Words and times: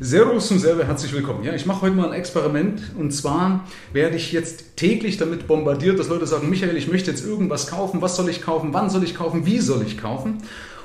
Servus 0.00 0.48
und 0.52 0.60
selber 0.60 0.84
herzlich 0.84 1.12
willkommen. 1.12 1.42
Ja, 1.42 1.54
ich 1.54 1.66
mache 1.66 1.82
heute 1.82 1.96
mal 1.96 2.06
ein 2.06 2.12
Experiment 2.12 2.80
und 2.96 3.10
zwar 3.10 3.64
werde 3.92 4.14
ich 4.14 4.30
jetzt 4.30 4.76
täglich 4.76 5.16
damit 5.16 5.48
bombardiert, 5.48 5.98
dass 5.98 6.06
Leute 6.06 6.24
sagen, 6.24 6.48
Michael, 6.48 6.76
ich 6.76 6.86
möchte 6.86 7.10
jetzt 7.10 7.26
irgendwas 7.26 7.66
kaufen, 7.66 8.00
was 8.00 8.14
soll 8.14 8.28
ich 8.28 8.40
kaufen, 8.40 8.72
wann 8.72 8.90
soll 8.90 9.02
ich 9.02 9.16
kaufen, 9.16 9.44
wie 9.44 9.58
soll 9.58 9.82
ich 9.82 9.98
kaufen? 9.98 10.38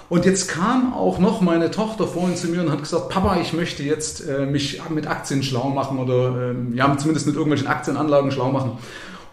Und 0.09 0.25
jetzt 0.25 0.49
kam 0.49 0.95
auch 0.95 1.19
noch 1.19 1.41
meine 1.41 1.69
Tochter 1.69 2.07
vorhin 2.07 2.35
zu 2.35 2.47
mir 2.47 2.61
und 2.61 2.71
hat 2.71 2.79
gesagt, 2.79 3.09
Papa, 3.09 3.39
ich 3.39 3.53
möchte 3.53 3.83
jetzt 3.83 4.27
äh, 4.27 4.47
mich 4.47 4.81
mit 4.89 5.05
Aktien 5.05 5.43
schlau 5.43 5.69
machen 5.69 5.99
oder 5.99 6.51
äh, 6.51 6.75
ja, 6.75 6.97
zumindest 6.97 7.27
mit 7.27 7.35
irgendwelchen 7.35 7.67
Aktienanlagen 7.67 8.31
schlau 8.31 8.51
machen. 8.51 8.79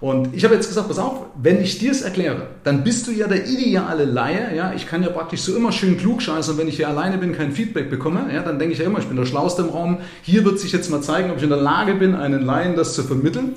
Und 0.01 0.35
ich 0.35 0.45
habe 0.45 0.55
jetzt 0.55 0.69
gesagt, 0.69 0.89
pass 0.89 0.99
auf, 0.99 1.27
wenn 1.41 1.61
ich 1.61 1.79
dir 1.79 1.91
es 1.91 2.01
erkläre, 2.01 2.49
dann 2.65 2.85
bist 2.85 3.07
du 3.07 3.11
ja 3.11 3.29
der 3.29 3.47
ideale 3.47 4.07
Laie. 4.07 4.57
Ja? 4.57 4.73
Ich 4.75 4.87
kann 4.87 5.03
ja 5.03 5.11
praktisch 5.11 5.43
so 5.43 5.55
immer 5.55 5.73
schön 5.73 5.99
klug 5.99 6.23
scheißen 6.23 6.57
wenn 6.57 6.69
ich 6.69 6.77
hier 6.77 6.89
alleine 6.89 7.19
bin, 7.19 7.33
kein 7.33 7.53
Feedback 7.53 7.91
bekomme, 7.91 8.33
ja, 8.33 8.43
dann 8.43 8.59
denke 8.59 8.73
ich 8.73 8.79
ja 8.79 8.87
immer, 8.87 8.99
ich 8.99 9.07
bin 9.07 9.17
der 9.17 9.27
Schlauste 9.27 9.63
im 9.63 9.69
Raum. 9.69 9.99
Hier 10.23 10.45
wird 10.45 10.59
sich 10.59 10.73
jetzt 10.73 10.91
mal 10.91 11.03
zeigen, 11.03 11.31
ob 11.31 11.37
ich 11.37 11.43
in 11.43 11.51
der 11.51 11.61
Lage 11.61 11.95
bin, 11.95 12.15
einen 12.15 12.43
Laien 12.43 12.77
das 12.77 12.95
zu 12.95 13.03
vermitteln. 13.03 13.55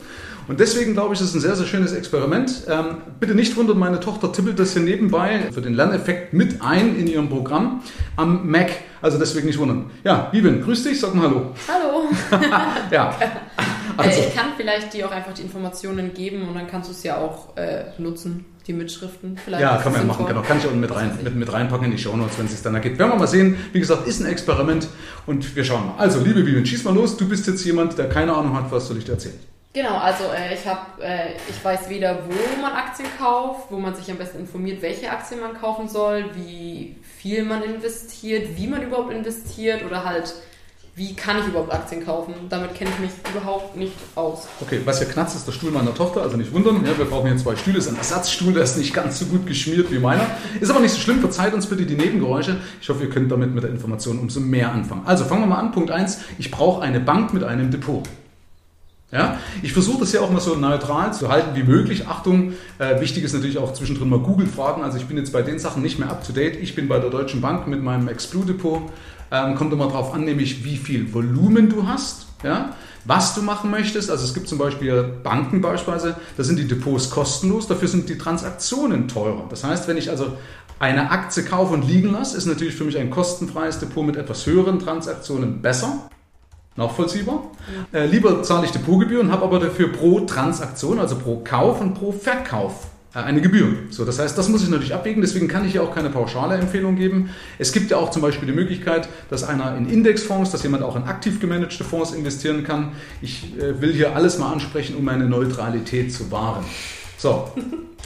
Und 0.48 0.60
deswegen 0.60 0.94
glaube 0.94 1.14
ich, 1.14 1.22
es 1.22 1.28
ist 1.28 1.36
ein 1.36 1.40
sehr, 1.40 1.56
sehr 1.56 1.66
schönes 1.66 1.94
Experiment. 1.94 2.64
Ähm, 2.70 2.98
bitte 3.20 3.34
nicht 3.34 3.56
wundern, 3.56 3.80
meine 3.80 4.00
Tochter 4.02 4.32
tippelt 4.32 4.60
das 4.60 4.74
hier 4.74 4.82
nebenbei 4.82 5.50
für 5.54 5.62
den 5.62 5.74
Lerneffekt 5.74 6.34
mit 6.34 6.62
ein 6.62 6.98
in 6.98 7.08
ihrem 7.08 7.30
Programm 7.30 7.82
am 8.18 8.50
Mac. 8.50 8.72
Also 9.02 9.18
deswegen 9.18 9.48
nicht 9.48 9.60
wundern. 9.60 9.90
Ja, 10.04 10.28
Vivian, 10.32 10.62
grüß 10.62 10.84
dich, 10.84 11.00
sag 11.00 11.16
mal 11.16 11.30
Hallo. 11.30 11.52
Hallo. 11.68 12.10
ja. 12.92 13.16
Also. 13.98 14.20
Ich 14.20 14.36
kann 14.36 14.48
vielleicht 14.58 14.94
dir 14.94 15.08
auch 15.08 15.12
einfach 15.12 15.34
die 15.34 15.42
Informationen 15.42 16.14
geben 16.14 16.48
und 16.48 16.56
dann 16.56 16.68
kannst 16.68 16.90
du 16.90 16.94
es 16.94 17.04
ja 17.04 17.18
auch 17.18 17.56
äh, 17.58 17.86
nutzen, 17.98 18.46
die 18.68 18.74
Mitschriften. 18.74 19.38
Vielleicht 19.38 19.62
ja, 19.62 19.78
kann 19.78 19.92
man 19.92 20.02
ja 20.02 20.08
machen, 20.08 20.26
genau. 20.26 20.42
Kann 20.42 20.58
ich 20.58 20.66
auch 20.66 20.74
mit, 20.74 20.94
rein, 20.94 21.18
mit, 21.24 21.36
mit 21.36 21.52
reinpacken 21.52 21.86
in 21.86 21.92
die 21.92 21.98
Show 21.98 22.16
Notes, 22.16 22.38
wenn 22.38 22.46
es 22.46 22.54
sich 22.54 22.62
dann 22.62 22.76
ergibt. 22.76 23.00
Werden 23.00 23.12
wir 23.12 23.18
mal 23.18 23.28
sehen. 23.28 23.58
Wie 23.72 23.80
gesagt, 23.80 24.08
ist 24.08 24.22
ein 24.22 24.28
Experiment 24.28 24.88
und 25.26 25.56
wir 25.56 25.64
schauen 25.64 25.88
mal. 25.88 25.96
Also, 25.98 26.20
liebe 26.20 26.46
Vivian, 26.46 26.66
schieß 26.66 26.84
mal 26.84 26.94
los. 26.94 27.18
Du 27.18 27.28
bist 27.28 27.48
jetzt 27.48 27.64
jemand, 27.66 27.98
der 27.98 28.10
keine 28.10 28.34
Ahnung 28.34 28.56
hat, 28.56 28.72
was 28.72 28.88
soll 28.88 28.98
ich 28.98 29.06
dir 29.06 29.14
erzählen? 29.14 29.40
Genau, 29.74 29.98
also 29.98 30.26
äh, 30.26 30.54
ich 30.54 30.68
habe, 30.68 31.02
äh, 31.02 31.32
ich 31.50 31.66
weiß 31.66 31.90
weder, 31.90 32.20
wo 32.28 32.62
man 32.62 32.74
Aktien 32.74 33.08
kauft, 33.18 33.72
wo 33.72 33.80
man 33.80 33.96
sich 33.96 34.10
am 34.12 34.18
besten 34.18 34.40
informiert, 34.40 34.84
welche 34.84 35.10
Aktien 35.10 35.40
man 35.40 35.60
kaufen 35.60 35.90
soll, 35.90 36.26
wie 36.36 36.96
viel 37.02 37.44
man 37.44 37.64
investiert, 37.64 38.56
wie 38.56 38.68
man 38.68 38.84
überhaupt 38.84 39.12
investiert 39.12 39.84
oder 39.84 40.06
halt 40.06 40.32
wie 40.96 41.16
kann 41.16 41.40
ich 41.40 41.48
überhaupt 41.48 41.74
Aktien 41.74 42.06
kaufen? 42.06 42.36
Damit 42.50 42.76
kenne 42.76 42.92
ich 42.92 43.00
mich 43.00 43.12
überhaupt 43.32 43.76
nicht 43.76 43.94
aus. 44.14 44.48
Okay, 44.62 44.82
was 44.86 45.00
hier 45.00 45.08
knatzt, 45.08 45.36
ist 45.36 45.48
der 45.48 45.52
Stuhl 45.52 45.72
meiner 45.72 45.96
Tochter, 45.96 46.22
also 46.22 46.38
nicht 46.38 46.54
wundern. 46.54 46.86
Ja, 46.86 46.96
wir 46.96 47.06
brauchen 47.06 47.28
hier 47.28 47.38
zwei 47.38 47.56
Stühle. 47.56 47.78
Das 47.78 47.86
ist 47.88 47.94
ein 47.94 47.98
Ersatzstuhl, 47.98 48.54
der 48.54 48.64
ist 48.64 48.78
nicht 48.78 48.94
ganz 48.94 49.18
so 49.18 49.26
gut 49.26 49.48
geschmiert 49.48 49.92
wie 49.92 49.98
meiner. 49.98 50.28
Ist 50.60 50.70
aber 50.70 50.82
nicht 50.82 50.94
so 50.94 51.00
schlimm, 51.00 51.20
verzeiht 51.20 51.56
uns 51.56 51.66
bitte 51.66 51.88
die 51.88 51.96
Nebengeräusche. 51.96 52.58
Ich 52.80 52.90
hoffe, 52.90 53.04
ihr 53.04 53.10
könnt 53.10 53.32
damit 53.32 53.56
mit 53.56 53.64
der 53.64 53.72
Information 53.72 54.20
umso 54.20 54.40
mehr 54.40 54.72
anfangen. 54.72 55.02
Also 55.06 55.26
fangen 55.26 55.42
wir 55.42 55.48
mal 55.48 55.60
an. 55.60 55.72
Punkt 55.72 55.90
1. 55.90 56.20
Ich 56.38 56.52
brauche 56.52 56.84
eine 56.84 57.00
Bank 57.00 57.34
mit 57.34 57.44
einem 57.44 57.72
Depot. 57.72 58.04
Ja? 59.14 59.40
Ich 59.62 59.74
versuche 59.74 60.00
das 60.00 60.12
ja 60.12 60.22
auch 60.22 60.32
mal 60.32 60.42
so 60.42 60.56
neutral 60.56 61.14
zu 61.14 61.30
halten 61.30 61.56
wie 61.56 61.64
möglich. 61.64 62.08
Achtung, 62.08 62.54
äh, 62.80 63.00
wichtig 63.00 63.24
ist 63.24 63.34
natürlich 63.34 63.60
auch 63.60 63.74
zwischendrin 63.74 64.10
mal 64.10 64.20
Google 64.20 64.48
fragen. 64.48 64.84
Also 64.84 64.98
ich 64.98 65.06
bin 65.06 65.18
jetzt 65.18 65.32
bei 65.32 65.44
den 65.44 65.60
Sachen 65.60 65.84
nicht 65.84 66.00
mehr 66.00 66.10
up 66.10 66.26
to 66.26 66.34
date. 66.34 66.56
Ich 66.56 66.76
bin 66.76 66.88
bei 66.88 67.00
der 67.00 67.12
Deutschen 67.12 67.40
Bank 67.40 67.68
mit 67.68 67.84
meinem 67.84 68.08
Explu 68.08 68.44
Depot. 68.44 68.82
Ähm, 69.34 69.56
kommt 69.56 69.74
immer 69.74 69.88
darauf 69.88 70.14
an, 70.14 70.26
nämlich 70.26 70.64
wie 70.64 70.78
viel 70.78 71.12
Volumen 71.12 71.68
du 71.68 71.88
hast. 71.88 72.28
Ja? 72.44 72.76
Was 73.06 73.34
du 73.34 73.42
machen 73.42 73.72
möchtest, 73.72 74.12
also 74.12 74.24
es 74.24 74.36
gibt 74.36 74.48
zum 74.48 74.60
Beispiel 74.60 75.04
Banken 75.24 75.60
beispielsweise, 75.60 76.16
da 76.38 76.44
sind 76.44 76.60
die 76.60 76.68
Depots 76.68 77.10
kostenlos, 77.10 77.66
dafür 77.66 77.88
sind 77.88 78.08
die 78.10 78.18
Transaktionen 78.20 79.08
teurer. 79.08 79.46
Das 79.50 79.64
heißt, 79.64 79.88
wenn 79.88 79.98
ich 79.98 80.12
also 80.12 80.38
eine 80.78 81.10
Aktie 81.10 81.44
kaufe 81.44 81.74
und 81.74 81.88
liegen 81.88 82.12
lasse, 82.12 82.38
ist 82.38 82.46
natürlich 82.46 82.76
für 82.76 82.84
mich 82.84 82.96
ein 82.98 83.10
kostenfreies 83.10 83.80
Depot 83.80 84.06
mit 84.06 84.18
etwas 84.18 84.46
höheren 84.46 84.78
Transaktionen 84.78 85.64
besser. 85.64 86.10
Nachvollziehbar. 86.76 87.42
Ja. 87.92 88.02
Äh, 88.02 88.06
lieber 88.06 88.44
zahle 88.44 88.66
ich 88.66 88.72
Depotgebühren, 88.72 89.32
habe 89.32 89.44
aber 89.44 89.60
dafür 89.60 89.92
pro 89.92 90.20
Transaktion, 90.22 91.00
also 91.00 91.16
pro 91.16 91.42
Kauf 91.44 91.82
und 91.82 91.96
pro 91.96 92.12
Verkauf 92.12 92.93
eine 93.14 93.42
Gebühr. 93.42 93.68
So, 93.92 94.06
das 94.06 94.18
heißt, 94.20 94.38
das 94.38 94.50
muss 94.50 94.64
ich 94.64 94.70
natürlich 94.70 94.94
abwägen, 94.94 95.22
deswegen 95.22 95.48
kann 95.48 95.66
ich 95.66 95.76
ja 95.76 95.82
auch 95.82 95.94
keine 95.94 96.10
pauschale 96.10 96.56
Empfehlung 96.56 96.96
geben. 96.96 97.30
Es 97.60 97.72
gibt 97.72 97.92
ja 97.92 97.98
auch 97.98 98.10
zum 98.10 98.22
Beispiel 98.22 98.48
die 98.48 98.54
Möglichkeit, 98.54 99.08
dass 99.30 99.44
einer 99.44 99.78
in 99.78 99.88
Indexfonds, 99.88 100.52
dass 100.52 100.64
jemand 100.64 100.84
auch 100.84 100.96
in 100.96 101.04
aktiv 101.04 101.40
gemanagte 101.40 101.84
Fonds 101.84 102.12
investieren 102.12 102.64
kann. 102.64 102.94
Ich 103.22 103.56
äh, 103.58 103.80
will 103.82 103.94
hier 103.94 104.16
alles 104.16 104.40
mal 104.40 104.52
ansprechen, 104.52 104.96
um 104.96 105.04
meine 105.04 105.26
Neutralität 105.26 106.12
zu 106.12 106.32
wahren. 106.32 106.66
So, 107.18 107.52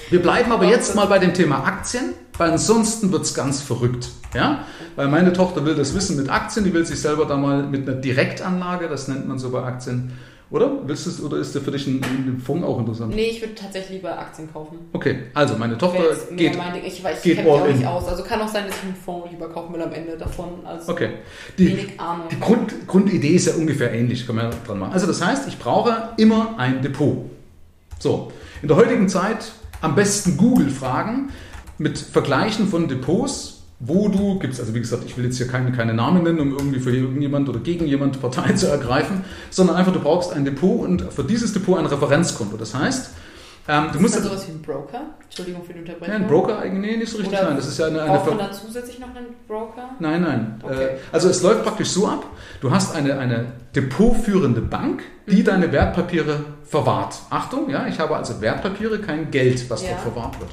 wir 0.09 0.21
bleiben 0.21 0.51
aber 0.51 0.65
jetzt 0.65 0.93
mal 0.93 1.05
bei 1.05 1.19
dem 1.19 1.33
Thema 1.33 1.63
Aktien, 1.63 2.13
weil 2.37 2.51
ansonsten 2.51 3.11
wird 3.11 3.23
es 3.23 3.33
ganz 3.33 3.61
verrückt. 3.61 4.09
Ja? 4.33 4.65
Weil 4.95 5.07
meine 5.07 5.33
Tochter 5.33 5.65
will 5.65 5.75
das 5.75 5.95
wissen 5.95 6.17
mit 6.17 6.29
Aktien, 6.29 6.65
die 6.65 6.73
will 6.73 6.85
sich 6.85 6.99
selber 6.99 7.25
da 7.25 7.37
mal 7.37 7.63
mit 7.63 7.87
einer 7.87 7.97
Direktanlage, 7.97 8.89
das 8.89 9.07
nennt 9.07 9.27
man 9.27 9.39
so 9.39 9.49
bei 9.49 9.63
Aktien, 9.63 10.11
oder? 10.49 10.87
Willst 10.87 11.19
du 11.19 11.25
oder 11.25 11.37
ist 11.37 11.53
der 11.53 11.61
für 11.61 11.71
dich 11.71 11.87
ein, 11.87 12.01
ein 12.03 12.41
Fonds 12.43 12.65
auch 12.65 12.79
interessant? 12.79 13.13
Nee, 13.13 13.27
ich 13.31 13.41
würde 13.41 13.55
tatsächlich 13.55 13.97
lieber 13.97 14.17
Aktien 14.17 14.51
kaufen. 14.51 14.77
Okay, 14.93 15.23
also 15.33 15.55
meine 15.57 15.77
Tochter 15.77 16.03
geht, 16.35 16.57
meine, 16.57 16.85
ich 16.85 17.03
weiß, 17.03 17.21
geht 17.21 17.33
ich 17.33 17.43
kenne 17.43 17.51
mich 17.51 17.61
auch 17.61 17.67
nicht 17.67 17.85
aus. 17.85 18.07
Also 18.07 18.23
kann 18.23 18.41
auch 18.41 18.47
sein, 18.47 18.65
dass 18.67 18.77
ich 18.77 18.83
einen 18.83 18.95
Fonds 18.95 19.29
lieber 19.31 19.49
kaufen 19.49 19.73
will 19.73 19.81
am 19.81 19.91
Ende 19.91 20.17
davon. 20.17 20.65
Also 20.65 20.91
okay. 20.91 21.09
Die, 21.57 21.67
wenig 21.67 21.99
Ahnung. 21.99 22.27
Die 22.31 22.39
Grund, 22.39 22.87
Grundidee 22.87 23.35
ist 23.35 23.47
ja 23.47 23.55
ungefähr 23.55 23.91
ähnlich, 23.91 24.25
kann 24.25 24.37
man 24.37 24.51
ja 24.51 24.57
dran 24.65 24.79
machen. 24.79 24.93
Also 24.93 25.05
das 25.05 25.25
heißt, 25.25 25.47
ich 25.47 25.59
brauche 25.59 26.09
immer 26.17 26.55
ein 26.57 26.81
Depot. 26.81 27.29
So, 27.99 28.31
in 28.61 28.67
der 28.67 28.77
heutigen 28.77 29.09
Zeit 29.09 29.51
am 29.81 29.95
besten 29.95 30.37
Google 30.37 30.69
fragen 30.69 31.29
mit 31.77 31.97
Vergleichen 31.97 32.67
von 32.67 32.87
Depots, 32.87 33.56
wo 33.79 34.07
du, 34.07 34.39
gibt's 34.39 34.59
also 34.59 34.73
wie 34.73 34.79
gesagt, 34.79 35.03
ich 35.05 35.17
will 35.17 35.25
jetzt 35.25 35.37
hier 35.37 35.47
keine, 35.47 35.71
keine 35.71 35.93
Namen 35.93 36.23
nennen, 36.23 36.39
um 36.39 36.51
irgendwie 36.51 36.79
für 36.79 36.95
irgendjemand 36.95 37.47
oder 37.47 37.59
gegen 37.59 37.85
jemand 37.85 38.19
Partei 38.19 38.53
zu 38.53 38.67
ergreifen, 38.67 39.23
sondern 39.51 39.75
einfach 39.75 39.93
du 39.93 39.99
brauchst 39.99 40.33
ein 40.33 40.45
Depot 40.45 40.81
und 40.81 41.13
für 41.13 41.23
dieses 41.23 41.53
Depot 41.53 41.77
ein 41.77 41.85
Referenzkonto. 41.85 42.57
Das 42.57 42.73
heißt, 42.73 43.11
ähm, 43.69 43.89
du 43.91 43.99
musst 43.99 44.15
ist 44.15 44.23
das 44.23 44.31
sowas 44.31 44.47
wie 44.47 44.51
ein 44.53 44.61
Broker? 44.61 45.01
Entschuldigung 45.23 45.63
für 45.63 45.73
die 45.73 45.79
Unterbrechung. 45.79 46.07
Ja, 46.07 46.15
ein 46.15 46.27
Broker 46.27 46.59
eigentlich, 46.59 46.91
nee, 46.91 46.97
nicht 46.97 47.11
so 47.11 47.17
richtig. 47.17 47.37
Oder 47.37 47.49
nein, 47.49 47.57
das 47.57 47.67
ist 47.67 47.77
ja 47.77 47.87
eine, 47.87 48.01
eine 48.01 48.13
braucht 48.13 48.27
man 48.29 48.37
da 48.37 48.51
zusätzlich 48.51 48.99
noch 48.99 49.09
einen 49.09 49.35
Broker? 49.45 49.89
Nein, 49.99 50.21
nein. 50.21 50.61
Okay. 50.63 50.85
Äh, 50.85 50.97
also 51.11 51.29
es 51.29 51.43
läuft 51.43 51.63
praktisch 51.63 51.89
so 51.89 52.07
ab, 52.07 52.25
du 52.61 52.71
hast 52.71 52.95
eine, 52.95 53.19
eine 53.19 53.51
depotführende 53.75 54.61
Bank, 54.61 55.03
die 55.27 55.41
mhm. 55.41 55.45
deine 55.45 55.71
Wertpapiere 55.71 56.45
verwahrt. 56.63 57.15
Achtung, 57.29 57.69
ja, 57.69 57.87
ich 57.87 57.99
habe 57.99 58.15
also 58.15 58.39
Wertpapiere, 58.39 58.99
kein 58.99 59.31
Geld, 59.31 59.69
was 59.69 59.83
ja. 59.83 59.89
dort 59.89 60.01
verwahrt 60.01 60.39
wird. 60.39 60.51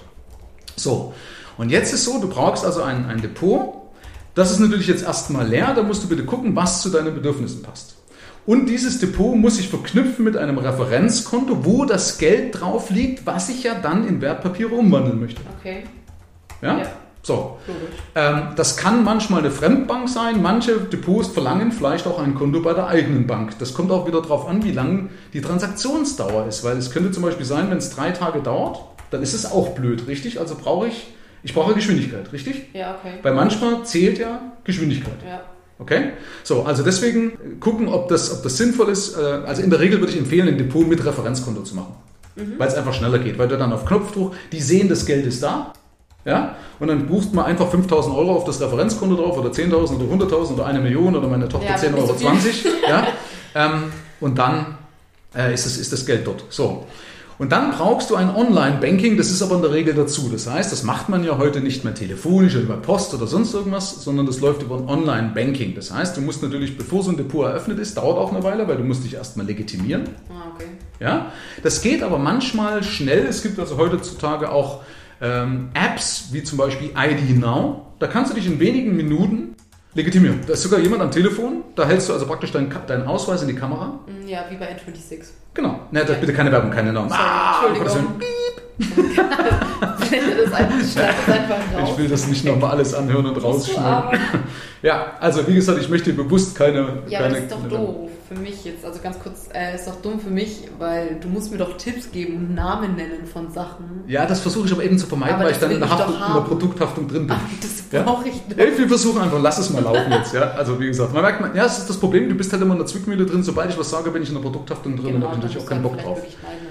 So, 0.77 1.15
und 1.57 1.71
jetzt 1.71 1.93
ist 1.93 2.05
so, 2.05 2.21
du 2.21 2.29
brauchst 2.29 2.65
also 2.65 2.83
ein, 2.83 3.07
ein 3.07 3.21
Depot. 3.21 3.83
Das 4.35 4.51
ist 4.51 4.59
natürlich 4.59 4.89
jetzt 4.89 5.05
erstmal 5.05 5.47
leer, 5.47 5.73
da 5.75 5.83
musst 5.83 6.03
du 6.03 6.09
bitte 6.09 6.25
gucken, 6.25 6.57
was 6.57 6.83
zu 6.83 6.91
deinen 6.91 7.15
Bedürfnissen 7.15 7.63
passt. 7.63 7.95
Und 8.47 8.67
dieses 8.67 8.99
Depot 8.99 9.37
muss 9.37 9.57
sich 9.57 9.69
verknüpfen 9.69 10.25
mit 10.25 10.37
einem 10.37 10.59
Referenzkonto, 10.59 11.65
wo 11.65 11.85
das 11.85 12.19
Geld 12.19 12.61
drauf 12.61 12.91
liegt, 12.91 13.27
was 13.27 13.49
ich 13.49 13.63
ja 13.63 13.75
dann 13.75 14.07
in 14.07 14.21
Wertpapiere 14.21 14.75
umwandeln 14.75 15.21
möchte. 15.21 15.41
Okay. 15.59 15.85
Ja? 16.61 16.79
ja. 16.79 16.87
So. 17.23 17.57
Ähm, 18.15 18.49
das 18.55 18.77
kann 18.77 19.03
manchmal 19.03 19.41
eine 19.41 19.51
Fremdbank 19.51 20.11
sein. 20.11 20.43
Manche 20.43 20.79
Depots 20.79 21.29
verlangen 21.29 21.73
vielleicht 21.73 22.07
auch 22.07 22.19
ein 22.19 22.35
Konto 22.35 22.61
bei 22.61 22.75
der 22.75 22.87
eigenen 22.87 23.27
Bank. 23.27 23.59
Das 23.59 23.73
kommt 23.73 23.91
auch 23.91 24.07
wieder 24.07 24.21
darauf 24.21 24.47
an, 24.47 24.63
wie 24.63 24.73
lang 24.73 25.09
die 25.33 25.41
Transaktionsdauer 25.41 26.47
ist. 26.47 26.65
Weil 26.65 26.77
es 26.77 26.91
könnte 26.91 27.13
zum 27.13 27.23
Beispiel 27.23 27.47
sein, 27.47 27.71
wenn 27.71 27.79
es 27.79 27.95
drei 27.95 28.11
Tage 28.11 28.41
dauert, 28.41 28.81
dann 29.11 29.23
ist 29.23 29.33
es 29.33 29.51
auch 29.51 29.71
blöd, 29.71 30.07
richtig? 30.07 30.39
Also 30.39 30.55
brauche 30.55 30.89
ich, 30.89 31.15
ich 31.45 31.53
brauche 31.53 31.75
Geschwindigkeit, 31.75 32.33
richtig? 32.33 32.71
Ja, 32.73 32.97
okay. 32.99 33.19
Weil 33.23 33.35
manchmal 33.35 33.85
zählt 33.85 34.19
ja 34.19 34.53
Geschwindigkeit. 34.65 35.19
Ja. 35.25 35.43
Okay? 35.79 36.13
So, 36.43 36.63
also 36.63 36.83
deswegen 36.83 37.61
gucken, 37.61 37.89
ob 37.89 38.09
das, 38.09 38.33
ob 38.33 38.43
das 38.43 38.57
sinnvoll 38.57 38.89
ist. 38.89 39.17
Äh, 39.17 39.21
also 39.21 39.63
in 39.63 39.69
der 39.69 39.79
Regel 39.79 40.01
würde 40.01 40.13
ich 40.13 40.19
empfehlen, 40.19 40.49
ein 40.49 40.57
Depot 40.57 40.89
mit 40.89 41.05
Referenzkonto 41.05 41.63
zu 41.63 41.75
machen. 41.75 41.95
Mhm. 42.37 42.55
Weil 42.57 42.69
es 42.69 42.75
einfach 42.75 42.95
schneller 42.95 43.19
geht, 43.19 43.39
weil 43.39 43.49
du 43.49 43.59
dann 43.59 43.73
auf 43.75 43.85
Knopfdruck, 43.85 44.35
die 44.53 44.61
sehen, 44.61 44.89
das 44.89 45.05
Geld 45.05 45.27
ist 45.27 45.43
da. 45.43 45.75
Ja? 46.25 46.57
Und 46.81 46.89
dann 46.89 47.07
buchst 47.07 47.35
man 47.35 47.45
einfach 47.45 47.71
5000 47.71 48.17
Euro 48.17 48.37
auf 48.37 48.45
das 48.45 48.61
Referenzkonto 48.63 49.15
drauf 49.15 49.37
oder 49.37 49.51
10.000 49.51 49.71
oder 49.71 50.27
100.000 50.27 50.55
oder 50.55 50.67
eine 50.67 50.81
Million 50.81 51.15
oder 51.15 51.29
meine 51.29 51.47
Tochter 51.47 51.69
ja, 51.69 51.77
10,20 51.77 51.95
Euro. 51.95 52.15
So 52.15 52.69
ja? 52.89 53.09
ähm, 53.55 53.93
und 54.21 54.39
dann 54.39 54.79
äh, 55.37 55.53
ist, 55.53 55.67
das, 55.67 55.77
ist 55.77 55.93
das 55.93 56.07
Geld 56.07 56.27
dort. 56.27 56.45
So. 56.49 56.87
Und 57.39 57.51
dann 57.51 57.73
brauchst 57.73 58.11
du 58.11 58.17
ein 58.17 58.35
Online-Banking, 58.35 59.17
das 59.17 59.31
ist 59.31 59.43
aber 59.43 59.57
in 59.57 59.63
der 59.63 59.73
Regel 59.73 59.95
dazu. 59.95 60.29
Das 60.31 60.49
heißt, 60.49 60.71
das 60.71 60.85
macht 60.85 61.09
man 61.09 61.25
ja 61.25 61.37
heute 61.37 61.61
nicht 61.61 61.85
mehr 61.85 61.95
telefonisch 61.95 62.55
oder 62.55 62.65
über 62.65 62.77
Post 62.77 63.13
oder 63.15 63.27
sonst 63.27 63.53
irgendwas, 63.55 64.05
sondern 64.05 64.27
das 64.27 64.41
läuft 64.41 64.63
über 64.63 64.77
ein 64.77 64.89
Online-Banking. 64.89 65.75
Das 65.75 65.93
heißt, 65.93 66.17
du 66.17 66.21
musst 66.21 66.43
natürlich, 66.43 66.79
bevor 66.79 67.03
so 67.03 67.11
ein 67.11 67.17
Depot 67.17 67.45
eröffnet 67.47 67.79
ist, 67.81 67.97
dauert 67.97 68.19
auch 68.19 68.33
eine 68.33 68.45
Weile, 68.45 68.69
weil 68.69 68.77
du 68.77 68.85
musst 68.85 69.05
dich 69.05 69.15
erstmal 69.15 69.47
legitimieren. 69.47 70.05
Ah, 70.31 70.53
okay. 70.55 70.69
Ja? 71.01 71.33
Das 71.63 71.83
geht 71.83 72.03
aber 72.03 72.19
manchmal 72.19 72.85
schnell. 72.85 73.27
Es 73.27 73.43
gibt 73.43 73.59
also 73.59 73.79
heutzutage 73.79 74.53
auch 74.53 74.83
ähm, 75.21 75.71
Apps 75.75 76.29
wie 76.31 76.45
zum 76.45 76.59
Beispiel 76.59 76.91
ID 76.97 77.39
Now. 77.39 77.87
Da 77.99 78.07
kannst 78.07 78.31
du 78.31 78.37
dich 78.37 78.47
in 78.47 78.61
wenigen 78.61 78.97
Minuten 78.97 79.54
legitimieren. 79.95 80.41
Da 80.47 80.53
ist 80.53 80.63
sogar 80.63 80.81
jemand 80.81 81.03
am 81.03 81.11
Telefon, 81.11 81.63
da 81.75 81.87
hältst 81.87 82.09
du 82.09 82.13
also 82.13 82.27
praktisch 82.27 82.53
deinen, 82.53 82.73
deinen 82.87 83.07
Ausweis 83.07 83.43
in 83.43 83.49
die 83.49 83.55
Kamera. 83.55 83.99
Ja, 84.27 84.45
wie 84.51 84.57
bei 84.57 84.67
N26. 84.67 85.25
Genau. 85.55 85.81
Ne, 85.91 86.01
ja. 86.01 86.15
bitte 86.15 86.33
keine 86.33 86.51
Werbung, 86.53 86.71
keine 86.71 86.93
Namen. 86.93 87.11
Ah, 87.13 87.65
Entschuldigung. 87.69 88.19
Piep. 88.19 88.97
Ich 91.85 91.99
will 91.99 92.09
das 92.09 92.27
nicht 92.27 92.45
nochmal 92.45 92.73
alles 92.73 92.95
anhören 92.95 93.27
und 93.27 93.43
rausschneiden. 93.43 94.21
Ja, 94.83 95.13
also 95.19 95.49
wie 95.49 95.55
gesagt, 95.55 95.81
ich 95.81 95.89
möchte 95.89 96.13
dir 96.13 96.23
bewusst 96.23 96.55
keine. 96.55 97.05
Ja, 97.09 97.21
keine 97.21 97.37
das 97.37 97.45
ist 97.45 97.53
doch 97.53 97.69
doof 97.71 98.11
für 98.29 98.35
mich 98.39 98.67
jetzt. 98.67 98.85
Also 98.85 99.01
ganz 99.03 99.19
kurz, 99.19 99.49
äh, 99.55 99.75
ist 99.75 99.87
doch 99.87 99.97
dumm 100.03 100.21
für 100.21 100.29
mich, 100.29 100.69
weil 100.79 101.17
du 101.23 101.29
musst 101.29 101.51
mir 101.51 101.57
doch 101.57 101.79
Tipps 101.79 102.13
geben 102.13 102.37
und 102.37 102.55
Namen 102.55 102.95
nennen 102.95 103.25
von 103.25 103.51
Sachen. 103.51 104.05
Ja, 104.07 104.27
das 104.27 104.41
versuche 104.41 104.67
ich 104.67 104.73
aber 104.73 104.85
eben 104.85 104.99
zu 104.99 105.07
vermeiden, 105.07 105.37
Aber 105.37 105.45
weil 105.45 105.53
ich 105.53 105.59
dann 105.59 105.71
in 105.71 105.79
der, 105.79 105.87
ich 105.87 105.95
Haftung, 105.95 106.15
in 106.15 106.35
der. 106.35 106.41
Produkthaftung 106.43 107.09
drin 107.09 107.27
bin. 107.27 107.37
Ach, 107.39 107.49
das 107.63 108.05
brauche 108.05 108.29
ich 108.29 108.35
doch. 108.47 108.59
Ey, 108.59 108.77
wir 108.77 108.89
versuchen 108.89 109.23
einfach, 109.23 109.39
lass 109.41 109.59
es 109.59 109.71
mal 109.71 109.83
laufen 109.83 110.13
jetzt. 110.13 110.35
Ja? 110.35 110.51
Also 110.51 110.79
wie 110.79 110.89
gesagt, 110.89 111.15
man 111.15 111.23
merkt, 111.23 111.41
man, 111.41 111.57
ja, 111.57 111.63
das 111.63 111.79
ist 111.79 111.89
das 111.89 111.97
Problem, 111.97 112.29
du 112.29 112.35
bist 112.35 112.53
halt 112.53 112.61
immer 112.61 112.73
in 112.73 112.79
der 112.79 112.87
Zwickmühle 112.87 113.25
drin. 113.25 113.43
Sobald 113.43 113.71
ich 113.71 113.79
was 113.79 113.89
sage, 113.89 114.11
bin 114.11 114.23
ich 114.23 114.29
in 114.29 114.35
der 114.35 114.43
Produkthaftung 114.43 114.97
drin 114.97 115.07
und 115.07 115.13
Genau, 115.15 115.27
habe 115.29 115.37
natürlich 115.37 115.57
dann 115.57 115.65
auch 115.65 115.69
keinen 115.71 115.83
Bock 115.83 115.99
drauf. 115.99 116.19
vielleicht 116.21 116.64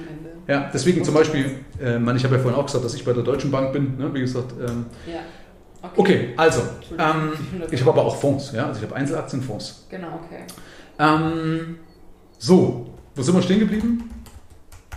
Ja, 0.47 0.69
deswegen 0.73 1.03
zum 1.03 1.13
Beispiel, 1.13 1.51
äh, 1.81 1.97
man, 1.99 2.15
ich 2.17 2.23
habe 2.23 2.35
ja 2.35 2.41
vorhin 2.41 2.59
auch 2.59 2.65
gesagt, 2.65 2.83
dass 2.83 2.93
ich 2.95 3.05
bei 3.05 3.13
der 3.13 3.23
Deutschen 3.23 3.49
Bank 3.51 3.71
bin. 3.73 3.97
Ne? 3.97 4.13
Wie 4.13 4.19
gesagt, 4.21 4.53
ähm, 4.59 4.85
Ja. 5.11 5.19
okay, 5.95 6.33
also, 6.37 6.61
Entschuldigung. 6.75 7.11
ähm, 7.61 7.67
ich 7.71 7.79
habe 7.81 7.91
aber 7.91 8.05
auch 8.05 8.15
Fonds. 8.17 8.51
Ja? 8.51 8.67
Also 8.67 8.79
ich 8.81 8.85
habe 8.85 8.95
Einzelaktienfonds. 8.95 9.87
Genau, 9.89 10.19
okay. 10.25 10.43
Ähm, 10.99 11.77
so, 12.37 12.89
wo 13.15 13.21
sind 13.21 13.35
wir 13.35 13.41
stehen 13.41 13.59
geblieben? 13.59 14.09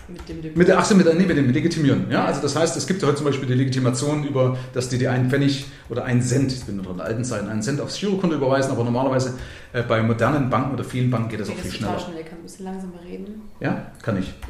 Mit 0.08 0.28
dem 0.28 0.40
Depot. 0.40 0.56
Mit 0.56 0.68
der, 0.68 0.78
ach 0.78 0.84
so, 0.84 0.94
mit, 0.94 1.04
der- 1.06 1.14
nee, 1.14 1.26
mit 1.26 1.36
dem 1.36 1.50
Legitimieren. 1.50 2.06
Ja? 2.10 2.24
Also 2.26 2.40
das 2.42 2.54
heißt, 2.54 2.76
es 2.76 2.86
gibt 2.86 3.02
ja 3.02 3.08
heute 3.08 3.18
zum 3.18 3.26
Beispiel 3.26 3.48
die 3.48 3.54
Legitimation 3.54 4.24
über, 4.24 4.56
dass 4.72 4.88
die 4.88 4.98
dir 4.98 5.10
einen 5.10 5.28
Pfennig 5.30 5.66
oder 5.88 6.04
einen 6.04 6.22
Cent, 6.22 6.52
ich 6.52 6.64
bin 6.64 6.76
noch 6.76 6.90
in 6.90 6.96
der 6.98 7.06
alten 7.06 7.24
Zeiten, 7.24 7.48
einen 7.48 7.62
Cent 7.62 7.80
aufs 7.80 7.98
Girokonto 7.98 8.36
überweisen, 8.36 8.70
aber 8.70 8.84
normalerweise 8.84 9.34
äh, 9.72 9.82
bei 9.82 10.02
modernen 10.02 10.48
Banken 10.50 10.74
oder 10.74 10.84
vielen 10.84 11.10
Banken 11.10 11.28
geht 11.30 11.40
das 11.40 11.48
auch 11.48 11.54
Geht 11.54 11.62
viel 11.62 11.70
das 11.72 11.80
total 11.80 11.98
schneller. 12.00 12.12
schnell. 12.12 12.24
Kann 12.24 12.38
ein 12.38 12.42
bisschen 12.42 12.64
langsamer 12.66 13.02
reden. 13.04 13.42
Ja, 13.60 13.90
kann 14.02 14.18
ich. 14.18 14.32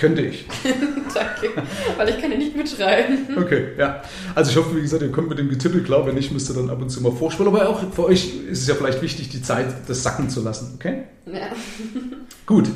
Könnte 0.00 0.22
ich. 0.22 0.46
Danke. 1.14 1.62
Weil 1.98 2.08
ich 2.08 2.18
kann 2.18 2.32
ja 2.32 2.38
nicht 2.38 2.56
mitschreiben. 2.56 3.36
Okay, 3.36 3.72
ja. 3.76 4.02
Also 4.34 4.50
ich 4.50 4.56
hoffe, 4.56 4.74
wie 4.74 4.80
gesagt, 4.80 5.02
ihr 5.02 5.12
kommt 5.12 5.28
mit 5.28 5.38
dem 5.38 5.50
Getippel 5.50 5.82
klar. 5.82 6.06
Wenn 6.06 6.14
nicht, 6.14 6.32
müsst 6.32 6.48
ihr 6.50 6.54
dann 6.54 6.70
ab 6.70 6.80
und 6.80 6.88
zu 6.88 7.02
mal 7.02 7.12
vorspielen. 7.12 7.54
Aber 7.54 7.68
auch 7.68 7.92
für 7.92 8.06
euch 8.06 8.46
ist 8.50 8.62
es 8.62 8.66
ja 8.66 8.74
vielleicht 8.74 9.02
wichtig, 9.02 9.28
die 9.28 9.42
Zeit 9.42 9.66
das 9.86 10.02
sacken 10.02 10.30
zu 10.30 10.40
lassen. 10.40 10.72
Okay? 10.76 11.02
Ja. 11.26 11.48
Gut. 12.46 12.70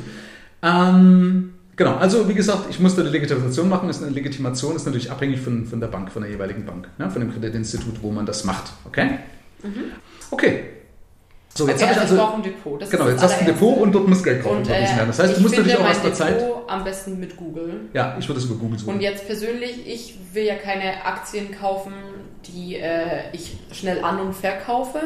Ähm, 0.61 1.55
genau, 1.75 1.95
also 1.95 2.29
wie 2.29 2.35
gesagt, 2.35 2.67
ich 2.69 2.79
musste 2.79 3.01
eine 3.01 3.09
Legitimation 3.09 3.69
machen. 3.69 3.89
Ist 3.89 4.03
eine 4.03 4.11
Legitimation 4.11 4.75
ist 4.75 4.85
natürlich 4.85 5.09
abhängig 5.09 5.41
von, 5.41 5.65
von 5.65 5.79
der 5.79 5.87
Bank, 5.87 6.11
von 6.11 6.21
der 6.21 6.29
jeweiligen 6.29 6.63
Bank, 6.67 6.89
ne? 6.99 7.09
von 7.09 7.21
dem 7.21 7.33
Kreditinstitut, 7.33 8.03
wo 8.03 8.11
man 8.11 8.27
das 8.27 8.43
macht. 8.43 8.71
Okay? 8.85 9.17
Okay. 10.29 10.74
So, 11.57 11.65
jetzt 11.69 11.81
okay, 11.81 11.83
habe 11.83 11.93
ich 11.93 12.01
also 12.01 12.15
ich 12.15 12.21
also. 12.21 12.31
brauche 12.31 12.35
ein 12.35 12.43
Depot. 12.43 12.81
Das 12.81 12.89
Genau, 12.89 13.07
jetzt 13.07 13.23
hast 13.23 13.35
du 13.35 13.39
ein. 13.39 13.45
Depot 13.45 13.77
und 13.77 13.91
dort 13.93 14.07
muss 14.09 14.23
Geld 14.23 14.43
drauf 14.43 14.57
Und, 14.57 14.67
äh, 14.67 14.71
werden. 14.71 15.07
Das 15.07 15.19
heißt, 15.19 15.31
du 15.31 15.37
ich 15.37 15.41
musst 15.41 15.55
natürlich 15.55 15.77
auch 15.77 15.89
aus 15.89 16.01
der 16.01 16.13
Zeit. 16.13 16.41
Depot 16.41 16.69
am 16.69 16.83
besten 16.83 17.19
mit 17.19 17.37
Google. 17.37 17.81
Ja, 17.93 18.17
ich 18.19 18.27
würde 18.27 18.41
das 18.41 18.49
über 18.49 18.59
Google 18.59 18.77
suchen. 18.77 18.95
Und 18.95 19.01
jetzt 19.01 19.25
persönlich, 19.25 19.87
ich 19.87 20.17
will 20.33 20.43
ja 20.43 20.55
keine 20.55 21.05
Aktien 21.05 21.57
kaufen, 21.57 21.93
die 22.45 22.75
äh, 22.75 23.31
ich 23.31 23.57
schnell 23.71 24.03
an- 24.03 24.19
und 24.19 24.33
verkaufe, 24.33 24.99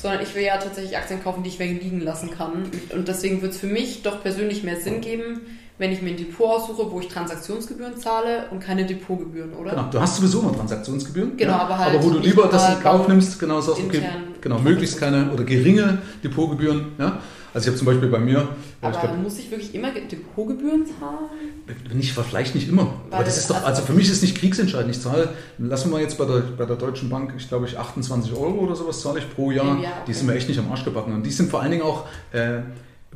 sondern 0.00 0.22
ich 0.22 0.32
will 0.36 0.44
ja 0.44 0.58
tatsächlich 0.58 0.96
Aktien 0.96 1.24
kaufen, 1.24 1.42
die 1.42 1.48
ich 1.48 1.58
liegen 1.58 2.00
lassen 2.00 2.30
kann. 2.30 2.70
Und 2.94 3.08
deswegen 3.08 3.42
wird 3.42 3.52
es 3.52 3.58
für 3.58 3.66
mich 3.66 4.02
doch 4.02 4.22
persönlich 4.22 4.62
mehr 4.62 4.80
Sinn 4.80 5.00
geben, 5.00 5.40
wenn 5.78 5.90
ich 5.90 6.02
mir 6.02 6.10
ein 6.10 6.16
Depot 6.16 6.50
aussuche, 6.50 6.92
wo 6.92 7.00
ich 7.00 7.08
Transaktionsgebühren 7.08 7.96
zahle 7.96 8.44
und 8.52 8.60
keine 8.60 8.86
Depotgebühren, 8.86 9.54
oder? 9.54 9.70
Genau, 9.70 9.88
du 9.90 10.00
hast 10.00 10.18
sowieso 10.18 10.40
immer 10.40 10.54
Transaktionsgebühren. 10.54 11.36
Genau, 11.36 11.54
aber 11.54 11.78
halt 11.78 11.94
Aber 11.96 12.04
wo 12.04 12.10
du 12.10 12.18
lieber 12.20 12.46
das 12.46 12.68
in 12.74 12.80
Kauf 12.80 13.08
nimmst, 13.08 13.40
genau, 13.40 13.60
sagst, 13.60 13.82
okay, 13.82 14.02
genau, 14.40 14.58
möglichst 14.58 14.98
keine 14.98 15.30
oder 15.30 15.44
geringe 15.44 15.98
Depotgebühren. 16.24 16.86
Ja? 16.98 17.20
Also 17.52 17.64
ich 17.64 17.68
habe 17.70 17.78
zum 17.78 17.86
Beispiel 17.86 18.08
bei 18.08 18.20
mir, 18.20 18.48
ich 18.80 18.86
Aber 18.86 18.96
glaub, 18.98 19.18
muss 19.22 19.38
ich 19.40 19.50
wirklich 19.50 19.74
immer 19.74 19.90
Depotgebühren 19.90 20.84
zahlen? 20.86 21.96
nicht, 21.96 22.12
vielleicht 22.12 22.54
nicht 22.54 22.68
immer. 22.68 22.82
Aber 23.10 23.18
Weil 23.18 23.24
das 23.24 23.38
ist 23.38 23.50
doch, 23.50 23.56
das- 23.56 23.64
also 23.64 23.82
für 23.82 23.92
mich 23.92 24.08
ist 24.10 24.22
nicht 24.22 24.36
kriegsentscheidend. 24.38 24.94
Ich 24.94 25.00
zahle, 25.02 25.30
lassen 25.58 25.90
wir 25.90 26.00
jetzt 26.00 26.16
bei 26.16 26.24
der, 26.26 26.42
bei 26.56 26.64
der 26.64 26.76
Deutschen 26.76 27.08
Bank, 27.08 27.34
ich 27.36 27.48
glaube 27.48 27.66
ich 27.66 27.76
28 27.78 28.32
Euro 28.34 28.60
oder 28.60 28.76
sowas 28.76 29.00
zahle 29.02 29.18
ich 29.18 29.34
pro 29.34 29.50
Jahr. 29.50 29.76
Im 29.76 29.82
Jahr, 29.82 29.92
Die 30.06 30.10
okay. 30.10 30.12
sind 30.12 30.26
mir 30.28 30.34
echt 30.34 30.48
nicht 30.48 30.58
am 30.60 30.70
Arsch 30.70 30.84
gebacken. 30.84 31.12
Und 31.12 31.24
die 31.26 31.30
sind 31.30 31.50
vor 31.50 31.60
allen 31.60 31.72
Dingen 31.72 31.82
auch 31.82 32.06
äh, 32.32 32.60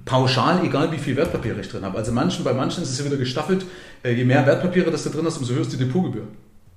pauschal, 0.04 0.64
egal 0.64 0.90
wie 0.92 0.98
viel 0.98 1.16
Wertpapiere 1.16 1.60
ich 1.60 1.68
drin 1.68 1.84
habe. 1.84 1.96
Also 1.96 2.10
manchen, 2.12 2.44
bei 2.44 2.52
manchen 2.52 2.82
ist 2.82 2.90
es 2.90 2.98
ja 2.98 3.04
wieder 3.04 3.16
gestaffelt, 3.16 3.64
äh, 4.02 4.12
je 4.12 4.24
mehr 4.24 4.44
Wertpapiere 4.46 4.90
das 4.90 5.04
du 5.04 5.10
drin 5.10 5.24
hast, 5.24 5.38
umso 5.38 5.54
höher 5.54 5.62
ist 5.62 5.72
die 5.72 5.76
Depotgebühr. 5.76 6.24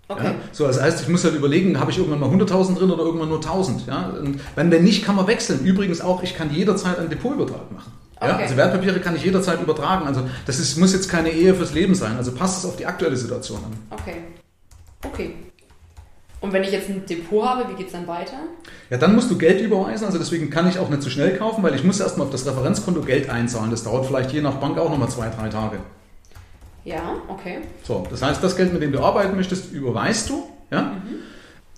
Okay. 0.10 0.24
Ja? 0.24 0.36
So, 0.52 0.66
das 0.68 0.82
heißt, 0.82 1.02
ich 1.02 1.08
muss 1.10 1.24
halt 1.24 1.36
überlegen, 1.36 1.80
habe 1.80 1.92
ich 1.92 1.98
irgendwann 1.98 2.20
mal 2.20 2.30
100.000 2.30 2.78
drin 2.78 2.92
oder 2.92 3.04
irgendwann 3.04 3.30
nur 3.30 3.40
1.000. 3.40 3.88
Ja? 3.88 4.10
Und 4.20 4.40
wenn 4.56 4.72
wenn 4.72 4.84
nicht, 4.84 5.04
kann 5.04 5.16
man 5.16 5.28
wechseln. 5.28 5.60
Übrigens 5.66 6.02
auch, 6.02 6.24
ich 6.24 6.36
kann 6.36 6.54
jederzeit 6.54 6.98
einen 6.98 7.10
Depotübertrag 7.10 7.72
machen. 7.72 7.92
Ja? 8.22 8.34
Okay. 8.34 8.44
Also 8.44 8.58
Wertpapiere 8.58 9.00
kann 9.00 9.16
ich 9.16 9.24
jederzeit 9.24 9.62
übertragen. 9.62 10.08
Also 10.08 10.22
das 10.46 10.60
ist, 10.60 10.78
muss 10.78 10.94
jetzt 10.94 11.10
keine 11.10 11.30
Ehe 11.30 11.54
fürs 11.54 11.74
Leben 11.74 11.94
sein. 11.94 12.16
Also 12.16 12.32
passt 12.32 12.60
es 12.60 12.66
auf 12.70 12.78
die 12.78 12.86
aktuelle 12.86 13.18
Situation 13.18 13.60
an. 13.60 14.00
Okay. 14.00 14.16
Okay. 15.06 15.36
Und 16.40 16.54
wenn 16.54 16.64
ich 16.64 16.72
jetzt 16.72 16.88
ein 16.88 17.04
Depot 17.06 17.44
habe, 17.44 17.70
wie 17.70 17.76
geht 17.76 17.88
es 17.88 17.94
dann 17.94 18.08
weiter? 18.08 18.38
Ja, 18.90 18.98
dann 18.98 19.16
musst 19.16 19.30
du 19.32 19.38
Geld 19.38 19.60
überweisen. 19.60 20.06
Also 20.06 20.20
deswegen 20.20 20.50
kann 20.50 20.70
ich 20.70 20.80
auch 20.80 20.90
nicht 20.90 21.02
zu 21.02 21.10
schnell 21.10 21.36
kaufen, 21.36 21.64
weil 21.64 21.74
ich 21.76 21.84
muss 21.84 22.00
erstmal 22.00 22.28
auf 22.28 22.32
das 22.32 22.46
Referenzkonto 22.46 23.02
Geld 23.02 23.30
einzahlen. 23.30 23.72
Das 23.72 23.84
dauert 23.84 24.06
vielleicht 24.06 24.32
je 24.32 24.42
nach 24.42 24.56
Bank 24.56 24.78
auch 24.78 24.90
nochmal 24.90 25.10
zwei, 25.10 25.30
drei 25.30 25.50
Tage. 25.50 25.80
Ja, 26.88 27.22
okay. 27.28 27.60
So, 27.84 28.08
das 28.10 28.22
heißt, 28.22 28.42
das 28.42 28.56
Geld, 28.56 28.72
mit 28.72 28.82
dem 28.82 28.94
du 28.94 29.02
arbeiten 29.02 29.36
möchtest, 29.36 29.74
überweist 29.74 30.30
du. 30.30 30.48
Ja? 30.72 30.94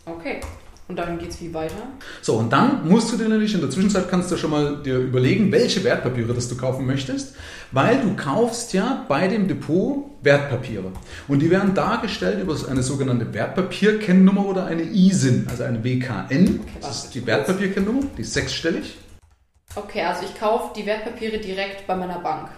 Okay. 0.05 0.39
Und 0.87 0.97
dann 0.97 1.17
geht 1.17 1.29
es 1.29 1.41
wie 1.41 1.51
weiter? 1.51 1.81
So, 2.21 2.35
und 2.35 2.53
dann 2.53 2.87
musst 2.87 3.11
du 3.11 3.17
dir 3.17 3.27
natürlich 3.27 3.55
in 3.55 3.61
der 3.61 3.71
Zwischenzeit 3.71 4.07
kannst 4.07 4.31
du 4.31 4.37
schon 4.37 4.51
mal 4.51 4.83
dir 4.83 4.99
überlegen, 4.99 5.51
welche 5.51 5.83
Wertpapiere 5.83 6.35
das 6.35 6.47
du 6.47 6.57
kaufen 6.57 6.85
möchtest, 6.85 7.35
weil 7.71 7.99
du 8.01 8.15
kaufst 8.15 8.73
ja 8.73 9.03
bei 9.07 9.27
dem 9.27 9.47
Depot 9.47 10.11
Wertpapiere. 10.21 10.91
Und 11.27 11.39
die 11.39 11.49
werden 11.49 11.73
dargestellt 11.73 12.43
über 12.43 12.55
eine 12.69 12.83
sogenannte 12.83 13.33
Wertpapierkennnummer 13.33 14.45
oder 14.45 14.65
eine 14.65 14.83
ISIN, 14.83 15.47
also 15.49 15.63
eine 15.63 15.83
WKN. 15.83 16.59
Das 16.75 16.83
warte, 16.83 16.87
ist 16.87 17.15
die 17.15 17.25
Wertpapierkennnummer, 17.25 18.01
die 18.15 18.21
ist 18.21 18.33
sechsstellig. 18.33 18.95
Okay, 19.75 20.03
also 20.03 20.23
ich 20.25 20.39
kaufe 20.39 20.71
die 20.75 20.85
Wertpapiere 20.85 21.39
direkt 21.39 21.87
bei 21.87 21.95
meiner 21.95 22.19
Bank. 22.19 22.49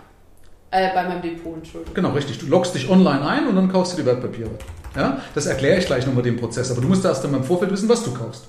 Äh, 0.71 0.93
bei 0.93 1.03
meinem 1.03 1.21
Depot, 1.21 1.55
Entschuldigung. 1.55 1.93
Genau, 1.93 2.11
richtig. 2.11 2.39
Du 2.39 2.47
loggst 2.47 2.73
dich 2.73 2.89
online 2.89 3.25
ein 3.27 3.47
und 3.47 3.55
dann 3.55 3.69
kaufst 3.69 3.93
du 3.93 3.97
die 3.97 4.05
Wertpapiere. 4.05 4.51
Ja, 4.95 5.21
das 5.35 5.45
erkläre 5.45 5.79
ich 5.79 5.85
gleich 5.85 6.05
nochmal 6.05 6.23
den 6.23 6.37
Prozess, 6.37 6.71
aber 6.71 6.81
du 6.81 6.87
musst 6.87 7.03
erst 7.05 7.23
einmal 7.23 7.41
im 7.41 7.45
Vorfeld 7.45 7.71
wissen, 7.71 7.87
was 7.87 8.03
du 8.03 8.13
kaufst. 8.13 8.45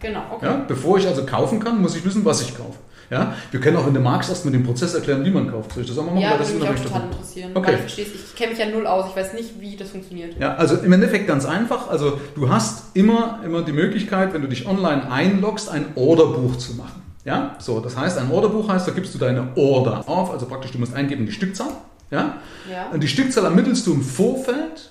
Genau, 0.00 0.22
okay. 0.32 0.46
Ja? 0.46 0.64
Bevor 0.66 0.98
ich 0.98 1.06
also 1.06 1.24
kaufen 1.24 1.60
kann, 1.60 1.80
muss 1.80 1.96
ich 1.96 2.04
wissen, 2.04 2.24
was 2.24 2.42
ich 2.42 2.56
kaufe. 2.56 2.78
Ja? 3.10 3.34
Wir 3.50 3.60
können 3.60 3.76
auch, 3.76 3.86
wenn 3.86 3.94
du 3.94 4.00
magst, 4.00 4.28
erst 4.28 4.44
mit 4.44 4.54
dem 4.54 4.64
Prozess 4.64 4.94
erklären, 4.94 5.24
wie 5.24 5.30
man 5.30 5.50
kauft. 5.50 5.72
Soll 5.72 5.82
ich 5.82 5.88
das 5.88 5.98
auch 5.98 6.04
mal 6.04 6.12
machen? 6.12 6.22
Ja, 6.22 6.30
Weil 6.32 6.38
das 6.38 6.52
würde 6.52 6.70
mich 6.70 6.80
auch 6.80 6.84
total 6.84 7.02
interessieren. 7.04 7.50
Okay. 7.54 7.78
Ich 7.86 7.98
ich 7.98 8.34
kenne 8.34 8.50
mich 8.50 8.58
ja 8.58 8.66
null 8.66 8.86
aus. 8.86 9.06
Ich 9.10 9.16
weiß 9.16 9.34
nicht, 9.34 9.60
wie 9.60 9.76
das 9.76 9.90
funktioniert. 9.90 10.38
Ja, 10.38 10.54
also 10.54 10.76
im 10.76 10.92
Endeffekt 10.92 11.26
ganz 11.26 11.44
einfach. 11.44 11.88
Also 11.88 12.18
du 12.34 12.48
hast 12.48 12.96
immer, 12.96 13.40
immer 13.44 13.62
die 13.62 13.72
Möglichkeit, 13.72 14.34
wenn 14.34 14.42
du 14.42 14.48
dich 14.48 14.66
online 14.66 15.10
einloggst, 15.10 15.68
ein 15.70 15.86
Orderbuch 15.94 16.56
zu 16.56 16.74
machen. 16.74 17.03
Ja, 17.24 17.56
so, 17.58 17.80
das 17.80 17.96
heißt, 17.96 18.18
ein 18.18 18.30
Orderbuch 18.30 18.68
heißt, 18.68 18.86
da 18.86 18.92
gibst 18.92 19.14
du 19.14 19.18
deine 19.18 19.48
Order 19.56 20.04
auf, 20.06 20.30
also 20.30 20.44
praktisch, 20.46 20.72
du 20.72 20.78
musst 20.78 20.94
eingeben 20.94 21.24
die 21.26 21.32
Stückzahl. 21.32 21.68
Ja, 22.10 22.34
Ja. 22.70 22.90
und 22.92 23.02
die 23.02 23.08
Stückzahl 23.08 23.44
ermittelst 23.44 23.86
du 23.86 23.94
im 23.94 24.02
Vorfeld 24.02 24.90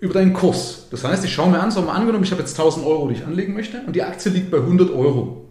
über 0.00 0.12
deinen 0.14 0.32
Kurs. 0.32 0.86
Das 0.90 1.04
heißt, 1.04 1.24
ich 1.24 1.32
schaue 1.32 1.50
mir 1.50 1.60
an, 1.60 1.70
so 1.70 1.80
mal 1.82 1.92
angenommen, 1.94 2.24
ich 2.24 2.32
habe 2.32 2.42
jetzt 2.42 2.58
1000 2.58 2.84
Euro, 2.84 3.06
die 3.08 3.14
ich 3.14 3.24
anlegen 3.24 3.54
möchte 3.54 3.80
und 3.86 3.94
die 3.94 4.02
Aktie 4.02 4.32
liegt 4.32 4.50
bei 4.50 4.58
100 4.58 4.90
Euro. 4.90 5.44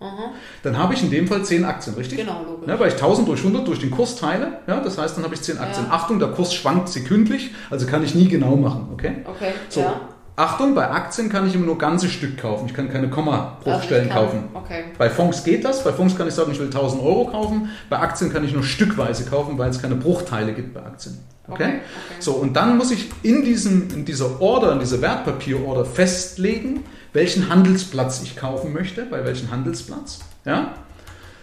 Aha. 0.00 0.32
Dann 0.62 0.78
habe 0.78 0.94
ich 0.94 1.02
in 1.02 1.10
dem 1.10 1.26
Fall 1.26 1.44
10 1.44 1.64
Aktien, 1.64 1.96
richtig? 1.96 2.18
Genau, 2.18 2.42
logisch. 2.46 2.68
Ja, 2.68 2.78
weil 2.78 2.88
ich 2.88 2.94
1000 2.94 3.26
durch 3.26 3.40
100 3.40 3.66
durch 3.66 3.80
den 3.80 3.90
Kurs 3.90 4.16
teile, 4.16 4.58
ja, 4.68 4.80
das 4.80 4.98
heißt, 4.98 5.16
dann 5.16 5.24
habe 5.24 5.34
ich 5.34 5.42
10 5.42 5.58
Aktien. 5.58 5.86
Ja. 5.86 5.92
Achtung, 5.94 6.18
der 6.20 6.28
Kurs 6.28 6.54
schwankt 6.54 6.88
sekündlich, 6.88 7.52
also 7.70 7.86
kann 7.86 8.04
ich 8.04 8.14
nie 8.14 8.28
genau 8.28 8.54
machen, 8.56 8.88
okay? 8.92 9.16
Okay, 9.24 9.52
So, 9.68 9.80
ja. 9.80 10.00
Achtung, 10.36 10.74
bei 10.74 10.90
Aktien 10.90 11.28
kann 11.28 11.46
ich 11.46 11.54
immer 11.54 11.66
nur 11.66 11.78
ganze 11.78 12.08
Stück 12.08 12.38
kaufen. 12.38 12.66
Ich 12.66 12.74
kann 12.74 12.90
keine 12.90 13.08
Komma-Bruchstellen 13.08 14.10
Also 14.10 14.26
kaufen. 14.26 14.48
Okay. 14.54 14.84
Bei 14.98 15.08
Fonds 15.08 15.44
geht 15.44 15.64
das. 15.64 15.84
Bei 15.84 15.92
Fonds 15.92 16.16
kann 16.16 16.26
ich 16.26 16.34
sagen, 16.34 16.50
ich 16.50 16.58
will 16.58 16.66
1000 16.66 17.02
Euro 17.02 17.26
kaufen. 17.26 17.70
Bei 17.88 18.00
Aktien 18.00 18.32
kann 18.32 18.44
ich 18.44 18.52
nur 18.52 18.64
stückweise 18.64 19.26
kaufen, 19.26 19.56
weil 19.58 19.70
es 19.70 19.80
keine 19.80 19.94
Bruchteile 19.94 20.52
gibt 20.52 20.74
bei 20.74 20.82
Aktien. 20.82 21.18
Okay? 21.46 21.54
Okay, 21.54 21.64
okay. 21.64 21.80
So, 22.18 22.32
und 22.32 22.54
dann 22.54 22.76
muss 22.76 22.90
ich 22.90 23.10
in, 23.22 23.44
diesem, 23.44 23.90
in 23.90 24.04
dieser 24.04 24.40
Order, 24.40 24.72
in 24.72 24.80
dieser 24.80 25.00
Wertpapierorder 25.00 25.84
festlegen, 25.84 26.84
welchen 27.12 27.48
Handelsplatz 27.48 28.20
ich 28.24 28.34
kaufen 28.34 28.72
möchte, 28.72 29.04
bei 29.04 29.24
welchem 29.24 29.52
Handelsplatz. 29.52 30.18
Ja? 30.44 30.74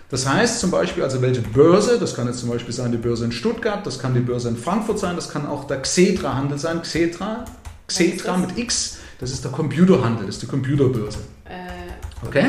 Das 0.10 0.28
heißt 0.28 0.60
zum 0.60 0.72
Beispiel, 0.72 1.04
also 1.04 1.22
welche 1.22 1.42
Börse, 1.42 1.98
das 1.98 2.14
kann 2.14 2.28
jetzt 2.28 2.40
zum 2.40 2.50
Beispiel 2.50 2.74
sein 2.74 2.92
die 2.92 2.98
Börse 2.98 3.24
in 3.24 3.32
Stuttgart, 3.32 3.88
das 3.88 4.00
kann 4.00 4.14
die 4.14 4.20
Börse 4.20 4.50
in 4.50 4.58
Frankfurt 4.58 5.00
sein, 5.00 5.16
das 5.16 5.30
kann 5.30 5.48
auch 5.48 5.64
der 5.64 5.82
Xetra-Handel 5.82 6.58
sein. 6.58 6.82
Xetra, 6.82 7.46
Xetra 7.88 8.38
mit 8.38 8.58
X, 8.58 8.98
das 9.20 9.32
ist 9.32 9.44
der 9.44 9.52
Computerhandel, 9.52 10.26
das 10.26 10.36
ist 10.36 10.44
die 10.44 10.48
Computerbörse. 10.48 11.20
Äh, 11.46 11.82
Okay? 12.26 12.46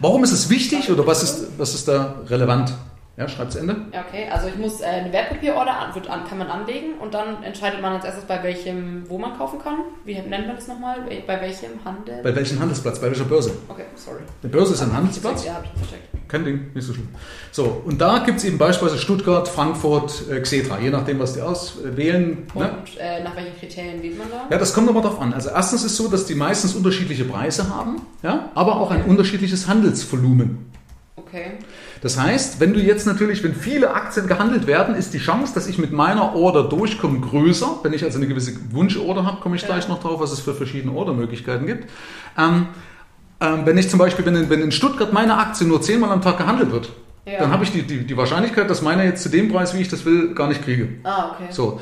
Warum 0.00 0.24
ist 0.24 0.32
es 0.32 0.48
wichtig 0.50 0.90
oder 0.90 1.06
was 1.06 1.22
ist, 1.22 1.46
was 1.56 1.74
ist 1.74 1.88
da 1.88 2.16
relevant? 2.28 2.72
Ja, 3.16 3.28
schreibt 3.28 3.52
zu 3.52 3.60
Ende. 3.60 3.76
Ja, 3.92 4.04
okay. 4.08 4.26
Also 4.28 4.48
ich 4.48 4.56
muss 4.56 4.80
äh, 4.80 4.86
eine 4.86 5.12
Wertpapierorder 5.12 5.70
an, 5.78 5.94
wird 5.94 6.10
an, 6.10 6.24
kann 6.28 6.38
man 6.38 6.48
anlegen 6.48 6.94
und 7.00 7.14
dann 7.14 7.44
entscheidet 7.44 7.80
man 7.80 7.92
als 7.92 8.04
erstes, 8.04 8.24
bei 8.24 8.42
welchem, 8.42 9.04
wo 9.08 9.18
man 9.18 9.38
kaufen 9.38 9.60
kann. 9.60 9.76
Wie 10.04 10.14
nennt 10.14 10.46
man 10.48 10.56
das 10.56 10.66
nochmal? 10.66 10.96
Bei 11.24 11.40
welchem 11.40 11.84
Handel? 11.84 12.20
Bei 12.24 12.34
welchem 12.34 12.58
Handelsplatz? 12.58 12.98
Bei 12.98 13.06
welcher 13.06 13.24
Börse? 13.24 13.52
okay, 13.68 13.84
sorry. 13.94 14.18
Eine 14.42 14.50
Börse 14.50 14.74
ist 14.74 14.82
ein 14.82 14.88
Hab 14.88 14.96
Handelsplatz. 14.96 15.44
Ja, 15.44 15.54
habe 15.54 15.66
ich 15.72 15.78
vercheckt. 15.78 16.08
Kein 16.26 16.44
Ding, 16.44 16.70
nicht 16.74 16.84
so 16.86 16.92
schlimm. 16.94 17.08
So, 17.52 17.82
und 17.84 18.00
da 18.00 18.18
gibt 18.20 18.38
es 18.38 18.44
eben 18.44 18.58
beispielsweise 18.58 19.00
Stuttgart, 19.00 19.46
Frankfurt, 19.46 20.24
äh, 20.30 20.40
Xetra, 20.40 20.80
je 20.80 20.90
nachdem, 20.90 21.20
was 21.20 21.34
die 21.34 21.42
auswählen. 21.42 22.46
Und 22.54 22.60
Ne? 22.62 22.72
äh, 22.98 23.22
nach 23.22 23.36
welchen 23.36 23.56
Kriterien 23.60 24.02
wählt 24.02 24.18
man 24.18 24.26
da? 24.30 24.46
Ja, 24.50 24.58
das 24.58 24.74
kommt 24.74 24.88
aber 24.88 25.02
darauf 25.02 25.20
an. 25.20 25.32
Also 25.34 25.50
erstens 25.50 25.84
ist 25.84 25.92
es 25.92 25.96
so, 25.98 26.08
dass 26.08 26.24
die 26.26 26.34
meistens 26.34 26.74
unterschiedliche 26.74 27.24
Preise 27.26 27.68
haben, 27.72 28.00
ja, 28.24 28.50
aber 28.56 28.80
auch 28.80 28.90
ein 28.90 29.04
unterschiedliches 29.04 29.68
Handelsvolumen. 29.68 30.72
Okay. 31.16 31.52
Das 32.04 32.18
heißt, 32.20 32.60
wenn 32.60 32.74
du 32.74 32.80
jetzt 32.80 33.06
natürlich, 33.06 33.42
wenn 33.42 33.54
viele 33.54 33.94
Aktien 33.94 34.26
gehandelt 34.26 34.66
werden, 34.66 34.94
ist 34.94 35.14
die 35.14 35.18
Chance, 35.18 35.54
dass 35.54 35.66
ich 35.66 35.78
mit 35.78 35.90
meiner 35.90 36.34
Order 36.36 36.64
durchkomme, 36.64 37.18
größer. 37.18 37.78
Wenn 37.82 37.94
ich 37.94 38.04
also 38.04 38.18
eine 38.18 38.26
gewisse 38.28 38.52
Wunschorder 38.72 39.24
habe, 39.24 39.40
komme 39.40 39.56
ich 39.56 39.62
Ja. 39.62 39.68
gleich 39.68 39.88
noch 39.88 40.00
drauf, 40.02 40.20
was 40.20 40.30
es 40.30 40.40
für 40.40 40.54
verschiedene 40.54 40.92
Ordermöglichkeiten 40.94 41.66
gibt. 41.66 41.88
Ähm, 42.36 42.66
ähm, 43.40 43.60
wenn 43.64 43.78
ich 43.78 43.88
zum 43.88 43.98
Beispiel, 43.98 44.26
wenn 44.26 44.36
in, 44.36 44.50
wenn 44.50 44.60
in 44.60 44.70
Stuttgart 44.70 45.14
meine 45.14 45.38
Aktie 45.38 45.66
nur 45.66 45.80
zehnmal 45.80 46.10
am 46.10 46.20
Tag 46.20 46.36
gehandelt 46.36 46.72
wird, 46.72 46.90
Ja. 47.26 47.38
dann 47.40 47.50
habe 47.50 47.64
ich 47.64 47.72
die, 47.72 47.80
die, 47.82 48.04
die 48.06 48.16
Wahrscheinlichkeit, 48.18 48.68
dass 48.68 48.82
meine 48.82 49.02
jetzt 49.06 49.22
zu 49.22 49.30
dem 49.30 49.50
Preis, 49.50 49.74
wie 49.74 49.80
ich 49.80 49.88
das 49.88 50.04
will, 50.04 50.34
gar 50.34 50.48
nicht 50.48 50.62
kriege. 50.62 50.88
Ah, 51.04 51.30
okay. 51.32 51.46
So. 51.50 51.80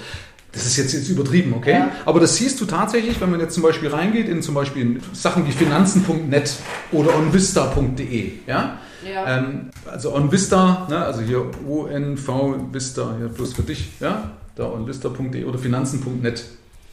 Das 0.52 0.66
ist 0.66 0.76
jetzt, 0.76 0.92
jetzt 0.92 1.08
übertrieben, 1.08 1.52
okay? 1.54 1.72
Ja. 1.72 1.88
Aber 2.04 2.20
das 2.20 2.36
siehst 2.36 2.60
du 2.60 2.66
tatsächlich, 2.66 3.20
wenn 3.20 3.30
man 3.32 3.40
jetzt 3.40 3.54
zum 3.54 3.64
Beispiel 3.64 3.88
reingeht 3.88 4.28
in 4.28 4.40
zum 4.40 4.54
Beispiel 4.54 4.82
in 4.82 5.00
Sachen 5.14 5.48
wie 5.48 5.50
finanzen.net 5.50 6.54
oder 6.92 7.16
onvista.de, 7.16 8.32
ja? 8.46 8.78
Ja. 9.04 9.38
Ähm, 9.38 9.71
also 9.90 10.14
onvista, 10.14 10.87
ne, 10.88 11.04
also 11.04 11.21
hier 11.21 11.50
ONV 11.66 12.73
Vista, 12.73 13.14
hier 13.18 13.28
bloß 13.28 13.54
für 13.54 13.62
dich, 13.62 13.90
ja? 14.00 14.30
Da 14.54 14.66
onvista.de 14.66 15.44
oder 15.44 15.59
finanzen.net, 15.59 16.44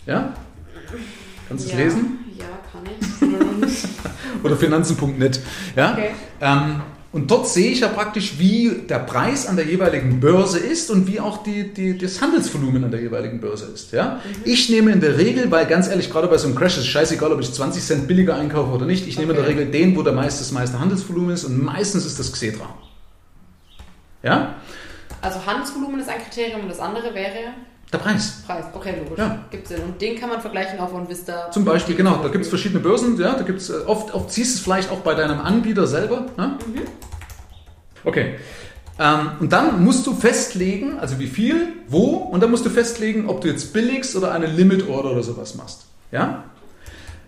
ja? 0.06 0.34
Kannst 1.48 1.66
du 1.66 1.70
es 1.70 1.78
ja. 1.78 1.84
lesen? 1.84 2.20
Ja, 2.38 2.46
kann 2.72 2.84
ich. 3.70 4.44
Oder 4.44 4.56
finanzen.net, 4.58 5.42
ja? 5.76 5.94
okay. 5.94 6.12
Ähm, 6.42 6.82
und 7.12 7.32
dort 7.32 7.48
sehe 7.48 7.72
ich 7.72 7.80
ja 7.80 7.88
praktisch, 7.88 8.38
wie 8.38 8.84
der 8.88 9.00
Preis 9.00 9.48
an 9.48 9.56
der 9.56 9.66
jeweiligen 9.66 10.20
Börse 10.20 10.60
ist 10.60 10.92
und 10.92 11.08
wie 11.08 11.20
auch 11.20 11.42
die, 11.42 11.74
die, 11.74 11.98
das 11.98 12.22
Handelsvolumen 12.22 12.84
an 12.84 12.92
der 12.92 13.02
jeweiligen 13.02 13.42
Börse 13.42 13.66
ist. 13.74 13.92
Ja? 13.94 14.22
Ich 14.44 14.70
nehme 14.70 14.92
in 14.92 15.02
der 15.02 15.18
Regel, 15.18 15.50
weil 15.50 15.66
ganz 15.66 15.88
ehrlich, 15.88 16.12
gerade 16.12 16.28
bei 16.28 16.38
so 16.38 16.48
einem 16.48 16.56
Crash 16.56 16.78
ist 16.78 16.84
es 16.84 16.88
scheißegal, 16.88 17.32
ob 17.32 17.40
ich 17.40 17.52
20 17.52 17.84
Cent 17.84 18.08
billiger 18.08 18.36
einkaufe 18.36 18.72
oder 18.72 18.86
nicht. 18.86 19.08
Ich 19.08 19.18
nehme 19.18 19.32
in 19.32 19.38
der 19.38 19.46
Okay. 19.46 19.58
Regel 19.58 19.72
den, 19.72 19.96
wo 19.98 20.04
der 20.04 20.14
meiste, 20.14 20.42
das 20.42 20.52
meiste 20.52 20.80
Handelsvolumen 20.80 21.32
ist 21.32 21.46
und 21.46 21.64
meistens 21.64 22.06
ist 22.06 22.20
das 22.20 22.32
Xetra. 22.32 22.70
Ja? 24.22 24.56
Also 25.22 25.44
Handelsvolumen 25.44 26.00
ist 26.00 26.10
ein 26.10 26.22
Kriterium 26.22 26.62
und 26.62 26.70
das 26.70 26.80
andere 26.80 27.16
wäre 27.16 27.54
Der 27.92 27.98
Preis. 27.98 28.44
Preis. 28.46 28.66
Okay, 28.74 28.96
logisch. 29.04 29.18
Ja. 29.18 29.46
Gibt 29.50 29.68
Sinn. 29.68 29.82
Und 29.82 30.00
den 30.00 30.20
kann 30.20 30.30
man 30.30 30.42
vergleichen 30.42 30.80
auf 30.80 30.94
OnVista. 30.94 31.50
Zum 31.52 31.66
Beispiel, 31.66 31.96
genau, 31.96 32.18
da 32.22 32.30
gibt 32.30 32.44
es 32.44 32.50
verschiedene 32.50 32.80
Börsen, 32.80 33.20
ja, 33.20 33.34
da 33.34 33.42
gibt 33.42 33.62
es 33.62 33.72
oft, 33.88 34.14
oft 34.14 34.32
siehst 34.32 34.54
du 34.54 34.58
es 34.58 34.64
vielleicht 34.64 34.92
auch 34.92 35.00
bei 35.00 35.16
deinem 35.16 35.40
Anbieter 35.42 35.88
selber. 35.88 36.28
Ne? 36.38 36.58
Okay. 38.04 38.36
Ähm, 39.00 39.32
und 39.40 39.52
dann 39.54 39.84
musst 39.84 40.06
du 40.06 40.14
festlegen, 40.14 41.00
also 41.00 41.20
wie 41.20 41.28
viel, 41.28 41.70
wo, 41.88 42.18
und 42.18 42.42
dann 42.44 42.52
musst 42.52 42.66
du 42.66 42.70
festlegen, 42.70 43.28
ob 43.28 43.42
du 43.42 43.48
jetzt 43.48 43.74
billigst 43.74 44.16
oder 44.16 44.34
eine 44.34 44.46
Limit 44.46 44.88
Order 44.88 45.12
oder 45.12 45.24
sowas 45.24 45.56
machst. 45.56 45.86
Ja? 46.12 46.44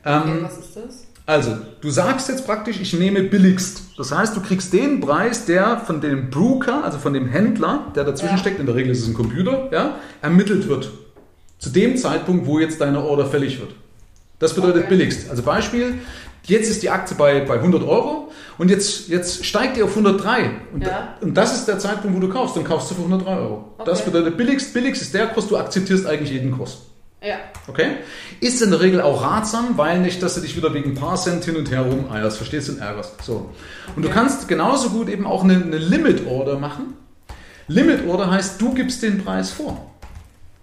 Okay, 0.03 0.31
Ähm, 0.31 0.39
was 0.43 0.57
ist 0.57 0.75
das? 0.75 1.07
Also, 1.25 1.57
du 1.81 1.89
sagst 1.89 2.29
jetzt 2.29 2.45
praktisch, 2.45 2.79
ich 2.81 2.93
nehme 2.93 3.23
billigst. 3.23 3.81
Das 3.97 4.11
heißt, 4.11 4.35
du 4.35 4.41
kriegst 4.41 4.73
den 4.73 4.99
Preis, 5.01 5.45
der 5.45 5.77
von 5.79 6.01
dem 6.01 6.29
Broker, 6.29 6.83
also 6.83 6.97
von 6.97 7.13
dem 7.13 7.27
Händler, 7.27 7.87
der 7.95 8.03
dazwischen 8.03 8.33
Ja. 8.35 8.37
steckt, 8.39 8.59
in 8.59 8.65
der 8.65 8.75
Regel 8.75 8.91
ist 8.91 9.01
es 9.01 9.07
ein 9.07 9.13
Computer, 9.13 9.69
ja, 9.71 9.95
ermittelt 10.21 10.67
wird. 10.67 10.91
Zu 11.59 11.69
dem 11.69 11.95
Zeitpunkt, 11.97 12.47
wo 12.47 12.59
jetzt 12.59 12.81
deine 12.81 13.03
Order 13.03 13.25
fällig 13.27 13.59
wird. 13.59 13.71
Das 14.39 14.55
bedeutet 14.55 14.85
Okay. 14.85 14.89
billigst. 14.97 15.29
Also 15.29 15.43
Beispiel, 15.43 15.99
jetzt 16.45 16.69
ist 16.71 16.81
die 16.81 16.89
Aktie 16.89 17.15
bei, 17.15 17.41
bei 17.41 17.61
100 17.61 17.83
Euro 17.83 18.31
und 18.57 18.69
jetzt, 18.71 19.07
jetzt 19.09 19.45
steigt 19.45 19.77
die 19.77 19.83
auf 19.83 19.95
103. 19.95 20.49
Und, 20.73 20.83
Ja. 20.83 21.15
und 21.21 21.35
das 21.37 21.53
ist 21.55 21.67
der 21.67 21.77
Zeitpunkt, 21.77 22.17
wo 22.17 22.19
du 22.19 22.29
kaufst. 22.33 22.57
Dann 22.57 22.63
kaufst 22.63 22.89
du 22.89 22.95
für 22.95 23.01
103 23.03 23.35
Euro. 23.37 23.75
Das 23.85 24.01
Okay. 24.01 24.09
bedeutet 24.09 24.37
billigst. 24.37 24.73
Billigst 24.73 25.03
ist 25.03 25.13
der 25.13 25.27
Kurs, 25.27 25.47
du 25.47 25.57
akzeptierst 25.57 26.07
eigentlich 26.07 26.31
jeden 26.31 26.51
Kurs. 26.57 26.79
Ja. 27.23 27.35
Okay? 27.67 27.97
Ist 28.39 28.61
in 28.61 28.71
der 28.71 28.79
Regel 28.81 28.99
auch 29.01 29.21
ratsam, 29.23 29.77
weil 29.77 29.99
nicht, 29.99 30.23
dass 30.23 30.35
du 30.35 30.41
dich 30.41 30.55
wieder 30.57 30.73
wegen 30.73 30.91
ein 30.91 30.95
paar 30.95 31.17
Cent 31.17 31.45
hin 31.45 31.55
und 31.55 31.69
her 31.69 31.81
rumeierst, 31.81 32.37
verstehst 32.37 32.67
du, 32.69 32.73
und 32.73 32.79
ärgerst. 32.79 33.23
So. 33.23 33.49
Und 33.95 34.01
du 34.03 34.07
Okay. 34.09 34.17
kannst 34.17 34.47
genauso 34.47 34.89
gut 34.89 35.07
eben 35.07 35.27
auch 35.27 35.43
eine, 35.43 35.55
eine 35.55 35.77
Limit 35.77 36.25
Order 36.25 36.57
machen. 36.57 36.95
Limit 37.67 38.07
Order 38.07 38.31
heißt, 38.31 38.59
du 38.59 38.73
gibst 38.73 39.03
den 39.03 39.23
Preis 39.23 39.51
vor. 39.51 39.85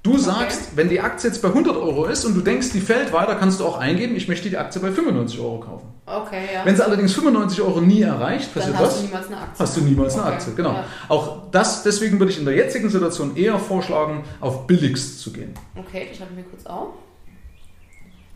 Du 0.03 0.19
sagst, 0.19 0.77
wenn 0.77 0.89
die 0.89 1.01
Aktie 1.01 1.29
jetzt 1.29 1.43
bei 1.43 1.49
100 1.49 1.77
Euro 1.77 2.07
ist 2.07 2.25
und 2.25 2.35
du 2.35 2.41
denkst, 2.41 2.71
die 2.73 2.81
fällt 2.81 3.13
weiter, 3.13 3.35
kannst 3.37 3.61
du 3.61 3.65
auch 3.65 3.79
eingeben, 3.79 4.17
ich 4.17 4.27
möchte 4.29 4.49
die 4.49 4.57
Aktie 4.57 4.81
bei 4.81 4.91
95 4.91 5.39
Euro 5.41 5.61
kaufen. 5.61 5.87
Okay, 6.09 6.43
ja. 6.55 6.65
Wenn 6.65 6.75
sie 6.75 6.85
allerdings 6.85 7.13
95 7.15 7.61
Euro 7.63 7.81
nie 7.81 8.03
erreicht, 8.03 8.49
dann 8.55 8.63
passiert 8.63 8.79
hast 8.79 8.87
was? 8.87 8.97
du 9.01 9.03
niemals 9.07 9.27
eine 9.27 9.37
Aktie. 9.37 9.59
Hast 9.59 9.77
du 9.77 9.81
niemals 9.83 10.15
eine 10.15 10.23
Okay, 10.25 10.33
Aktie, 10.35 10.55
genau. 10.55 10.73
Ja. 10.73 10.85
Auch 11.09 11.51
das, 11.51 11.83
deswegen 11.83 12.19
würde 12.19 12.33
ich 12.33 12.39
in 12.39 12.45
der 12.45 12.55
jetzigen 12.55 12.89
Situation 12.89 13.37
eher 13.37 13.59
vorschlagen, 13.59 14.25
auf 14.41 14.67
billigst 14.67 15.21
zu 15.21 15.33
gehen. 15.33 15.53
Okay, 15.77 16.07
das 16.09 16.19
schreibe 16.19 16.31
ich 16.33 16.37
mir 16.39 16.45
kurz 16.45 16.65
auf. 16.67 16.89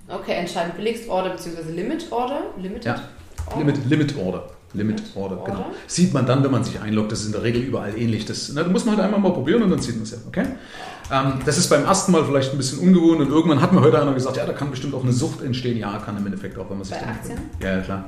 Okay, 0.09 0.33
entscheiden 0.33 0.73
billigst 0.77 1.09
Order 1.09 1.31
bzw. 1.31 1.71
Limit 1.73 2.11
Order. 2.13 2.43
Limited 2.59 2.85
Ja. 2.85 3.01
Order. 3.47 3.59
Limit, 3.59 3.87
Limit 3.89 4.17
Order. 4.19 4.45
Limit 4.75 5.01
Limit 5.01 5.17
Order, 5.17 5.39
Order. 5.41 5.53
genau. 5.53 5.67
Sieht 5.87 6.15
man 6.15 6.25
dann, 6.27 6.43
wenn 6.43 6.51
man 6.51 6.65
sich 6.65 6.81
einloggt, 6.81 7.13
das 7.13 7.21
ist 7.21 7.27
in 7.27 7.33
der 7.33 7.43
Regel 7.43 7.63
überall 7.63 7.97
ähnlich. 7.99 8.25
Das, 8.25 8.55
da 8.55 8.65
muss 8.65 8.85
man 8.85 8.97
halt 8.97 9.05
einmal 9.05 9.21
mal 9.21 9.33
probieren 9.33 9.63
und 9.63 9.71
dann 9.71 9.81
sieht 9.81 9.97
man 9.97 10.05
es 10.05 10.13
ja, 10.13 10.19
okay? 10.27 10.45
Ähm, 11.11 11.41
das 11.45 11.59
ist 11.59 11.69
beim 11.69 11.85
ersten 11.85 12.13
Mal 12.13 12.25
vielleicht 12.25 12.53
ein 12.53 12.57
bisschen 12.57 12.79
ungewohnt 12.79 13.21
und 13.21 13.29
irgendwann 13.31 13.61
hat 13.61 13.73
mir 13.73 13.81
heute 13.81 14.01
einer 14.01 14.15
gesagt, 14.15 14.37
ja, 14.37 14.47
da 14.47 14.53
kann 14.53 14.71
bestimmt 14.71 14.95
auch 14.95 15.03
eine 15.03 15.13
Sucht 15.13 15.43
entstehen. 15.43 15.77
Ja, 15.79 15.99
kann 15.99 16.17
im 16.17 16.25
Endeffekt 16.27 16.59
auch, 16.59 16.69
wenn 16.71 16.79
man 16.79 16.85
sich 16.85 16.95
Bei 16.95 17.01
dann- 17.01 17.11
Aktien? 17.15 17.39
Ja, 17.61 17.77
ja, 17.77 17.81
klar. 17.83 18.05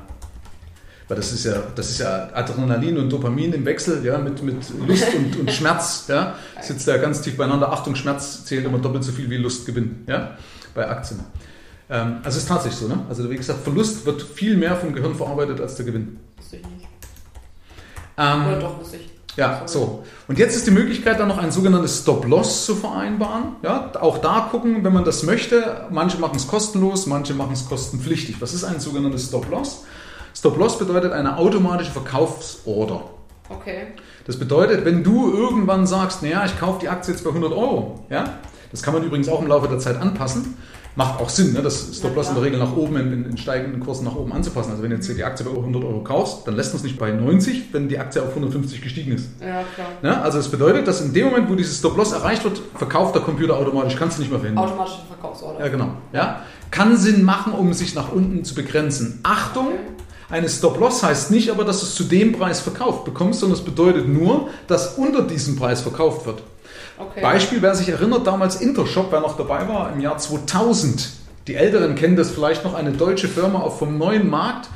Weil 1.07 1.17
das 1.17 1.31
ist 1.33 1.43
ja, 1.45 1.53
das 1.75 1.89
ist 1.91 1.99
ja 1.99 2.29
Adrenalin 2.33 2.97
und 2.97 3.11
Dopamin 3.11 3.53
im 3.53 3.63
Wechsel, 3.63 4.03
ja, 4.03 4.17
mit, 4.17 4.41
mit 4.41 4.55
Lust 4.87 5.05
und, 5.15 5.39
und 5.39 5.51
Schmerz, 5.51 6.05
ja. 6.07 6.33
Sitzt 6.61 6.87
da 6.87 6.97
ganz 6.97 7.21
tief 7.21 7.37
beieinander. 7.37 7.71
Achtung, 7.71 7.95
Schmerz 7.95 8.43
zählt 8.45 8.65
immer 8.65 8.79
doppelt 8.79 9.03
so 9.03 9.11
viel 9.11 9.29
wie 9.29 9.37
Lust 9.37 9.67
Gewinn, 9.67 10.03
ja, 10.07 10.35
bei 10.73 10.89
Aktien. 10.89 11.19
Ähm, 11.91 12.15
also 12.23 12.29
es 12.37 12.43
ist 12.43 12.47
tatsächlich 12.47 12.79
so, 12.79 12.87
ne? 12.87 13.05
Also 13.07 13.29
wie 13.29 13.35
gesagt, 13.35 13.61
Verlust 13.63 14.03
wird 14.07 14.23
viel 14.23 14.57
mehr 14.57 14.75
vom 14.75 14.93
Gehirn 14.93 15.13
verarbeitet 15.13 15.61
als 15.61 15.75
der 15.75 15.85
Gewinn. 15.85 16.17
Wusste 16.37 16.55
ich 16.55 16.63
nicht. 16.63 16.87
Ähm, 18.17 18.47
Oder 18.47 18.59
doch, 18.59 18.79
wusste 18.79 18.97
ich. 18.97 19.09
Ja, 19.35 19.63
so. 19.65 20.03
Und 20.27 20.39
jetzt 20.39 20.55
ist 20.55 20.65
die 20.65 20.71
Möglichkeit, 20.71 21.19
dann 21.19 21.27
noch 21.27 21.37
ein 21.37 21.51
sogenanntes 21.51 21.99
Stop-Loss 21.99 22.65
zu 22.65 22.75
vereinbaren. 22.75 23.57
Ja, 23.63 23.91
auch 23.99 24.19
da 24.19 24.47
gucken, 24.49 24.83
wenn 24.83 24.93
man 24.93 25.03
das 25.03 25.23
möchte. 25.23 25.87
Manche 25.91 26.17
machen 26.19 26.37
es 26.37 26.47
kostenlos, 26.47 27.05
manche 27.05 27.33
machen 27.33 27.53
es 27.53 27.67
kostenpflichtig. 27.67 28.39
Was 28.39 28.53
ist 28.53 28.63
ein 28.63 28.79
sogenanntes 28.79 29.27
Stop-Loss? 29.27 29.83
Stop-Loss 30.33 30.79
bedeutet 30.79 31.11
eine 31.11 31.37
automatische 31.37 31.91
Verkaufsorder. 31.91 33.03
Okay. 33.49 33.87
Das 34.25 34.39
bedeutet, 34.39 34.85
wenn 34.85 35.03
du 35.03 35.31
irgendwann 35.31 35.85
sagst, 35.85 36.23
naja, 36.23 36.43
ich 36.45 36.59
kaufe 36.59 36.79
die 36.79 36.89
Aktie 36.89 37.13
jetzt 37.13 37.23
bei 37.23 37.29
100 37.29 37.51
Euro, 37.51 38.05
ja, 38.09 38.39
das 38.71 38.81
kann 38.81 38.93
man 38.93 39.03
übrigens 39.03 39.29
auch 39.29 39.41
im 39.41 39.47
Laufe 39.47 39.67
der 39.67 39.77
Zeit 39.79 40.01
anpassen, 40.01 40.57
macht 40.95 41.19
auch 41.19 41.29
Sinn, 41.29 41.53
ne, 41.53 41.61
das 41.61 41.89
Stop-Loss 41.97 42.27
Ja, 42.27 42.31
in 42.31 42.35
der 42.35 42.43
Regel 42.45 42.59
nach 42.59 42.75
oben, 42.75 42.95
in, 42.97 43.11
in, 43.11 43.25
in 43.25 43.37
steigenden 43.37 43.81
Kursen 43.81 44.05
nach 44.05 44.15
oben 44.15 44.31
anzupassen. 44.31 44.71
Also 44.71 44.83
wenn 44.83 44.89
du 44.91 44.95
jetzt 44.95 45.09
die 45.09 45.23
Aktie 45.23 45.45
bei 45.45 45.51
100 45.51 45.83
Euro 45.83 46.03
kaufst, 46.03 46.47
dann 46.47 46.55
lässt 46.55 46.71
man 46.71 46.77
es 46.77 46.83
nicht 46.83 46.97
bei 46.97 47.11
90, 47.11 47.73
wenn 47.73 47.89
die 47.89 47.99
Aktie 47.99 48.21
auf 48.21 48.29
150 48.29 48.81
gestiegen 48.81 49.11
ist. 49.13 49.29
Ja, 49.41 49.63
klar. 49.75 49.87
Ja, 50.03 50.21
also 50.21 50.37
das 50.37 50.47
bedeutet, 50.49 50.87
dass 50.87 51.01
in 51.01 51.13
dem 51.13 51.25
Moment, 51.27 51.49
wo 51.49 51.55
dieses 51.55 51.79
Stop-Loss 51.79 52.13
erreicht 52.13 52.43
wird, 52.43 52.61
verkauft 52.75 53.13
der 53.15 53.21
Computer 53.21 53.57
automatisch, 53.57 53.95
kannst 53.95 54.17
du 54.17 54.21
nicht 54.21 54.31
mehr 54.31 54.39
verhindern. 54.39 54.65
Automatische 54.65 54.99
Verkaufsorder. 55.07 55.59
Ja, 55.59 55.67
genau. 55.67 55.89
Ja? 56.13 56.41
Kann 56.71 56.97
Sinn 56.97 57.23
machen, 57.23 57.53
um 57.53 57.73
sich 57.73 57.93
nach 57.95 58.11
unten 58.11 58.43
zu 58.43 58.55
begrenzen. 58.55 59.19
Achtung, 59.23 59.67
Okay. 59.67 60.37
eine 60.37 60.49
Stop-Loss 60.49 61.03
heißt 61.03 61.29
nicht 61.31 61.51
aber, 61.51 61.63
dass 61.65 61.81
du 61.81 61.85
es 61.85 61.95
zu 61.95 62.03
dem 62.05 62.31
Preis 62.33 62.59
verkauft 62.61 63.05
bekommst, 63.05 63.41
sondern 63.41 63.57
es 63.59 63.63
bedeutet 63.65 64.07
nur, 64.07 64.47
dass 64.67 64.97
unter 64.97 65.21
diesem 65.21 65.55
Preis 65.55 65.81
verkauft 65.81 66.25
wird. 66.25 66.41
Okay. 66.97 67.21
Beispiel, 67.21 67.61
wer 67.61 67.75
sich 67.75 67.89
erinnert, 67.89 68.25
damals 68.25 68.61
Intershop, 68.61 69.11
wer 69.11 69.19
noch 69.19 69.37
dabei 69.37 69.67
war, 69.67 69.91
im 69.93 69.99
Jahr 69.99 70.17
2000. 70.17 71.09
Die 71.47 71.55
Älteren 71.55 71.95
kennen 71.95 72.15
das 72.15 72.31
vielleicht 72.31 72.63
noch, 72.63 72.73
eine 72.73 72.91
deutsche 72.91 73.27
Firma 73.27 73.59
auf 73.59 73.79
vom 73.79 73.97
neuen 73.97 74.29
Markt. 74.29 74.69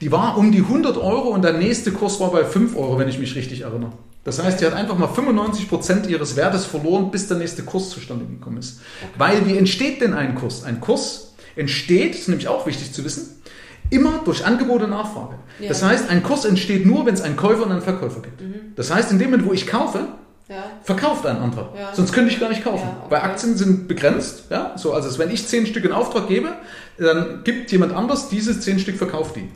Die 0.00 0.12
war 0.12 0.36
um 0.36 0.52
die 0.52 0.60
100 0.60 0.96
Euro 0.96 1.28
und 1.28 1.42
der 1.42 1.52
nächste 1.52 1.92
Kurs 1.92 2.20
war 2.20 2.30
bei 2.30 2.44
5 2.44 2.76
Euro, 2.76 2.98
wenn 2.98 3.08
ich 3.08 3.18
mich 3.18 3.34
richtig 3.34 3.62
erinnere. 3.62 3.92
Das 4.24 4.42
heißt, 4.42 4.60
die 4.60 4.66
hat 4.66 4.74
einfach 4.74 4.98
mal 4.98 5.08
95% 5.08 6.08
ihres 6.08 6.34
Wertes 6.34 6.64
verloren, 6.64 7.10
bis 7.12 7.28
der 7.28 7.36
nächste 7.36 7.62
Kurs 7.62 7.90
zustande 7.90 8.24
gekommen 8.24 8.58
ist. 8.58 8.80
Weil 9.16 9.46
wie 9.46 9.56
entsteht 9.56 10.00
denn 10.00 10.14
ein 10.14 10.34
Kurs? 10.34 10.64
Ein 10.64 10.80
Kurs 10.80 11.34
entsteht, 11.54 12.14
das 12.14 12.22
ist 12.22 12.28
nämlich 12.28 12.48
auch 12.48 12.66
wichtig 12.66 12.92
zu 12.92 13.04
wissen, 13.04 13.40
immer 13.88 14.20
durch 14.24 14.44
Angebot 14.44 14.82
und 14.82 14.90
Nachfrage. 14.90 15.36
Ja. 15.60 15.68
Das 15.68 15.82
heißt, 15.82 16.10
ein 16.10 16.22
Kurs 16.22 16.44
entsteht 16.44 16.84
nur, 16.84 17.06
wenn 17.06 17.14
es 17.14 17.20
einen 17.20 17.36
Käufer 17.36 17.64
und 17.64 17.72
einen 17.72 17.82
Verkäufer 17.82 18.20
gibt. 18.20 18.42
Das 18.74 18.92
heißt, 18.92 19.12
in 19.12 19.18
dem 19.18 19.30
Moment, 19.30 19.48
wo 19.48 19.52
ich 19.52 19.66
kaufe, 19.66 20.08
Ja. 20.48 20.62
verkauft 20.84 21.26
ein 21.26 21.38
anderer. 21.38 21.72
Ja. 21.76 21.92
Sonst 21.92 22.12
könnte 22.12 22.30
ich 22.32 22.38
gar 22.38 22.48
nicht 22.48 22.62
kaufen. 22.62 22.86
Ja, 22.86 22.96
okay. 23.04 23.10
Weil 23.10 23.20
Aktien 23.22 23.56
sind 23.56 23.88
begrenzt. 23.88 24.44
Ja? 24.48 24.74
So, 24.76 24.92
also 24.92 25.18
wenn 25.18 25.30
ich 25.30 25.46
zehn 25.48 25.66
Stück 25.66 25.84
in 25.84 25.90
Auftrag 25.90 26.28
gebe, 26.28 26.50
dann 26.98 27.40
gibt 27.42 27.72
jemand 27.72 27.92
anders 27.92 28.28
diese 28.28 28.58
zehn 28.58 28.78
Stück, 28.78 28.96
verkauft 28.96 29.34
die. 29.36 29.48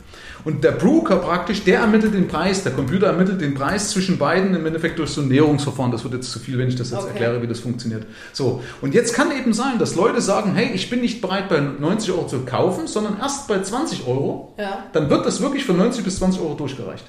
Und 0.42 0.64
der 0.64 0.72
Broker 0.72 1.16
praktisch, 1.16 1.64
der 1.64 1.80
ermittelt 1.80 2.14
den 2.14 2.26
Preis, 2.26 2.62
der 2.64 2.72
Computer 2.72 3.06
ermittelt 3.08 3.40
den 3.40 3.54
Preis 3.54 3.90
zwischen 3.90 4.18
beiden 4.18 4.54
im 4.54 4.66
Endeffekt 4.66 4.98
durch 4.98 5.10
so 5.10 5.20
ein 5.20 5.28
Näherungsverfahren. 5.28 5.92
Das 5.92 6.02
wird 6.02 6.14
jetzt 6.14 6.32
zu 6.32 6.38
viel, 6.38 6.58
wenn 6.58 6.66
ich 6.68 6.76
das 6.76 6.90
jetzt 6.90 7.00
Okay. 7.02 7.10
erkläre, 7.10 7.42
wie 7.42 7.46
das 7.46 7.60
funktioniert. 7.60 8.06
So, 8.32 8.62
und 8.80 8.94
jetzt 8.94 9.14
kann 9.14 9.30
eben 9.30 9.52
sein, 9.52 9.78
dass 9.78 9.94
Leute 9.94 10.20
sagen, 10.20 10.54
hey, 10.54 10.70
ich 10.74 10.90
bin 10.90 11.02
nicht 11.02 11.20
bereit 11.20 11.48
bei 11.48 11.60
90 11.60 12.10
Euro 12.12 12.26
zu 12.26 12.40
kaufen, 12.40 12.86
sondern 12.86 13.18
erst 13.20 13.48
bei 13.48 13.60
20 13.60 14.06
Euro. 14.06 14.54
Ja. 14.58 14.84
Dann 14.92 15.08
wird 15.10 15.24
das 15.26 15.40
wirklich 15.40 15.64
von 15.64 15.76
90 15.76 16.02
bis 16.04 16.18
20 16.18 16.40
Euro 16.40 16.54
durchgereicht. 16.54 17.04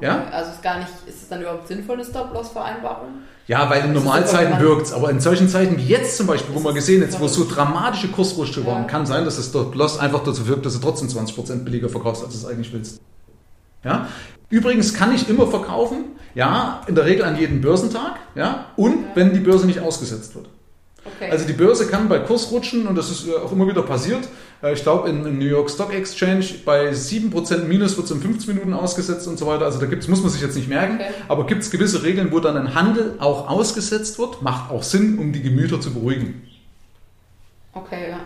Okay. 0.00 0.06
Ja? 0.06 0.24
Also 0.32 0.50
ist 0.52 0.62
gar 0.62 0.78
nicht, 0.78 0.88
ist 1.06 1.22
es 1.22 1.28
dann 1.28 1.40
überhaupt 1.42 1.68
sinnvoll, 1.68 1.96
eine 1.96 2.04
Stop-Loss-Vereinbarung? 2.04 3.08
Ja, 3.46 3.68
weil 3.68 3.84
in 3.84 3.94
Das 3.94 4.02
Normalzeiten 4.04 4.58
wirkt 4.60 4.86
es, 4.86 4.92
aber 4.92 5.10
in 5.10 5.20
solchen 5.20 5.48
Zeiten 5.48 5.76
wie 5.76 5.84
jetzt 5.86 6.16
zum 6.16 6.26
Beispiel, 6.26 6.50
wo 6.54 6.58
Das 6.58 6.64
man 6.64 6.74
gesehen 6.74 7.02
hat, 7.02 7.20
wo 7.20 7.26
es 7.26 7.34
so 7.34 7.44
dramatische 7.48 8.08
Kursrutsche 8.08 8.64
waren, 8.66 8.82
Ja. 8.82 8.88
kann 8.88 9.04
sein, 9.06 9.24
dass 9.24 9.38
es 9.38 9.52
dort 9.52 9.74
Loss 9.74 9.98
einfach 9.98 10.22
dazu 10.24 10.46
wirkt, 10.48 10.64
dass 10.64 10.74
du 10.74 10.78
trotzdem 10.80 11.08
20% 11.08 11.64
billiger 11.64 11.88
verkaufst, 11.88 12.24
als 12.24 12.32
du 12.32 12.38
es 12.38 12.46
eigentlich 12.46 12.72
willst. 12.72 13.00
Ja? 13.84 14.08
Übrigens 14.48 14.94
kann 14.94 15.14
ich 15.14 15.28
immer 15.28 15.46
verkaufen, 15.46 16.04
ja, 16.34 16.80
in 16.86 16.94
der 16.94 17.04
Regel 17.06 17.24
an 17.24 17.36
jedem 17.38 17.60
Börsentag, 17.60 18.14
ja, 18.34 18.66
und 18.76 18.92
Ja. 18.92 18.98
wenn 19.14 19.32
die 19.34 19.40
Börse 19.40 19.66
nicht 19.66 19.80
ausgesetzt 19.80 20.34
wird. 20.34 20.46
Okay. 21.04 21.30
Also 21.30 21.46
die 21.46 21.52
Börse 21.54 21.86
kann 21.88 22.08
bei 22.08 22.18
Kursrutschen, 22.20 22.86
und 22.86 22.94
das 22.96 23.10
ist 23.10 23.26
äh, 23.26 23.32
auch 23.34 23.52
immer 23.52 23.66
wieder 23.66 23.82
passiert, 23.82 24.20
ich 24.62 24.82
glaube 24.82 25.08
im 25.08 25.38
New 25.38 25.46
York 25.46 25.70
Stock 25.70 25.92
Exchange 25.94 26.44
bei 26.64 26.90
7% 26.90 27.64
Minus 27.64 27.96
wird 27.96 28.06
es 28.06 28.10
in 28.12 28.20
15 28.20 28.54
Minuten 28.54 28.74
ausgesetzt 28.74 29.26
und 29.26 29.38
so 29.38 29.46
weiter. 29.46 29.64
Also 29.64 29.78
da 29.80 29.86
gibt's, 29.86 30.06
muss 30.06 30.20
man 30.22 30.30
sich 30.30 30.42
jetzt 30.42 30.54
nicht 30.56 30.68
merken, 30.68 30.96
Okay. 30.96 31.10
aber 31.28 31.46
gibt 31.46 31.62
es 31.62 31.70
gewisse 31.70 32.02
Regeln, 32.02 32.30
wo 32.30 32.40
dann 32.40 32.56
ein 32.56 32.74
Handel 32.74 33.14
auch 33.20 33.48
ausgesetzt 33.48 34.18
wird, 34.18 34.42
macht 34.42 34.70
auch 34.70 34.82
Sinn, 34.82 35.18
um 35.18 35.32
die 35.32 35.40
Gemüter 35.42 35.80
zu 35.80 35.92
beruhigen. 35.94 36.46
okay, 37.72 38.10
ja. 38.10 38.20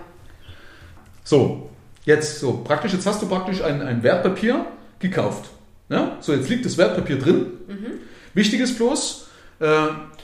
So, 1.23 1.71
jetzt 2.05 2.41
so 2.41 2.59
praktisch, 2.65 2.93
jetzt 2.93 3.07
hast 3.07 3.23
du 3.23 3.27
praktisch 3.29 3.63
ein, 3.63 3.81
ein 3.81 4.03
Wertpapier 4.03 4.67
gekauft. 4.99 5.51
Ja? 5.89 6.17
So, 6.21 6.33
jetzt 6.35 6.49
liegt 6.49 6.67
das 6.67 6.77
Wertpapier 6.77 7.19
drin. 7.19 7.47
Wichtig 8.35 8.61
ist 8.61 8.77
bloß, 8.77 9.29
äh, 9.61 9.65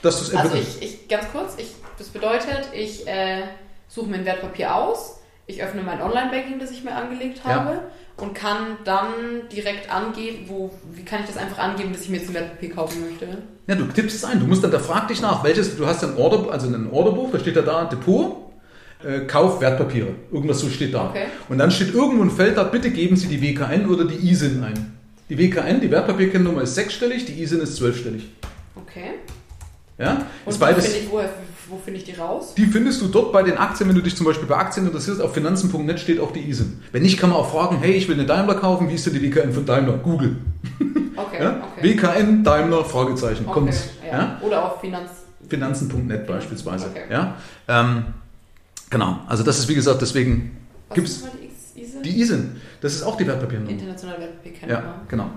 dass 0.01 0.17
du 0.19 0.25
es 0.25 0.31
Mhm. 0.33 0.37
Also 0.37 0.55
ich, 0.57 0.81
ich, 0.81 1.07
ganz 1.07 1.25
kurz, 1.31 1.53
ich, 1.57 1.71
das 1.97 2.09
bedeutet, 2.09 2.69
ich 2.73 3.07
äh, 3.07 3.43
suche 3.87 4.09
mir 4.09 4.17
ein 4.17 4.25
Wertpapier 4.25 4.75
aus, 4.75 5.20
ich 5.51 5.63
öffne 5.63 5.81
mein 5.83 6.01
Online-Banking, 6.01 6.59
das 6.59 6.71
ich 6.71 6.83
mir 6.83 6.93
angelegt 6.95 7.41
Ja. 7.45 7.55
habe 7.55 7.79
und 8.17 8.33
kann 8.33 8.77
dann 8.83 9.07
direkt 9.51 9.91
angeben, 9.93 10.45
wo, 10.47 10.71
wie 10.93 11.03
kann 11.03 11.21
ich 11.21 11.27
das 11.27 11.37
einfach 11.37 11.59
angeben, 11.59 11.91
dass 11.93 12.01
ich 12.03 12.09
mir 12.09 12.17
jetzt 12.17 12.29
ein 12.29 12.33
Wertpapier 12.33 12.71
kaufen 12.71 13.01
möchte? 13.09 13.27
Ja, 13.67 13.75
du 13.75 13.85
tippst 13.85 14.15
es 14.17 14.23
ein. 14.25 14.39
Du 14.39 14.47
musst 14.47 14.63
dann, 14.63 14.71
da 14.71 14.79
frag 14.79 15.07
dich 15.07 15.21
nach, 15.21 15.43
welches, 15.43 15.75
du 15.77 15.85
hast 15.85 16.03
ein 16.03 16.15
Order, 16.17 16.51
also 16.51 16.67
ein 16.67 16.89
Orderbuch, 16.91 17.31
da 17.31 17.39
steht 17.39 17.55
ja 17.55 17.61
da 17.61 17.85
Depot, 17.85 18.37
äh, 19.03 19.21
Kauf 19.21 19.59
Wertpapiere. 19.61 20.09
Irgendwas 20.31 20.59
so 20.59 20.69
steht 20.69 20.93
da. 20.93 21.09
Okay. 21.09 21.25
Und 21.49 21.57
dann 21.57 21.71
steht 21.71 21.93
irgendwo 21.93 22.23
ein 22.23 22.31
Feld 22.31 22.57
da, 22.57 22.63
bitte 22.63 22.91
geben 22.91 23.15
Sie 23.15 23.27
die 23.27 23.41
WKN 23.41 23.87
oder 23.89 24.05
die 24.05 24.29
ISIN 24.29 24.63
ein. 24.63 24.93
Die 25.29 25.37
WKN, 25.37 25.79
die 25.81 25.89
Wertpapierkennnummer 25.89 26.61
ist 26.63 26.75
sechsstellig, 26.75 27.25
die 27.25 27.41
ISIN 27.41 27.61
ist 27.61 27.77
zwölfstellig. 27.77 28.29
Okay. 28.75 29.11
Ja? 29.97 30.25
Und 30.45 30.51
Ist 30.51 30.59
beides. 30.59 30.95
ich, 30.95 31.09
woher, 31.09 31.29
wo 31.71 31.77
finde 31.77 31.99
ich 31.99 32.05
die 32.05 32.13
raus? 32.13 32.53
Die 32.55 32.65
findest 32.65 33.01
du 33.01 33.07
dort 33.07 33.31
bei 33.31 33.41
den 33.43 33.57
Aktien, 33.57 33.87
wenn 33.89 33.95
du 33.95 34.01
dich 34.01 34.15
zum 34.15 34.25
Beispiel 34.25 34.47
bei 34.47 34.57
Aktien 34.57 34.85
interessierst, 34.85 35.21
auf 35.21 35.33
finanzen.net 35.33 35.99
steht 35.99 36.19
auch 36.19 36.31
die 36.31 36.41
ISIN. 36.49 36.83
Wenn 36.91 37.01
nicht, 37.01 37.17
kann 37.17 37.29
man 37.29 37.39
auch 37.39 37.49
fragen, 37.49 37.77
hey, 37.79 37.93
ich 37.93 38.07
will 38.07 38.15
eine 38.15 38.25
Daimler 38.25 38.55
kaufen, 38.55 38.89
wie 38.89 38.95
ist 38.95 39.05
denn 39.05 39.13
die 39.13 39.21
WKN 39.21 39.53
von 39.53 39.65
Daimler? 39.65 39.97
Google. 39.97 40.37
Okay, 41.13 41.43
Ja? 41.43 41.61
okay. 41.77 41.97
WKN, 41.97 42.41
Daimler, 42.43 42.85
Fragezeichen, 42.85 43.43
okay. 43.45 43.53
kommt's. 43.53 43.89
Ja. 44.03 44.17
Ja? 44.17 44.41
Oder 44.41 44.65
auf 44.65 44.79
Finanz... 44.79 45.11
Finanzen.net 45.49 46.25
beispielsweise. 46.25 46.87
Okay. 46.87 47.03
Ja? 47.11 47.35
Ähm, 47.67 48.05
genau, 48.89 49.19
also 49.27 49.43
das 49.43 49.59
ist 49.59 49.67
wie 49.67 49.75
gesagt, 49.75 50.01
deswegen 50.01 50.57
ist 50.95 51.25
nochmal 51.25 51.41
die 52.03 52.21
ISIN? 52.21 52.55
Das 52.79 52.93
ist 52.93 53.03
auch 53.03 53.17
die 53.17 53.27
Wertpapiernummer. 53.27 53.71
Internationale 53.71 54.19
Wertpapierkennnummer. 54.21 54.81
Ja, 54.83 55.01
genau. 55.07 55.29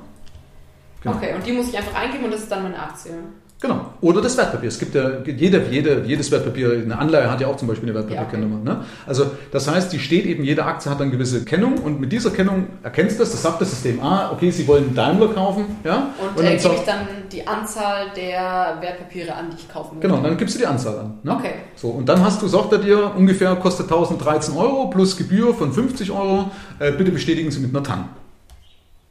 genau. 1.03 1.17
Okay, 1.17 1.35
und 1.35 1.45
die 1.45 1.53
muss 1.53 1.69
ich 1.69 1.76
einfach 1.76 1.95
eingeben 1.95 2.25
und 2.25 2.33
das 2.33 2.43
ist 2.43 2.53
dann 2.53 2.62
meine 2.62 2.79
Aktie. 2.81 3.12
Genau. 3.61 3.94
Oder 4.02 4.20
das 4.20 4.37
Wertpapier. 4.37 4.68
Es 4.68 4.78
gibt 4.78 4.94
ja, 4.94 5.20
jede, 5.25 5.64
jede, 5.70 6.02
jedes 6.04 6.30
Wertpapier, 6.30 6.73
eine 6.73 6.99
Anleihe 6.99 7.30
hat 7.30 7.40
ja 7.40 7.46
auch 7.46 7.56
zum 7.56 7.68
Beispiel 7.68 7.88
eine 7.88 7.99
Wertpapierkennnummer. 7.99 8.62
Ne? 8.62 8.84
Also 9.06 9.30
das 9.52 9.70
heißt, 9.70 9.90
die 9.92 9.99
steht 9.99 10.26
eben, 10.26 10.44
jede 10.44 10.64
Aktie 10.64 10.90
hat 10.90 11.00
eine 11.00 11.11
gewisse 11.11 11.44
Kennung 11.44 11.78
und 11.78 11.99
mit 11.99 12.12
dieser 12.12 12.30
Kennung 12.30 12.66
erkennst 12.82 13.16
du 13.16 13.23
das, 13.23 13.32
das 13.32 13.42
sagt 13.42 13.62
das 13.62 13.70
System, 13.70 14.00
ah, 14.02 14.32
okay, 14.32 14.50
Sie 14.50 14.68
wollen 14.68 14.94
Daimler 14.94 15.28
kaufen, 15.28 15.76
ja? 15.82 16.11
Und, 16.18 16.38
dann 16.38 16.44
äh, 16.46 16.56
gebe 16.58 16.75
ich 16.75 16.80
dann 16.82 17.06
die 17.32 17.46
Anzahl 17.46 18.08
der 18.14 18.76
Wertpapiere 18.80 19.34
an, 19.34 19.50
die 19.50 19.56
ich 19.56 19.68
kaufen 19.73 19.94
möchte. 19.94 20.08
Genau, 20.08 20.23
dann 20.23 20.37
gibst 20.37 20.56
du 20.56 20.58
die 20.58 20.66
Anzahl 20.66 20.99
an. 20.99 21.18
Ne? 21.23 21.34
Okay. 21.34 21.52
So, 21.76 21.88
und 21.88 22.06
dann 22.06 22.23
hast 22.23 22.42
du, 22.42 22.49
sagt 22.49 22.70
er 22.73 22.78
dir, 22.78 23.12
ungefähr 23.16 23.56
kostet 23.56 23.87
1013 23.87 24.54
Euro 24.56 24.90
plus 24.90 25.16
Gebühr 25.16 25.54
von 25.54 25.73
50 25.73 26.11
Euro. 26.11 26.50
Äh, 26.80 26.92
bitte 26.92 27.11
bestätigen 27.11 27.50
Sie 27.50 27.61
mit 27.61 27.75
einer 27.75 27.82
TAN. 27.82 28.08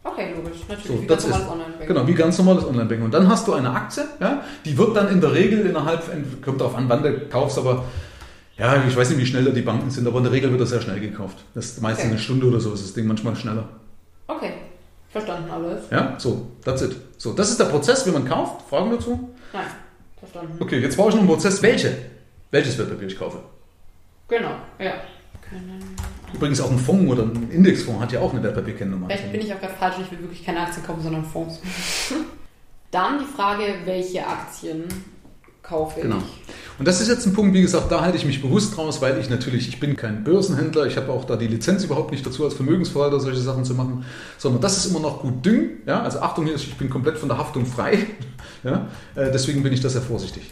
Okay, 0.04 0.34
logisch. 0.36 0.60
Natürlich, 0.68 1.02
So, 1.02 1.06
das 1.08 1.26
ist, 1.26 1.34
Online-Banking. 1.84 1.96
genau, 1.96 2.08
wie 2.08 2.14
ganz 2.14 2.38
normales 2.38 2.66
Online-Banking. 2.66 3.06
Und 3.06 3.14
dann 3.14 3.28
hast 3.28 3.48
du 3.48 3.54
eine 3.54 3.72
Aktie, 3.72 4.04
ja, 4.20 4.42
die 4.66 4.78
wird 4.78 4.96
dann 4.96 5.08
in 5.10 5.22
der 5.22 5.34
Regel 5.34 5.66
innerhalb, 5.66 6.04
kommt 6.44 6.60
darauf 6.62 6.76
an, 6.76 6.90
wann 6.90 7.04
du 7.04 7.20
kaufst, 7.30 7.58
aber 7.58 7.86
ja, 8.58 8.84
ich 8.88 8.96
weiß 8.96 9.10
nicht, 9.10 9.20
wie 9.20 9.26
schnell 9.26 9.46
da 9.46 9.52
die 9.52 9.62
Banken 9.62 9.90
sind, 9.90 10.08
aber 10.08 10.18
in 10.18 10.24
der 10.26 10.34
Regel 10.34 10.52
wird 10.52 10.62
das 10.62 10.70
sehr 10.70 10.82
schnell 10.82 11.00
gekauft. 11.00 11.38
Das 11.56 11.66
ist 11.66 11.82
meistens 11.82 12.06
Okay. 12.06 12.12
eine 12.14 12.20
Stunde 12.22 12.46
oder 12.48 12.60
so 12.60 12.74
ist 12.74 12.84
das 12.84 12.94
Ding 12.94 13.08
manchmal 13.08 13.36
schneller. 13.36 13.68
Okay, 14.28 14.54
verstanden 15.10 15.50
alles. 15.52 15.86
Ja, 15.92 16.16
so, 16.18 16.48
that's 16.64 16.82
it. 16.82 16.96
So, 17.18 17.34
das 17.34 17.50
ist 17.50 17.60
der 17.60 17.66
Prozess, 17.66 18.06
wie 18.06 18.12
man 18.12 18.28
kauft. 18.28 18.68
Fragen 18.70 18.92
dazu? 18.92 19.30
Nein, 19.52 19.66
verstanden. 20.20 20.58
Okay, 20.60 20.80
jetzt 20.80 20.96
brauche 20.98 21.10
ich 21.10 21.16
noch 21.16 21.22
einen 21.22 21.30
Prozess. 21.30 21.62
Welche? 21.62 21.96
Welches 22.52 22.78
Wertpapier 22.78 23.08
ich 23.08 23.18
kaufe? 23.18 23.40
Genau, 24.28 24.52
ja. 24.80 24.94
Können. 25.50 25.96
Übrigens 26.34 26.60
auch 26.62 26.72
ein 26.72 26.80
Fonds 26.80 27.12
oder 27.12 27.24
ein 27.24 27.50
Indexfonds 27.52 28.02
hat 28.02 28.12
ja 28.12 28.20
auch 28.22 28.34
eine 28.34 28.42
Wertpapierkennnummer. 28.44 29.08
Vielleicht 29.08 29.32
bin 29.32 29.42
ich 29.42 29.54
auch 29.54 29.60
gerade 29.60 29.74
falsch 29.74 29.98
und 29.98 30.04
ich 30.06 30.12
will 30.12 30.20
wirklich 30.22 30.44
keine 30.46 30.62
Aktien 30.62 30.86
kaufen, 30.86 31.02
sondern 31.04 31.24
Fonds. 31.26 31.60
Dann 32.92 33.20
die 33.20 33.26
Frage, 33.26 33.64
welche 33.86 34.26
Aktien 34.28 34.84
kaufe 35.64 36.02
Genau. 36.02 36.18
ich? 36.18 36.44
Und 36.80 36.88
das 36.88 37.00
ist 37.02 37.08
jetzt 37.08 37.26
ein 37.26 37.34
Punkt, 37.34 37.54
wie 37.54 37.62
gesagt, 37.62 37.92
da 37.92 38.02
halte 38.02 38.18
ich 38.18 38.26
mich 38.26 38.42
bewusst 38.42 38.78
raus, 38.78 39.02
weil 39.02 39.20
ich 39.20 39.30
natürlich, 39.30 39.68
ich 39.68 39.80
bin 39.80 39.96
kein 39.96 40.24
Börsenhändler, 40.24 40.86
ich 40.88 40.98
habe 40.98 41.12
auch 41.12 41.24
da 41.26 41.36
die 41.36 41.48
Lizenz 41.48 41.84
überhaupt 41.84 42.12
nicht 42.12 42.26
dazu, 42.26 42.44
als 42.46 42.56
Vermögensverwalter 42.56 43.20
solche 43.20 43.40
Sachen 43.40 43.64
zu 43.64 43.74
machen, 43.74 44.06
sondern 44.38 44.62
das 44.62 44.78
ist 44.78 44.88
immer 44.88 45.00
noch 45.00 45.22
gut 45.22 45.46
Ding. 45.46 45.70
Ja? 45.86 46.02
Also 46.02 46.20
Achtung 46.20 46.46
hier, 46.46 46.56
ich 46.56 46.76
bin 46.76 46.90
komplett 46.90 47.18
von 47.18 47.30
der 47.30 47.38
Haftung 47.38 47.66
frei. 47.66 48.00
Ja? 48.64 48.88
Äh, 49.16 49.30
deswegen 49.32 49.62
bin 49.62 49.74
ich 49.74 49.82
da 49.82 49.90
sehr 49.90 50.02
vorsichtig. 50.02 50.50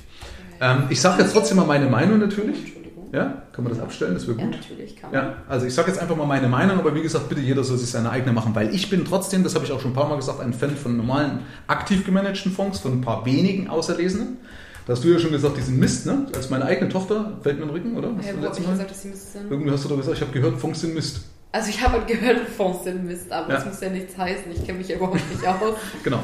Ähm, 0.60 0.84
ich 0.90 1.00
sage 1.00 1.22
jetzt 1.24 1.32
trotzdem 1.32 1.56
mal 1.56 1.66
meine 1.66 1.86
Meinung 1.88 2.20
natürlich. 2.20 2.74
Ja? 3.12 3.44
Kann 3.52 3.64
man 3.66 3.74
das 3.74 3.82
abstellen? 3.82 4.14
Das 4.14 4.28
wäre 4.28 4.38
Ja, 4.38 4.46
gut. 4.46 4.56
natürlich 4.56 4.96
kann 4.96 5.12
man. 5.12 5.22
Ja, 5.22 5.34
also 5.50 5.66
ich 5.66 5.74
sage 5.74 5.90
jetzt 5.92 6.00
einfach 6.00 6.16
mal 6.16 6.26
meine 6.26 6.48
Meinung, 6.48 6.80
aber 6.80 6.96
wie 6.96 7.02
gesagt, 7.02 7.28
bitte 7.30 7.42
jeder 7.42 7.64
soll 7.64 7.78
sich 7.78 7.90
seine 7.92 8.10
eigene 8.10 8.32
machen, 8.32 8.56
weil 8.56 8.74
ich 8.74 8.90
bin 8.90 9.04
trotzdem, 9.06 9.44
das 9.44 9.54
habe 9.56 9.66
ich 9.66 9.72
auch 9.72 9.82
schon 9.82 9.92
ein 9.92 9.96
paar 9.96 10.08
Mal 10.08 10.16
gesagt, 10.16 10.40
ein 10.40 10.54
Fan 10.54 10.76
von 10.78 10.96
normalen, 10.96 11.40
aktiv 11.68 12.06
gemanagten 12.06 12.52
Fonds, 12.52 12.80
von 12.80 12.94
ein 12.94 13.02
paar 13.02 13.26
wenigen 13.26 13.68
Auserlesenen. 13.68 14.38
Da 14.88 14.94
hast 14.94 15.04
du 15.04 15.10
ja 15.10 15.20
schon 15.20 15.32
gesagt, 15.32 15.58
die 15.58 15.62
sind 15.62 15.78
Mist, 15.78 16.06
ne? 16.08 16.26
Als 16.36 16.50
meine 16.50 16.66
eigene 16.66 16.90
Tochter 16.90 17.34
fällt 17.44 17.58
mir 17.58 17.64
in 17.64 17.68
den 17.70 17.76
Rücken, 17.76 17.98
oder? 17.98 18.16
Hast 18.18 18.28
Ja, 18.28 18.34
du 18.34 18.40
letztes 18.42 18.66
Mal? 18.66 18.72
gesagt, 18.72 18.92
dass 18.92 19.02
sie 19.02 19.08
Mist 19.10 19.34
sind? 19.34 19.52
Irgendwie 19.52 19.72
hast 19.72 19.84
du 19.86 19.90
doch 19.90 19.98
gesagt, 19.98 20.18
ich 20.18 20.22
habe 20.24 20.32
gehört, 20.32 20.58
Fonds 20.60 20.82
sind 20.82 20.96
Mist. 20.96 21.22
Also 21.54 21.70
ich 21.70 21.82
habe 21.82 21.94
halt 21.98 22.08
gehört, 22.08 22.48
Fonds 22.56 22.86
sind 22.86 23.06
Mist, 23.06 23.30
aber 23.32 23.50
Ja. 23.50 23.56
das 23.56 23.66
muss 23.66 23.82
ja 23.82 23.90
nichts 23.90 24.18
heißen. 24.18 24.50
Ich 24.54 24.66
kenne 24.66 24.78
mich 24.78 24.88
ja 24.88 24.96
überhaupt 24.96 25.16
nicht 25.30 25.46
aus. 25.46 25.76
Genau. 26.04 26.20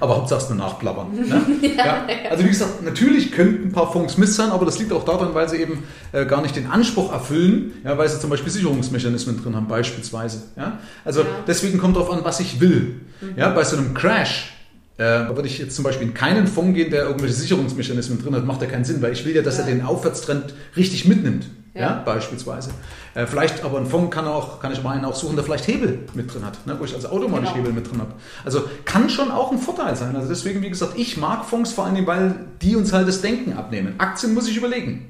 Aber 0.00 0.16
Hauptsache 0.16 0.40
es 0.42 0.48
nur 0.48 0.56
nachplappern. 0.56 1.08
Ne? 1.14 1.42
ja. 1.76 2.06
Also 2.30 2.44
wie 2.44 2.48
gesagt, 2.48 2.82
natürlich 2.82 3.30
könnten 3.32 3.68
ein 3.68 3.72
paar 3.72 3.92
Fonds 3.92 4.16
Mist 4.16 4.34
sein, 4.36 4.50
aber 4.50 4.64
das 4.64 4.78
liegt 4.78 4.92
auch 4.92 5.04
daran, 5.04 5.34
weil 5.34 5.48
sie 5.50 5.58
eben 5.58 5.82
äh, 6.12 6.24
gar 6.24 6.40
nicht 6.40 6.56
den 6.56 6.66
Anspruch 6.66 7.12
erfüllen, 7.12 7.72
ja, 7.84 7.98
weil 7.98 8.08
sie 8.08 8.18
zum 8.20 8.30
Beispiel 8.30 8.50
Sicherungsmechanismen 8.50 9.42
drin 9.42 9.54
haben, 9.54 9.68
beispielsweise. 9.68 10.44
Ja? 10.56 10.78
Also 11.04 11.20
Ja. 11.20 11.26
deswegen 11.46 11.78
kommt 11.78 11.96
darauf 11.96 12.10
an, 12.10 12.20
was 12.24 12.40
ich 12.40 12.60
will. 12.60 13.00
Ja, 13.36 13.50
bei 13.50 13.64
so 13.64 13.76
einem 13.76 13.92
Crash 13.92 14.56
äh, 14.96 15.02
da 15.04 15.34
würde 15.34 15.48
ich 15.48 15.58
jetzt 15.58 15.74
zum 15.76 15.82
Beispiel 15.84 16.06
in 16.08 16.12
keinen 16.14 16.46
Fonds 16.46 16.74
gehen, 16.74 16.90
der 16.90 17.04
irgendwelche 17.04 17.32
Sicherungsmechanismen 17.34 18.22
drin 18.22 18.34
hat, 18.34 18.44
macht 18.44 18.60
ja 18.60 18.68
keinen 18.68 18.84
Sinn, 18.84 19.00
weil 19.00 19.12
ich 19.14 19.24
will 19.24 19.34
ja, 19.34 19.40
dass 19.40 19.56
Ja. 19.56 19.64
er 19.64 19.70
den 19.70 19.82
Aufwärtstrend 19.82 20.52
richtig 20.76 21.06
mitnimmt. 21.06 21.46
Ja, 21.74 21.80
Ja. 21.80 22.02
beispielsweise. 22.04 22.70
Äh, 23.14 23.26
vielleicht, 23.26 23.62
aber 23.64 23.78
ein 23.78 23.86
Fonds 23.86 24.14
kann, 24.14 24.26
auch, 24.26 24.58
kann 24.60 24.72
ich 24.72 24.82
mal 24.82 24.90
einen 24.96 25.04
auch 25.04 25.14
suchen, 25.14 25.36
der 25.36 25.44
vielleicht 25.44 25.68
Hebel 25.68 26.00
mit 26.14 26.32
drin 26.34 26.44
hat, 26.44 26.66
ne, 26.66 26.74
wo 26.78 26.84
ich 26.84 26.94
also 26.94 27.08
automatisch 27.10 27.50
Genau. 27.50 27.58
Hebel 27.60 27.72
mit 27.72 27.90
drin 27.90 28.00
habe. 28.00 28.12
Also 28.44 28.64
kann 28.84 29.08
schon 29.08 29.30
auch 29.30 29.52
ein 29.52 29.58
Vorteil 29.58 29.94
sein. 29.94 30.16
Also 30.16 30.28
deswegen, 30.28 30.62
wie 30.62 30.68
gesagt, 30.68 30.94
ich 30.96 31.16
mag 31.16 31.44
Fonds 31.44 31.72
vor 31.72 31.86
allem, 31.86 32.04
weil 32.06 32.34
die 32.60 32.74
uns 32.74 32.92
halt 32.92 33.06
das 33.06 33.20
Denken 33.20 33.52
abnehmen. 33.52 33.94
Aktien 33.98 34.34
muss 34.34 34.48
ich 34.48 34.56
überlegen. 34.56 35.06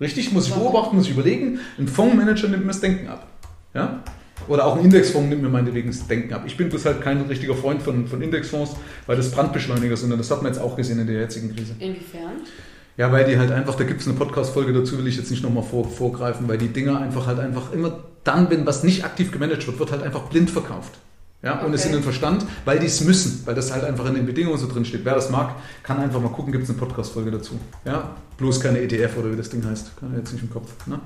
Richtig, 0.00 0.32
muss 0.32 0.48
ich 0.48 0.54
beobachten, 0.54 0.96
muss 0.96 1.04
ich 1.06 1.12
überlegen. 1.12 1.60
Ein 1.78 1.86
Fondsmanager 1.86 2.48
nimmt 2.48 2.62
mir 2.64 2.72
das 2.72 2.80
Denken 2.80 3.08
ab. 3.08 3.26
Ja? 3.74 4.02
Oder 4.48 4.66
auch 4.66 4.76
ein 4.76 4.84
Indexfonds 4.84 5.28
nimmt 5.28 5.42
mir 5.42 5.48
meinetwegen 5.48 5.88
das 5.90 6.06
Denken 6.08 6.32
ab. 6.34 6.42
Ich 6.46 6.56
bin 6.56 6.68
bloß 6.68 6.86
halt 6.86 7.00
kein 7.02 7.20
richtiger 7.22 7.54
Freund 7.54 7.80
von, 7.82 8.08
von 8.08 8.20
Indexfonds, 8.22 8.72
weil 9.06 9.16
das 9.16 9.30
Brandbeschleuniger 9.30 9.96
sind. 9.96 10.10
Und 10.12 10.18
das 10.18 10.30
hat 10.30 10.42
man 10.42 10.52
jetzt 10.52 10.60
auch 10.60 10.74
gesehen 10.76 10.98
in 10.98 11.06
der 11.06 11.20
jetzigen 11.20 11.54
Krise. 11.54 11.74
Inwiefern? 11.78 12.32
Ja, 12.96 13.10
weil 13.10 13.24
die 13.24 13.38
halt 13.38 13.50
einfach, 13.50 13.74
da 13.74 13.84
gibt 13.84 14.00
es 14.02 14.06
eine 14.06 14.16
Podcast-Folge 14.16 14.72
dazu, 14.72 14.98
will 14.98 15.06
ich 15.06 15.16
jetzt 15.16 15.30
nicht 15.30 15.42
nochmal 15.42 15.62
vor, 15.62 15.88
vorgreifen, 15.88 16.46
weil 16.48 16.58
die 16.58 16.68
Dinger 16.68 17.00
einfach 17.00 17.26
halt 17.26 17.38
einfach 17.38 17.72
immer 17.72 18.00
dann, 18.24 18.50
wenn 18.50 18.66
was 18.66 18.84
nicht 18.84 19.04
aktiv 19.04 19.32
gemanagt 19.32 19.66
wird, 19.66 19.78
wird 19.78 19.92
halt 19.92 20.02
einfach 20.02 20.22
blind 20.24 20.50
verkauft. 20.50 20.98
Ja, 21.42 21.58
ohne 21.60 21.74
Okay. 21.74 21.78
Sinn 21.78 21.96
und 21.96 22.02
Verstand, 22.04 22.46
weil 22.64 22.78
die 22.78 22.86
es 22.86 23.00
müssen, 23.00 23.44
weil 23.46 23.56
das 23.56 23.72
halt 23.72 23.82
einfach 23.82 24.06
in 24.06 24.14
den 24.14 24.26
Bedingungen 24.26 24.58
so 24.58 24.68
drin 24.68 24.84
steht. 24.84 25.04
Wer 25.04 25.16
das 25.16 25.28
mag, 25.28 25.56
kann 25.82 25.98
einfach 25.98 26.20
mal 26.20 26.28
gucken, 26.28 26.52
gibt 26.52 26.64
es 26.64 26.70
eine 26.70 26.78
Podcast-Folge 26.78 27.32
dazu. 27.32 27.58
Ja, 27.84 28.14
bloß 28.38 28.60
keine 28.60 28.80
ETF 28.80 29.16
oder 29.18 29.32
wie 29.32 29.36
das 29.36 29.50
Ding 29.50 29.64
heißt. 29.64 29.96
Kann 29.98 30.14
jetzt 30.16 30.32
nicht 30.32 30.42
im 30.42 30.50
Kopf. 30.50 30.70
Ne? 30.86 31.00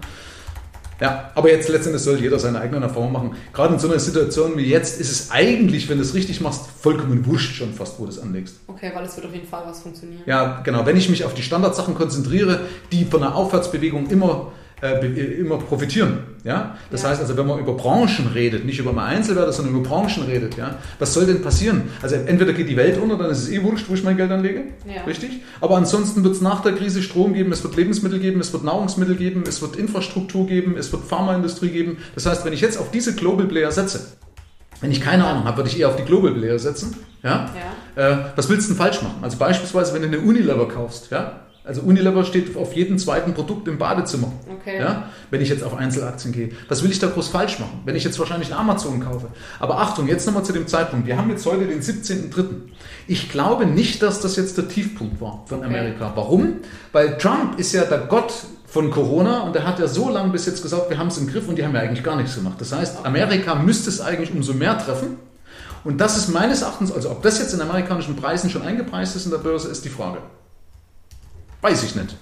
Ja, 1.01 1.31
aber 1.35 1.51
jetzt 1.51 1.69
letztendlich 1.69 2.03
soll 2.03 2.19
jeder 2.19 2.39
seine 2.39 2.61
eigenen 2.61 2.83
Erfahrungen 2.83 3.13
machen. 3.13 3.37
Gerade 3.53 3.75
in 3.75 3.81
so 3.81 3.89
einer 3.89 3.99
Situation 3.99 4.57
wie 4.57 4.67
jetzt 4.67 5.01
ist 5.01 5.11
es 5.11 5.31
eigentlich, 5.31 5.89
wenn 5.89 5.99
du 5.99 6.03
es 6.03 6.15
richtig 6.15 6.41
machst, 6.41 6.67
vollkommen 6.81 7.27
wurscht 7.27 7.57
schon 7.57 7.73
fast, 7.75 7.99
wo 7.99 8.05
du 8.05 8.11
es 8.11 8.19
anlegst. 8.19 8.57
Okay, 8.67 8.91
weil 8.95 9.05
es 9.05 9.17
wird 9.17 9.27
auf 9.27 9.35
jeden 9.35 9.47
Fall 9.47 9.63
was 9.67 9.81
funktionieren. 9.81 10.23
Ja, 10.27 10.61
genau. 10.65 10.87
Wenn 10.87 10.97
ich 10.97 11.09
mich 11.09 11.25
auf 11.25 11.35
die 11.35 11.43
Standardsachen 11.43 11.95
konzentriere, 11.95 12.61
die 12.93 13.05
von 13.05 13.23
einer 13.23 13.35
Aufwärtsbewegung 13.35 14.09
immer 14.09 14.53
äh, 14.83 15.07
immer 15.41 15.59
profitieren. 15.59 16.19
Ja? 16.47 16.77
Das 16.93 17.03
ja. 17.03 17.09
heißt 17.09 17.21
also, 17.21 17.37
wenn 17.37 17.47
man 17.47 17.59
über 17.59 17.75
Branchen 17.75 18.29
redet, 18.33 18.65
nicht 18.65 18.79
über 18.79 18.93
mal 18.93 19.07
Einzelwerte, 19.07 19.53
sondern 19.53 19.75
über 19.75 19.89
Branchen 19.89 20.23
redet, 20.23 20.57
ja? 20.57 20.77
was 21.01 21.13
soll 21.13 21.27
denn 21.27 21.43
passieren? 21.43 21.91
Also 22.01 22.15
entweder 22.15 22.53
geht 22.53 22.69
die 22.69 22.77
Welt 22.77 22.99
unter, 22.99 23.19
dann 23.19 23.31
ist 23.33 23.43
es 23.43 23.51
eh 23.51 23.63
wurscht, 23.65 23.87
wo 23.89 23.95
ich 23.95 24.05
mein 24.05 24.17
Geld 24.17 24.31
anlege, 24.31 24.63
ja. 24.87 25.03
richtig? 25.03 25.43
Aber 25.61 25.77
ansonsten 25.77 26.23
wird 26.23 26.37
es 26.37 26.41
nach 26.41 26.63
der 26.63 26.75
Krise 26.75 27.03
Strom 27.03 27.35
geben, 27.35 27.51
es 27.51 27.65
wird 27.65 27.75
Lebensmittel 27.75 28.21
geben, 28.21 28.39
es 28.39 28.53
wird 28.53 28.63
Nahrungsmittel 28.63 29.17
geben, 29.17 29.43
es 29.47 29.61
wird 29.61 29.75
Infrastruktur 29.75 30.47
geben, 30.47 30.77
es 30.79 30.93
wird 30.93 31.05
Pharmaindustrie 31.05 31.71
geben. 31.71 31.99
Das 32.15 32.27
heißt, 32.27 32.45
wenn 32.45 32.53
ich 32.53 32.61
jetzt 32.61 32.79
auf 32.79 32.93
diese 32.93 33.17
Global 33.17 33.47
Player 33.47 33.73
setze, 33.73 34.13
wenn 34.81 34.93
ich 34.93 35.01
keine 35.01 35.25
Ahnung 35.27 35.45
habe, 35.45 35.57
würde 35.57 35.71
ich 35.71 35.81
eher 35.81 35.89
auf 35.89 35.97
die 35.97 36.05
Global 36.05 36.33
Player 36.33 36.61
setzen. 36.61 36.97
Ja? 37.25 37.51
ja. 37.97 38.11
Äh, 38.11 38.19
was 38.37 38.49
willst 38.49 38.69
du 38.69 38.75
denn 38.75 38.79
falsch 38.79 39.03
machen? 39.03 39.19
Also 39.23 39.37
beispielsweise, 39.37 39.93
wenn 39.95 40.03
du 40.03 40.09
eine 40.09 40.21
Unilever 40.21 40.69
kaufst, 40.69 41.11
ja? 41.11 41.41
Also 41.67 41.83
Unilever 41.83 42.25
steht 42.25 42.57
auf 42.57 42.75
jedem 42.75 42.97
zweiten 42.97 43.35
Produkt 43.35 43.67
im 43.67 43.77
Badezimmer. 43.77 44.33
Okay. 44.61 44.79
Ja, 44.79 45.11
wenn 45.31 45.41
ich 45.41 45.49
jetzt 45.49 45.65
auf 45.65 45.77
Einzelaktien 45.77 46.33
gehe. 46.33 46.51
Was 46.69 46.85
will 46.85 46.93
ich 46.93 47.01
da 47.01 47.09
groß 47.09 47.29
falsch 47.29 47.59
machen? 47.59 47.81
Wenn 47.85 47.97
ich 47.97 48.05
jetzt 48.05 48.21
wahrscheinlich 48.21 48.53
eine 48.53 48.61
Amazon 48.61 49.01
kaufe. 49.01 49.27
Aber 49.59 49.81
Achtung, 49.81 50.07
jetzt 50.07 50.27
nochmal 50.27 50.45
zu 50.45 50.53
dem 50.53 50.69
Zeitpunkt. 50.69 51.09
Wir 51.09 51.17
haben 51.19 51.29
jetzt 51.29 51.45
heute 51.45 51.67
den 51.67 51.83
17.3. 51.83 52.45
Ich 53.09 53.31
glaube 53.31 53.67
nicht, 53.67 54.01
dass 54.01 54.21
das 54.21 54.37
jetzt 54.37 54.57
der 54.59 54.69
Tiefpunkt 54.69 55.21
war 55.21 55.43
von 55.47 55.59
okay. 55.59 55.67
Amerika. 55.67 56.13
Warum? 56.15 56.59
Weil 56.93 57.19
Trump 57.19 57.59
ist 57.59 57.73
ja 57.73 57.85
der 57.85 57.99
Gott 57.99 58.33
von 58.67 58.91
Corona 58.93 59.41
und 59.41 59.57
er 59.57 59.67
hat 59.67 59.81
ja 59.81 59.89
so 59.89 60.09
lange 60.09 60.31
bis 60.31 60.47
jetzt 60.47 60.63
gesagt, 60.63 60.89
wir 60.89 60.99
haben 60.99 61.09
es 61.09 61.19
im 61.19 61.27
Griff 61.27 61.49
und 61.49 61.57
die 61.57 61.65
haben 61.65 61.75
ja 61.75 61.81
eigentlich 61.81 62.05
gar 62.05 62.15
nichts 62.15 62.37
gemacht. 62.37 62.61
Das 62.61 62.73
heißt, 62.73 63.05
Amerika 63.05 63.57
müsste 63.57 63.91
es 63.91 64.01
eigentlich 64.01 64.33
umso 64.33 64.55
mehr 64.55 64.79
treffen. 64.79 65.17
Und 65.83 66.01
das 66.01 66.17
ist 66.17 66.29
meines 66.29 66.63
Erachtens, 66.63 66.93
also 66.93 67.11
ob 67.11 67.23
das 67.23 67.39
jetzt 67.39 67.55
in 67.55 67.61
amerikanischen 67.61 68.15
Preisen 68.15 68.51
schon 68.51 68.63
eingepreist 68.63 69.17
ist 69.17 69.25
in 69.25 69.33
der 69.33 69.39
Börse, 69.39 69.69
ist 69.69 69.85
die 69.85 69.89
Frage. 69.89 70.19
Weiß 71.67 71.83
ich 71.83 71.97
nicht. 71.97 72.15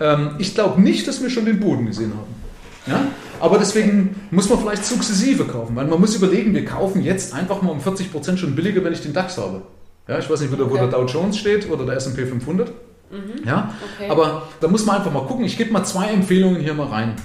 Ähm, 0.00 0.32
ich 0.38 0.54
glaube 0.54 0.82
nicht, 0.82 1.08
dass 1.08 1.22
wir 1.22 1.30
schon 1.30 1.46
den 1.46 1.60
Boden 1.60 1.86
gesehen 1.86 2.12
haben. 2.12 2.34
Ja? 2.86 3.06
Aber 3.40 3.56
deswegen 3.56 4.20
muss 4.30 4.50
man 4.50 4.58
vielleicht 4.58 4.84
sukzessive 4.84 5.44
kaufen, 5.44 5.74
weil 5.76 5.86
man 5.86 5.98
muss 5.98 6.14
überlegen, 6.14 6.52
wir 6.52 6.66
kaufen 6.66 7.02
jetzt 7.02 7.32
einfach 7.32 7.62
mal 7.62 7.70
um 7.70 7.80
40% 7.80 8.36
schon 8.36 8.54
billiger, 8.54 8.84
wenn 8.84 8.92
ich 8.92 9.00
den 9.00 9.14
DAX 9.14 9.38
habe. 9.38 9.62
Ja, 10.06 10.18
ich 10.18 10.28
weiß 10.28 10.40
nicht, 10.42 10.52
wo, 10.56 10.62
okay. 10.62 10.74
der 10.76 10.88
Dow 10.88 11.06
Jones 11.06 11.38
steht 11.38 11.70
oder 11.70 11.86
der 11.86 11.96
S&P 11.96 12.26
500. 12.26 12.68
Mhm. 12.68 13.46
Ja? 13.46 13.72
Okay. 13.96 14.10
Aber 14.10 14.48
da 14.60 14.68
muss 14.68 14.84
man 14.84 14.96
einfach 14.96 15.12
mal 15.12 15.24
gucken. 15.24 15.46
Ich 15.46 15.56
gebe 15.56 15.72
mal 15.72 15.84
zwei 15.84 16.08
Empfehlungen 16.08 16.60
hier 16.60 16.74
mal 16.74 16.88
rein. 16.88 17.16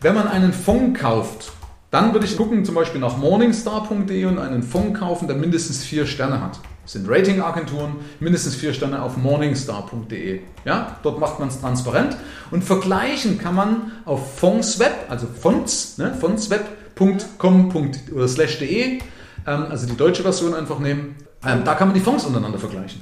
Wenn 0.00 0.14
man 0.14 0.28
einen 0.28 0.52
Fonds 0.52 1.00
kauft, 1.00 1.50
dann 1.90 2.12
würde 2.12 2.26
ich 2.26 2.36
gucken, 2.36 2.64
zum 2.64 2.76
Beispiel 2.76 3.00
nach 3.00 3.16
morningstar.de 3.16 4.24
und 4.26 4.38
einen 4.38 4.62
Fonds 4.62 5.00
kaufen, 5.00 5.26
der 5.26 5.36
mindestens 5.36 5.82
vier 5.82 6.06
Sterne 6.06 6.40
hat. 6.40 6.60
Das 6.82 6.92
sind 6.92 7.08
Ratingagenturen, 7.08 7.96
mindestens 8.18 8.56
vier 8.56 8.74
Sterne 8.74 9.02
auf 9.02 9.16
morningstar.de. 9.16 10.40
Ja, 10.64 10.96
dort 11.02 11.20
macht 11.20 11.38
man 11.38 11.48
es 11.48 11.60
transparent. 11.60 12.16
Und 12.50 12.64
vergleichen 12.64 13.38
kann 13.38 13.54
man 13.54 13.92
auf 14.04 14.38
Fondsweb, 14.38 14.92
also 15.08 15.26
Fonds, 15.26 15.98
ne, 15.98 16.12
fondsweb.com 16.14 17.72
oder 18.14 18.28
slash 18.28 18.58
de, 18.58 18.98
ähm, 19.46 19.66
also 19.70 19.86
die 19.86 19.96
deutsche 19.96 20.22
Version 20.22 20.54
einfach 20.54 20.80
nehmen. 20.80 21.16
Ähm, 21.46 21.62
da 21.64 21.74
kann 21.74 21.88
man 21.88 21.94
die 21.94 22.00
Fonds 22.00 22.24
untereinander 22.24 22.58
vergleichen. 22.58 23.00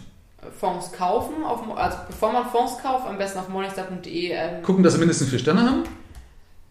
Fonds 0.58 0.92
kaufen, 0.92 1.42
auf, 1.44 1.60
also 1.76 1.96
bevor 2.06 2.32
man 2.32 2.44
Fonds 2.50 2.76
kauft, 2.82 3.06
am 3.06 3.16
besten 3.16 3.38
auf 3.38 3.48
morningstar.de. 3.48 4.30
Ähm 4.30 4.62
Gucken, 4.62 4.82
dass 4.82 4.92
sie 4.92 4.98
mindestens 4.98 5.30
vier 5.30 5.38
Sterne 5.38 5.62
haben. 5.62 5.84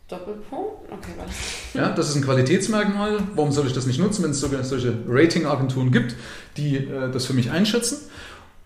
Doppelpunkt? 0.09 0.91
Okay, 0.91 1.11
warte. 1.17 1.31
Ja, 1.75 1.89
das 1.89 2.09
ist 2.09 2.15
ein 2.15 2.23
Qualitätsmerkmal. 2.23 3.19
Warum 3.35 3.51
soll 3.51 3.67
ich 3.67 3.73
das 3.73 3.85
nicht 3.85 3.99
nutzen, 3.99 4.23
wenn 4.23 4.31
es 4.31 4.39
sogar 4.39 4.63
solche 4.63 4.93
Ratingagenturen 5.07 5.91
gibt, 5.91 6.15
die 6.57 6.77
äh, 6.77 7.11
das 7.11 7.25
für 7.25 7.33
mich 7.33 7.51
einschätzen? 7.51 7.97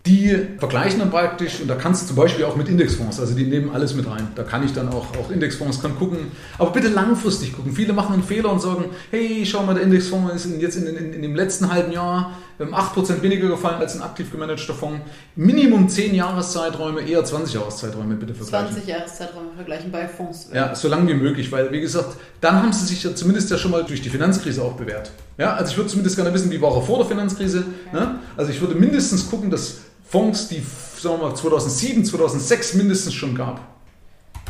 Die 0.06 0.36
vergleichen 0.58 0.98
dann 0.98 1.10
praktisch, 1.10 1.60
und 1.60 1.68
da 1.68 1.76
kannst 1.76 2.02
du 2.02 2.06
zum 2.08 2.16
Beispiel 2.16 2.44
auch 2.44 2.56
mit 2.56 2.68
Indexfonds, 2.68 3.20
also 3.20 3.34
die 3.34 3.44
nehmen 3.44 3.70
alles 3.70 3.94
mit 3.94 4.06
rein. 4.06 4.28
Da 4.34 4.42
kann 4.42 4.62
ich 4.62 4.74
dann 4.74 4.90
auch, 4.90 5.16
auch 5.16 5.30
Indexfonds 5.30 5.80
kann 5.80 5.96
gucken, 5.96 6.18
aber 6.58 6.72
bitte 6.72 6.88
langfristig 6.88 7.54
gucken. 7.54 7.72
Viele 7.72 7.94
machen 7.94 8.12
einen 8.12 8.22
Fehler 8.22 8.52
und 8.52 8.60
sagen, 8.60 8.84
hey, 9.10 9.46
schau 9.46 9.62
mal, 9.62 9.74
der 9.74 9.82
Indexfonds 9.82 10.44
ist 10.44 10.60
jetzt 10.60 10.76
in, 10.76 10.86
in, 10.86 11.14
in 11.14 11.22
dem 11.22 11.34
letzten 11.34 11.72
halben 11.72 11.90
Jahr 11.90 12.36
8% 12.58 13.22
weniger 13.22 13.48
gefallen 13.48 13.80
als 13.80 13.96
ein 13.96 14.02
aktiv 14.02 14.30
gemanagter 14.30 14.74
Fonds. 14.74 15.00
Minimum 15.34 15.88
10 15.88 16.14
Jahreszeiträume, 16.14 17.00
eher 17.02 17.24
20 17.24 17.54
Jahreszeiträume 17.54 18.14
bitte 18.14 18.34
vergleichen. 18.34 18.72
20 18.72 18.88
Jahreszeiträume 18.88 19.48
vergleichen 19.56 19.90
bei 19.90 20.06
Fonds. 20.06 20.48
Ja, 20.52 20.74
so 20.74 20.88
lange 20.88 21.08
wie 21.08 21.14
möglich, 21.14 21.50
weil 21.50 21.72
wie 21.72 21.80
gesagt, 21.80 22.16
dann 22.40 22.62
haben 22.62 22.72
sie 22.72 22.86
sich 22.86 23.02
ja 23.02 23.14
zumindest 23.14 23.50
ja 23.50 23.58
schon 23.58 23.70
mal 23.70 23.84
durch 23.84 24.02
die 24.02 24.10
Finanzkrise 24.10 24.62
auch 24.62 24.74
bewährt. 24.74 25.10
Ja, 25.36 25.54
also 25.54 25.72
ich 25.72 25.76
würde 25.76 25.90
zumindest 25.90 26.16
gerne 26.16 26.32
wissen, 26.32 26.50
wie 26.50 26.60
war 26.60 26.74
er 26.74 26.82
vor 26.82 26.98
der 26.98 27.06
Finanzkrise. 27.06 27.64
Okay. 27.88 27.96
Ne? 27.96 28.18
Also 28.36 28.52
ich 28.52 28.60
würde 28.60 28.74
mindestens 28.76 29.28
gucken, 29.28 29.50
dass 29.50 29.78
Fonds, 30.08 30.48
die 30.48 30.62
sagen 30.96 31.20
wir 31.20 31.28
mal, 31.28 31.34
2007, 31.34 32.04
2006 32.04 32.74
mindestens 32.74 33.14
schon 33.14 33.34
gab. 33.34 33.60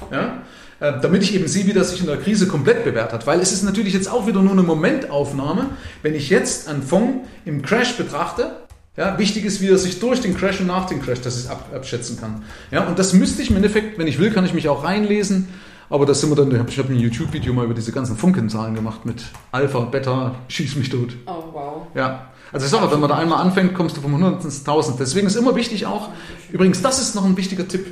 Okay. 0.00 0.14
Ja? 0.14 0.42
Äh, 0.80 0.94
damit 1.00 1.22
ich 1.22 1.34
eben 1.34 1.46
sehe, 1.46 1.66
wie 1.66 1.72
das 1.72 1.90
sich 1.90 2.00
in 2.00 2.06
der 2.06 2.16
Krise 2.16 2.48
komplett 2.48 2.84
bewährt 2.84 3.12
hat. 3.12 3.26
Weil 3.26 3.40
es 3.40 3.52
ist 3.52 3.62
natürlich 3.62 3.94
jetzt 3.94 4.10
auch 4.10 4.26
wieder 4.26 4.42
nur 4.42 4.52
eine 4.52 4.62
Momentaufnahme. 4.62 5.70
Wenn 6.02 6.14
ich 6.14 6.30
jetzt 6.30 6.68
einen 6.68 6.82
Fonds 6.82 7.28
im 7.44 7.62
Crash 7.62 7.96
betrachte, 7.96 8.56
ja, 8.96 9.18
wichtig 9.18 9.44
ist, 9.44 9.60
wie 9.60 9.68
er 9.68 9.78
sich 9.78 9.98
durch 9.98 10.20
den 10.20 10.36
Crash 10.36 10.60
und 10.60 10.68
nach 10.68 10.86
dem 10.86 11.02
Crash, 11.02 11.20
dass 11.20 11.36
ich 11.36 11.44
es 11.44 11.50
ab, 11.50 11.68
abschätzen 11.74 12.18
kann. 12.18 12.42
Ja, 12.70 12.86
und 12.86 12.98
das 12.98 13.12
müsste 13.12 13.42
ich 13.42 13.50
im 13.50 13.56
Endeffekt, 13.56 13.98
wenn 13.98 14.06
ich 14.06 14.18
will, 14.18 14.30
kann 14.30 14.44
ich 14.44 14.54
mich 14.54 14.68
auch 14.68 14.84
reinlesen. 14.84 15.48
Aber 15.90 16.06
das 16.06 16.20
sind 16.20 16.30
wir 16.30 16.36
dann, 16.36 16.50
ich 16.68 16.78
habe 16.78 16.92
ein 16.92 16.98
YouTube-Video 16.98 17.52
mal 17.52 17.66
über 17.66 17.74
diese 17.74 17.92
ganzen 17.92 18.16
Funkenzahlen 18.16 18.74
gemacht 18.74 19.04
mit 19.04 19.22
Alpha, 19.52 19.80
Beta, 19.80 20.34
schieß 20.48 20.76
mich 20.76 20.88
tot. 20.88 21.14
Oh, 21.26 21.44
wow. 21.52 21.86
Ja, 21.94 22.30
also 22.52 22.66
ich 22.66 22.72
sage, 22.72 22.90
wenn 22.90 23.00
man 23.00 23.10
da 23.10 23.16
einmal 23.16 23.42
anfängt, 23.42 23.74
kommst 23.74 23.96
du 23.96 24.00
vom 24.00 24.14
100 24.14 24.44
ins 24.44 24.60
1000. 24.60 24.98
Deswegen 24.98 25.26
ist 25.26 25.36
immer 25.36 25.54
wichtig 25.56 25.86
auch, 25.86 26.08
übrigens, 26.50 26.80
das 26.82 27.00
ist 27.00 27.14
noch 27.14 27.24
ein 27.24 27.36
wichtiger 27.36 27.68
Tipp. 27.68 27.86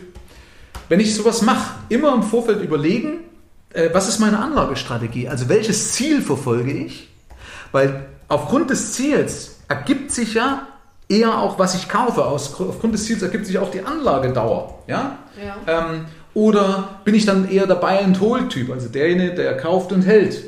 Wenn 0.89 1.01
ich 1.01 1.15
sowas 1.15 1.43
mache, 1.43 1.75
immer 1.89 2.15
im 2.15 2.23
Vorfeld 2.23 2.63
überlegen, 2.63 3.21
äh, 3.73 3.91
was 3.93 4.09
ist 4.09 4.19
meine 4.19 4.39
Anlagestrategie? 4.39 5.29
Also 5.29 5.49
welches 5.49 5.93
Ziel 5.93 6.23
verfolge 6.23 6.73
ich? 6.73 7.09
Weil 7.73 8.07
aufgrund 8.29 8.71
des 8.71 8.93
Ziels 8.93 9.61
ergibt 9.69 10.13
sich 10.13 10.35
ja 10.35 10.67
eher 11.09 11.39
auch, 11.39 11.59
was 11.59 11.75
ich 11.75 11.89
kaufe. 11.89 12.25
Aus, 12.25 12.59
aufgrund 12.61 12.95
des 12.95 13.05
Ziels 13.05 13.23
ergibt 13.23 13.47
sich 13.47 13.59
auch 13.59 13.71
die 13.71 13.83
Anlagedauer. 13.83 14.83
Ja? 14.87 15.19
ja. 15.43 15.57
Ähm, 15.67 16.07
oder 16.35 17.01
bin 17.05 17.15
ich 17.15 17.27
dann 17.27 17.51
eher 17.51 17.67
der 17.67 17.75
Buy-and-Hold-Typ, 17.75 18.71
also 18.71 18.89
derjenige, 18.89 19.35
der 19.35 19.57
kauft 19.57 19.93
und 19.93 20.03
hält? 20.03 20.43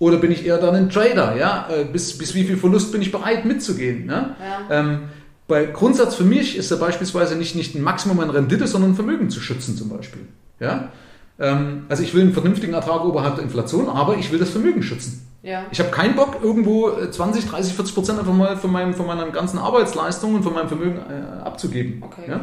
Oder 0.00 0.18
bin 0.18 0.30
ich 0.30 0.46
eher 0.46 0.58
dann 0.58 0.74
ein 0.74 0.90
Trader? 0.90 1.36
Ja? 1.36 1.68
Äh, 1.70 1.84
bis, 1.84 2.16
bis 2.16 2.34
wie 2.34 2.44
viel 2.44 2.56
Verlust 2.56 2.92
bin 2.92 3.02
ich 3.02 3.10
bereit 3.10 3.44
mitzugehen? 3.44 4.06
Ne? 4.06 4.36
Ja. 4.40 4.78
Ähm, 4.78 5.00
bei 5.48 5.64
Grundsatz 5.64 6.14
für 6.14 6.24
mich 6.24 6.56
ist 6.56 6.70
er 6.70 6.76
beispielsweise 6.76 7.34
nicht, 7.34 7.56
nicht 7.56 7.74
ein 7.74 7.82
Maximum 7.82 8.20
an 8.20 8.30
Rendite, 8.30 8.66
sondern 8.66 8.94
Vermögen 8.94 9.30
zu 9.30 9.40
schützen 9.40 9.76
zum 9.76 9.88
Beispiel. 9.88 10.28
Ja? 10.60 10.90
Ähm, 11.40 11.86
also 11.88 12.02
ich 12.02 12.14
will 12.14 12.20
einen 12.20 12.34
vernünftigen 12.34 12.74
Ertrag 12.74 13.04
oberhalb 13.04 13.36
der 13.36 13.44
Inflation, 13.44 13.88
aber 13.88 14.16
ich 14.16 14.30
will 14.30 14.38
das 14.38 14.50
Vermögen 14.50 14.82
schützen. 14.82 15.26
Ja. 15.42 15.64
Ich 15.70 15.80
habe 15.80 15.90
keinen 15.90 16.16
Bock, 16.16 16.38
irgendwo 16.42 16.90
20, 16.90 17.46
30, 17.46 17.72
40 17.72 17.94
Prozent 17.94 18.18
einfach 18.18 18.34
mal 18.34 18.56
von, 18.56 18.70
meinem, 18.70 18.92
von 18.92 19.06
meiner 19.06 19.26
ganzen 19.30 19.58
Arbeitsleistung 19.58 20.34
und 20.34 20.42
von 20.42 20.52
meinem 20.52 20.68
Vermögen 20.68 20.98
äh, 20.98 21.42
abzugeben. 21.42 22.02
Okay, 22.02 22.28
ja? 22.28 22.40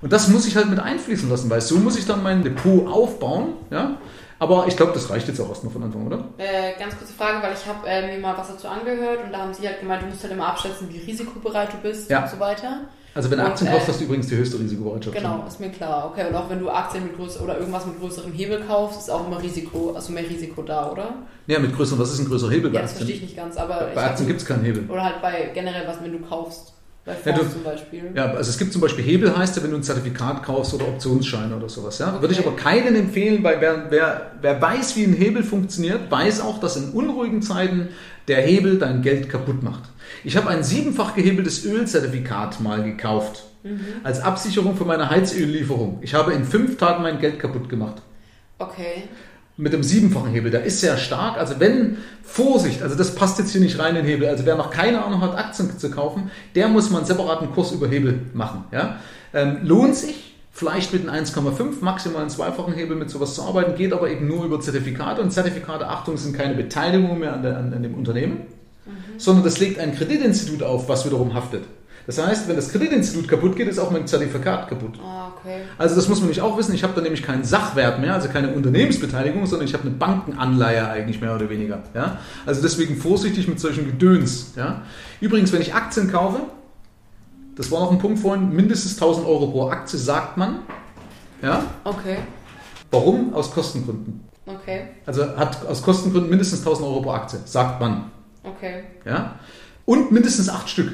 Und 0.00 0.12
das 0.12 0.26
muss 0.28 0.46
ich 0.46 0.56
halt 0.56 0.68
mit 0.68 0.80
einfließen 0.80 1.30
lassen, 1.30 1.48
weil 1.48 1.60
so 1.60 1.76
muss 1.76 1.96
ich 1.96 2.06
dann 2.06 2.24
mein 2.24 2.42
Depot 2.42 2.88
aufbauen. 2.88 3.54
Ja? 3.70 3.98
Aber 4.42 4.66
ich 4.66 4.76
glaube, 4.76 4.90
das 4.92 5.08
reicht 5.08 5.28
jetzt 5.28 5.40
auch 5.40 5.48
erstmal 5.48 5.72
von 5.72 5.84
Anfang, 5.84 6.04
oder? 6.04 6.24
Äh, 6.36 6.76
ganz 6.76 6.98
kurze 6.98 7.12
Frage, 7.12 7.40
weil 7.46 7.52
ich 7.52 7.64
habe 7.64 7.86
äh, 7.86 8.12
mir 8.12 8.20
mal 8.20 8.36
was 8.36 8.48
dazu 8.48 8.66
angehört 8.66 9.20
und 9.24 9.32
da 9.32 9.38
haben 9.38 9.54
sie 9.54 9.64
halt 9.64 9.78
gemeint, 9.78 10.02
du 10.02 10.06
musst 10.06 10.24
halt 10.24 10.32
immer 10.32 10.48
abschätzen, 10.48 10.88
wie 10.90 10.98
risikobereit 10.98 11.72
du 11.72 11.76
bist 11.76 12.10
ja. 12.10 12.24
und 12.24 12.28
so 12.28 12.40
weiter. 12.40 12.80
Also 13.14 13.30
wenn 13.30 13.38
du 13.38 13.44
Aktien 13.44 13.70
kaufst, 13.70 13.86
äh, 13.86 13.92
hast 13.92 14.00
du 14.00 14.04
übrigens 14.04 14.26
die 14.26 14.36
höchste 14.36 14.58
Risikobereitschaft. 14.58 15.16
Genau, 15.16 15.36
schon. 15.36 15.46
ist 15.46 15.60
mir 15.60 15.70
klar. 15.70 16.10
Okay, 16.10 16.26
und 16.28 16.34
auch 16.34 16.50
wenn 16.50 16.58
du 16.58 16.68
Aktien 16.70 17.04
mit 17.04 17.16
größer 17.16 17.44
oder 17.44 17.56
irgendwas 17.56 17.86
mit 17.86 18.00
größerem 18.00 18.32
Hebel 18.32 18.64
kaufst, 18.66 18.98
ist 18.98 19.10
auch 19.10 19.24
immer 19.24 19.40
Risiko, 19.40 19.92
also 19.94 20.12
mehr 20.12 20.28
Risiko 20.28 20.62
da, 20.62 20.90
oder? 20.90 21.14
Ja, 21.46 21.60
mit 21.60 21.76
größerem, 21.76 22.00
was 22.00 22.12
ist 22.12 22.18
ein 22.18 22.26
größerer 22.26 22.50
Hebel 22.50 22.70
bei 22.70 22.78
ja, 22.78 22.82
das 22.82 22.94
verstehe 22.94 23.14
ich 23.14 23.22
nicht 23.22 23.36
ganz, 23.36 23.56
aber. 23.56 23.92
Bei 23.94 24.06
Aktien 24.06 24.26
gibt 24.26 24.40
es 24.40 24.46
keinen 24.46 24.64
Hebel. 24.64 24.90
Oder 24.90 25.04
halt 25.04 25.22
bei 25.22 25.52
generell 25.54 25.86
was, 25.86 26.02
wenn 26.02 26.10
du 26.10 26.18
kaufst. 26.18 26.72
Bei 27.04 27.14
Fonds 27.14 27.26
ja, 27.26 27.44
du, 27.44 27.50
zum 27.50 27.64
Beispiel. 27.64 28.12
Ja, 28.14 28.26
also 28.26 28.48
es 28.48 28.58
gibt 28.58 28.72
zum 28.72 28.80
Beispiel 28.80 29.04
Hebel, 29.04 29.36
heißt 29.36 29.56
ja, 29.56 29.62
wenn 29.64 29.72
du 29.72 29.76
ein 29.76 29.82
Zertifikat 29.82 30.44
kaufst 30.44 30.72
oder 30.72 30.86
Optionsscheine 30.86 31.56
oder 31.56 31.68
sowas. 31.68 31.98
Ja? 31.98 32.10
Okay. 32.10 32.20
Würde 32.20 32.34
ich 32.34 32.46
aber 32.46 32.54
keinen 32.54 32.94
empfehlen, 32.94 33.42
weil 33.42 33.60
wer, 33.60 33.86
wer, 33.90 34.32
wer 34.40 34.62
weiß, 34.62 34.94
wie 34.96 35.04
ein 35.04 35.12
Hebel 35.12 35.42
funktioniert, 35.42 36.10
weiß 36.10 36.40
auch, 36.40 36.60
dass 36.60 36.76
in 36.76 36.90
unruhigen 36.90 37.42
Zeiten 37.42 37.88
der 38.28 38.40
Hebel 38.42 38.78
dein 38.78 39.02
Geld 39.02 39.28
kaputt 39.28 39.64
macht. 39.64 39.82
Ich 40.22 40.36
habe 40.36 40.48
ein 40.48 40.62
siebenfach 40.62 41.16
gehebeltes 41.16 41.64
Ölzertifikat 41.64 42.60
mal 42.60 42.84
gekauft. 42.84 43.46
Mhm. 43.64 43.80
Als 44.04 44.20
Absicherung 44.20 44.76
für 44.76 44.84
meine 44.84 45.10
Heizöllieferung. 45.10 45.98
Ich 46.02 46.14
habe 46.14 46.32
in 46.32 46.44
fünf 46.44 46.76
Tagen 46.76 47.02
mein 47.02 47.18
Geld 47.18 47.40
kaputt 47.40 47.68
gemacht. 47.68 47.96
Okay 48.58 49.08
mit 49.56 49.72
dem 49.72 49.82
siebenfachen 49.82 50.32
Hebel, 50.32 50.50
der 50.50 50.64
ist 50.64 50.80
sehr 50.80 50.96
stark. 50.96 51.36
Also 51.36 51.60
wenn, 51.60 51.98
Vorsicht, 52.22 52.82
also 52.82 52.96
das 52.96 53.14
passt 53.14 53.38
jetzt 53.38 53.52
hier 53.52 53.60
nicht 53.60 53.78
rein 53.78 53.96
in 53.96 54.02
den 54.02 54.06
Hebel. 54.06 54.28
Also 54.28 54.46
wer 54.46 54.56
noch 54.56 54.70
keine 54.70 55.04
Ahnung 55.04 55.20
hat, 55.20 55.36
Aktien 55.36 55.78
zu 55.78 55.90
kaufen, 55.90 56.30
der 56.54 56.68
muss 56.68 56.90
mal 56.90 56.98
einen 56.98 57.06
separaten 57.06 57.50
Kurs 57.52 57.72
über 57.72 57.88
Hebel 57.88 58.20
machen. 58.32 58.64
Ja? 58.72 58.96
Ähm, 59.34 59.58
lohnt 59.62 59.94
sich, 59.96 60.34
vielleicht 60.52 60.92
mit 60.92 61.08
einem 61.08 61.24
1,5, 61.24 61.82
maximal 61.82 62.22
einen 62.22 62.30
zweifachen 62.30 62.74
Hebel 62.74 62.96
mit 62.96 63.10
sowas 63.10 63.34
zu 63.34 63.42
arbeiten, 63.42 63.74
geht 63.74 63.92
aber 63.92 64.10
eben 64.10 64.26
nur 64.26 64.44
über 64.44 64.60
Zertifikate. 64.60 65.20
Und 65.20 65.30
Zertifikate, 65.32 65.88
Achtung, 65.88 66.16
sind 66.16 66.36
keine 66.36 66.54
Beteiligung 66.54 67.18
mehr 67.18 67.34
an, 67.34 67.42
der, 67.42 67.58
an, 67.58 67.72
an 67.72 67.82
dem 67.82 67.94
Unternehmen, 67.94 68.42
sondern 69.18 69.44
das 69.44 69.58
legt 69.58 69.78
ein 69.78 69.94
Kreditinstitut 69.94 70.62
auf, 70.62 70.88
was 70.88 71.04
wiederum 71.04 71.34
haftet. 71.34 71.64
Das 72.06 72.24
heißt, 72.24 72.48
wenn 72.48 72.56
das 72.56 72.70
Kreditinstitut 72.70 73.28
kaputt 73.28 73.56
geht, 73.56 73.68
ist 73.68 73.78
auch 73.78 73.90
mein 73.90 74.06
Zertifikat 74.06 74.68
kaputt. 74.68 74.98
Ah, 75.02 75.28
okay. 75.36 75.62
Also 75.78 75.94
das 75.94 76.08
muss 76.08 76.20
man 76.20 76.28
nicht 76.28 76.40
auch 76.40 76.58
wissen. 76.58 76.74
Ich 76.74 76.82
habe 76.82 76.94
da 76.94 77.00
nämlich 77.00 77.22
keinen 77.22 77.44
Sachwert 77.44 78.00
mehr, 78.00 78.14
also 78.14 78.28
keine 78.28 78.52
Unternehmensbeteiligung, 78.52 79.46
sondern 79.46 79.68
ich 79.68 79.74
habe 79.74 79.84
eine 79.84 79.92
Bankenanleihe 79.92 80.88
eigentlich 80.88 81.20
mehr 81.20 81.34
oder 81.34 81.48
weniger. 81.48 81.82
Ja? 81.94 82.18
Also 82.44 82.60
deswegen 82.60 82.96
vorsichtig 82.96 83.46
mit 83.46 83.60
solchen 83.60 83.86
Gedöns. 83.86 84.54
Ja? 84.56 84.82
Übrigens, 85.20 85.52
wenn 85.52 85.62
ich 85.62 85.74
Aktien 85.74 86.10
kaufe, 86.10 86.40
das 87.54 87.70
war 87.70 87.80
noch 87.80 87.92
ein 87.92 87.98
Punkt 87.98 88.18
vorhin, 88.18 88.52
mindestens 88.52 88.94
1000 88.94 89.26
Euro 89.26 89.46
pro 89.48 89.68
Aktie 89.68 89.98
sagt 89.98 90.36
man. 90.36 90.60
Ja? 91.40 91.64
Okay. 91.84 92.16
Warum? 92.90 93.32
Aus 93.34 93.52
Kostengründen. 93.52 94.20
Okay. 94.46 94.88
Also 95.06 95.36
hat 95.36 95.66
aus 95.66 95.82
Kostengründen 95.82 96.30
mindestens 96.30 96.60
1000 96.60 96.86
Euro 96.86 97.00
pro 97.02 97.10
Aktie, 97.10 97.38
sagt 97.44 97.80
man. 97.80 98.10
Okay. 98.42 98.82
Ja? 99.04 99.36
Und 99.84 100.10
mindestens 100.10 100.48
acht 100.48 100.68
Stück. 100.68 100.92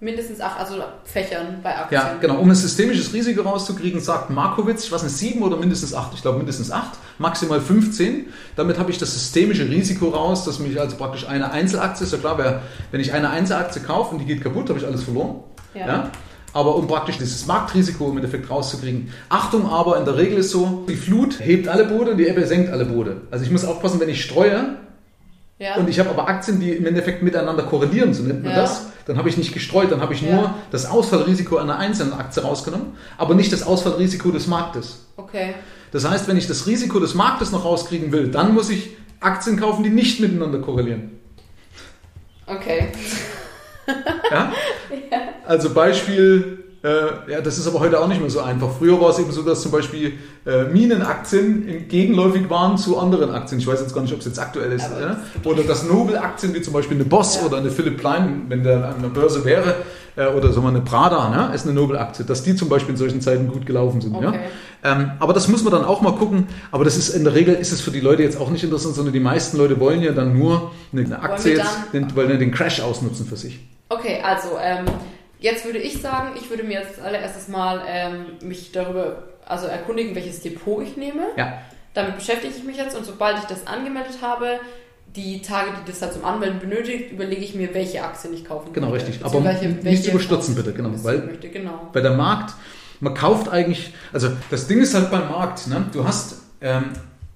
Mindestens 0.00 0.40
acht, 0.40 0.60
also 0.60 0.76
Fächern 1.04 1.58
bei 1.60 1.76
Aktien. 1.76 2.00
Ja, 2.00 2.14
genau. 2.20 2.38
Um 2.38 2.48
ein 2.48 2.54
systemisches 2.54 3.12
Risiko 3.12 3.42
rauszukriegen, 3.42 4.00
sagt 4.00 4.30
Markowitz, 4.30 4.84
ich 4.84 4.92
weiß 4.92 5.02
nicht, 5.02 5.16
sieben 5.16 5.42
oder 5.42 5.56
mindestens 5.56 5.92
acht. 5.92 6.14
Ich 6.14 6.22
glaube 6.22 6.38
mindestens 6.38 6.70
acht, 6.70 6.92
maximal 7.18 7.60
15. 7.60 8.26
Damit 8.54 8.78
habe 8.78 8.92
ich 8.92 8.98
das 8.98 9.12
systemische 9.12 9.68
Risiko 9.68 10.10
raus, 10.10 10.44
dass 10.44 10.60
mich 10.60 10.80
also 10.80 10.96
praktisch 10.96 11.26
eine 11.26 11.50
Einzelaktie, 11.50 12.04
ist 12.04 12.12
ja 12.12 12.18
klar, 12.18 12.38
wenn 12.92 13.00
ich 13.00 13.12
eine 13.12 13.30
Einzelaktie 13.30 13.82
kaufe 13.82 14.12
und 14.14 14.20
die 14.20 14.24
geht 14.26 14.40
kaputt, 14.40 14.68
habe 14.68 14.78
ich 14.78 14.86
alles 14.86 15.02
verloren. 15.02 15.40
Ja. 15.74 16.10
Aber 16.52 16.76
um 16.76 16.86
praktisch 16.86 17.18
dieses 17.18 17.46
Marktrisiko 17.46 18.08
im 18.08 18.18
Endeffekt 18.18 18.48
rauszukriegen. 18.48 19.12
Achtung 19.28 19.68
aber, 19.68 19.98
in 19.98 20.04
der 20.04 20.16
Regel 20.16 20.38
ist 20.38 20.50
so, 20.52 20.84
die 20.88 20.96
Flut 20.96 21.40
hebt 21.40 21.66
alle 21.66 21.84
Boote 21.86 22.12
und 22.12 22.18
die 22.18 22.26
Ebbe 22.28 22.46
senkt 22.46 22.70
alle 22.70 22.84
Boote. 22.84 23.22
Also 23.32 23.44
ich 23.44 23.50
muss 23.50 23.64
aufpassen, 23.64 23.98
wenn 23.98 24.08
ich 24.08 24.22
streue, 24.22 24.76
Ja. 25.58 25.74
und 25.76 25.88
ich 25.90 25.98
habe 25.98 26.08
aber 26.10 26.28
Aktien, 26.28 26.60
die 26.60 26.70
im 26.70 26.86
Endeffekt 26.86 27.22
miteinander 27.22 27.64
korrelieren, 27.64 28.14
so 28.14 28.22
nennt 28.22 28.44
man 28.44 28.52
Ja. 28.52 28.60
das. 28.60 28.86
Dann 29.08 29.16
habe 29.18 29.28
ich 29.28 29.36
nicht 29.38 29.52
gestreut, 29.52 29.90
dann 29.90 30.00
habe 30.02 30.12
ich 30.14 30.20
Ja. 30.20 30.34
nur 30.36 30.54
das 30.70 30.86
Ausfallrisiko 30.86 31.56
einer 31.56 31.78
einzelnen 31.78 32.12
Aktie 32.12 32.42
rausgenommen, 32.42 32.92
aber 33.16 33.34
nicht 33.34 33.52
das 33.52 33.62
Ausfallrisiko 33.64 34.30
des 34.30 34.46
Marktes. 34.46 35.06
okay. 35.16 35.54
Das 35.90 36.08
heißt, 36.08 36.28
wenn 36.28 36.36
ich 36.36 36.46
das 36.46 36.66
Risiko 36.66 37.00
des 37.00 37.14
Marktes 37.14 37.50
noch 37.50 37.64
rauskriegen 37.64 38.12
will, 38.12 38.28
dann 38.28 38.52
muss 38.52 38.68
ich 38.68 38.90
Aktien 39.20 39.58
kaufen, 39.58 39.82
die 39.82 39.88
nicht 39.88 40.20
miteinander 40.20 40.58
korrelieren. 40.60 41.18
Okay. 42.46 42.88
Ja? 44.30 44.52
Also 45.46 45.72
Beispiel, 45.72 46.64
äh, 46.82 47.32
ja, 47.32 47.40
das 47.40 47.58
ist 47.58 47.66
aber 47.66 47.80
heute 47.80 48.00
auch 48.00 48.06
nicht 48.06 48.20
mehr 48.20 48.30
so 48.30 48.40
einfach. 48.40 48.68
Früher 48.78 49.00
war 49.00 49.10
es 49.10 49.18
eben 49.18 49.32
so, 49.32 49.42
dass 49.42 49.62
zum 49.62 49.72
Beispiel 49.72 50.12
äh, 50.46 50.64
Minenaktien 50.64 51.88
gegenläufig 51.88 52.48
waren 52.48 52.78
zu 52.78 52.98
anderen 52.98 53.30
Aktien. 53.32 53.58
Ich 53.60 53.66
weiß 53.66 53.80
jetzt 53.80 53.94
gar 53.94 54.02
nicht, 54.02 54.12
ob 54.12 54.20
es 54.20 54.26
jetzt 54.26 54.38
aktuell 54.38 54.70
ist. 54.72 54.88
Ja? 55.00 55.16
gibt 55.34 55.46
Oder 55.46 55.64
dass 55.64 55.82
Nobel-Aktien 55.84 56.54
wie 56.54 56.62
zum 56.62 56.72
Beispiel 56.72 56.96
eine 56.96 57.04
Boss 57.04 57.36
Ja. 57.36 57.46
oder 57.46 57.56
eine 57.56 57.70
Philipp 57.70 57.98
Plein, 57.98 58.44
wenn 58.48 58.62
der 58.62 58.90
an 58.90 59.02
der 59.02 59.08
Börse 59.08 59.44
wäre, 59.44 59.74
äh, 60.14 60.26
oder 60.28 60.52
so 60.52 60.60
mal 60.60 60.68
eine 60.68 60.80
Prada, 60.80 61.28
ne, 61.30 61.54
ist 61.54 61.64
eine 61.66 61.74
Nobel-Aktie, 61.74 62.24
dass 62.24 62.44
die 62.44 62.54
zum 62.54 62.68
Beispiel 62.68 62.92
in 62.92 62.96
solchen 62.96 63.20
Zeiten 63.20 63.48
gut 63.48 63.66
gelaufen 63.66 64.00
sind. 64.00 64.14
Ja? 64.20 64.28
Okay. 64.28 64.38
Ähm, 64.84 65.10
aber 65.18 65.32
das 65.32 65.48
muss 65.48 65.64
man 65.64 65.72
dann 65.72 65.84
auch 65.84 66.00
mal 66.00 66.12
gucken. 66.12 66.46
Aber 66.70 66.84
das 66.84 66.96
ist 66.96 67.08
in 67.08 67.24
der 67.24 67.34
Regel 67.34 67.54
ist 67.54 67.72
es 67.72 67.80
für 67.80 67.90
die 67.90 68.00
Leute 68.00 68.22
jetzt 68.22 68.40
auch 68.40 68.50
nicht 68.50 68.62
interessant, 68.62 68.94
sondern 68.94 69.12
die 69.12 69.20
meisten 69.20 69.58
Leute 69.58 69.80
wollen 69.80 70.02
ja 70.02 70.12
dann 70.12 70.38
nur 70.38 70.70
eine 70.92 71.20
Aktie 71.20 71.52
wir 71.52 71.58
jetzt, 71.58 71.76
den, 71.92 72.14
wollen 72.14 72.30
ja 72.30 72.36
den 72.36 72.52
Crash 72.52 72.80
ausnutzen 72.80 73.26
für 73.26 73.36
sich. 73.36 73.58
Okay, 73.88 74.20
also 74.22 74.50
ähm, 74.62 74.84
jetzt 75.40 75.64
würde 75.64 75.78
ich 75.78 76.00
sagen, 76.00 76.30
ich 76.40 76.48
würde 76.50 76.62
mir 76.64 76.80
jetzt 76.80 76.98
als 76.98 77.00
allererstes 77.00 77.48
mal 77.48 77.82
ähm, 77.86 78.26
mich 78.42 78.72
darüber 78.72 79.24
also 79.46 79.66
erkundigen, 79.66 80.14
welches 80.14 80.40
Depot 80.42 80.82
ich 80.82 80.96
nehme. 80.96 81.22
Ja. 81.36 81.62
Damit 81.94 82.16
beschäftige 82.16 82.52
ich 82.56 82.64
mich 82.64 82.76
jetzt 82.76 82.96
und 82.96 83.04
sobald 83.06 83.38
ich 83.38 83.44
das 83.44 83.66
angemeldet 83.66 84.18
habe, 84.22 84.60
die 85.16 85.40
Tage, 85.40 85.70
die 85.80 85.90
das 85.90 86.02
halt 86.02 86.12
zum 86.12 86.24
Anmelden 86.24 86.60
benötigt, 86.60 87.12
überlege 87.12 87.40
ich 87.42 87.54
mir, 87.54 87.72
welche 87.74 88.04
Aktien 88.04 88.34
ich 88.34 88.44
kaufen 88.44 88.72
Genau, 88.72 88.90
möchte. 88.90 89.08
richtig. 89.08 89.24
Aber 89.24 89.40
nicht 89.40 89.84
welche 89.84 90.10
überstürzen, 90.10 90.54
Fonds 90.54 90.66
bitte, 90.66 90.74
genau, 90.76 90.90
weil- 91.02 91.18
möchte, 91.22 91.48
genau. 91.48 91.88
Bei 91.92 92.00
der 92.02 92.12
Markt, 92.12 92.54
man 93.00 93.14
kauft 93.14 93.48
eigentlich, 93.48 93.94
also 94.12 94.28
das 94.50 94.66
Ding 94.66 94.80
ist 94.80 94.94
halt 94.94 95.10
beim 95.10 95.28
Markt, 95.30 95.66
ne? 95.66 95.84
du 95.92 96.04
hast, 96.04 96.42
ähm, 96.60 96.90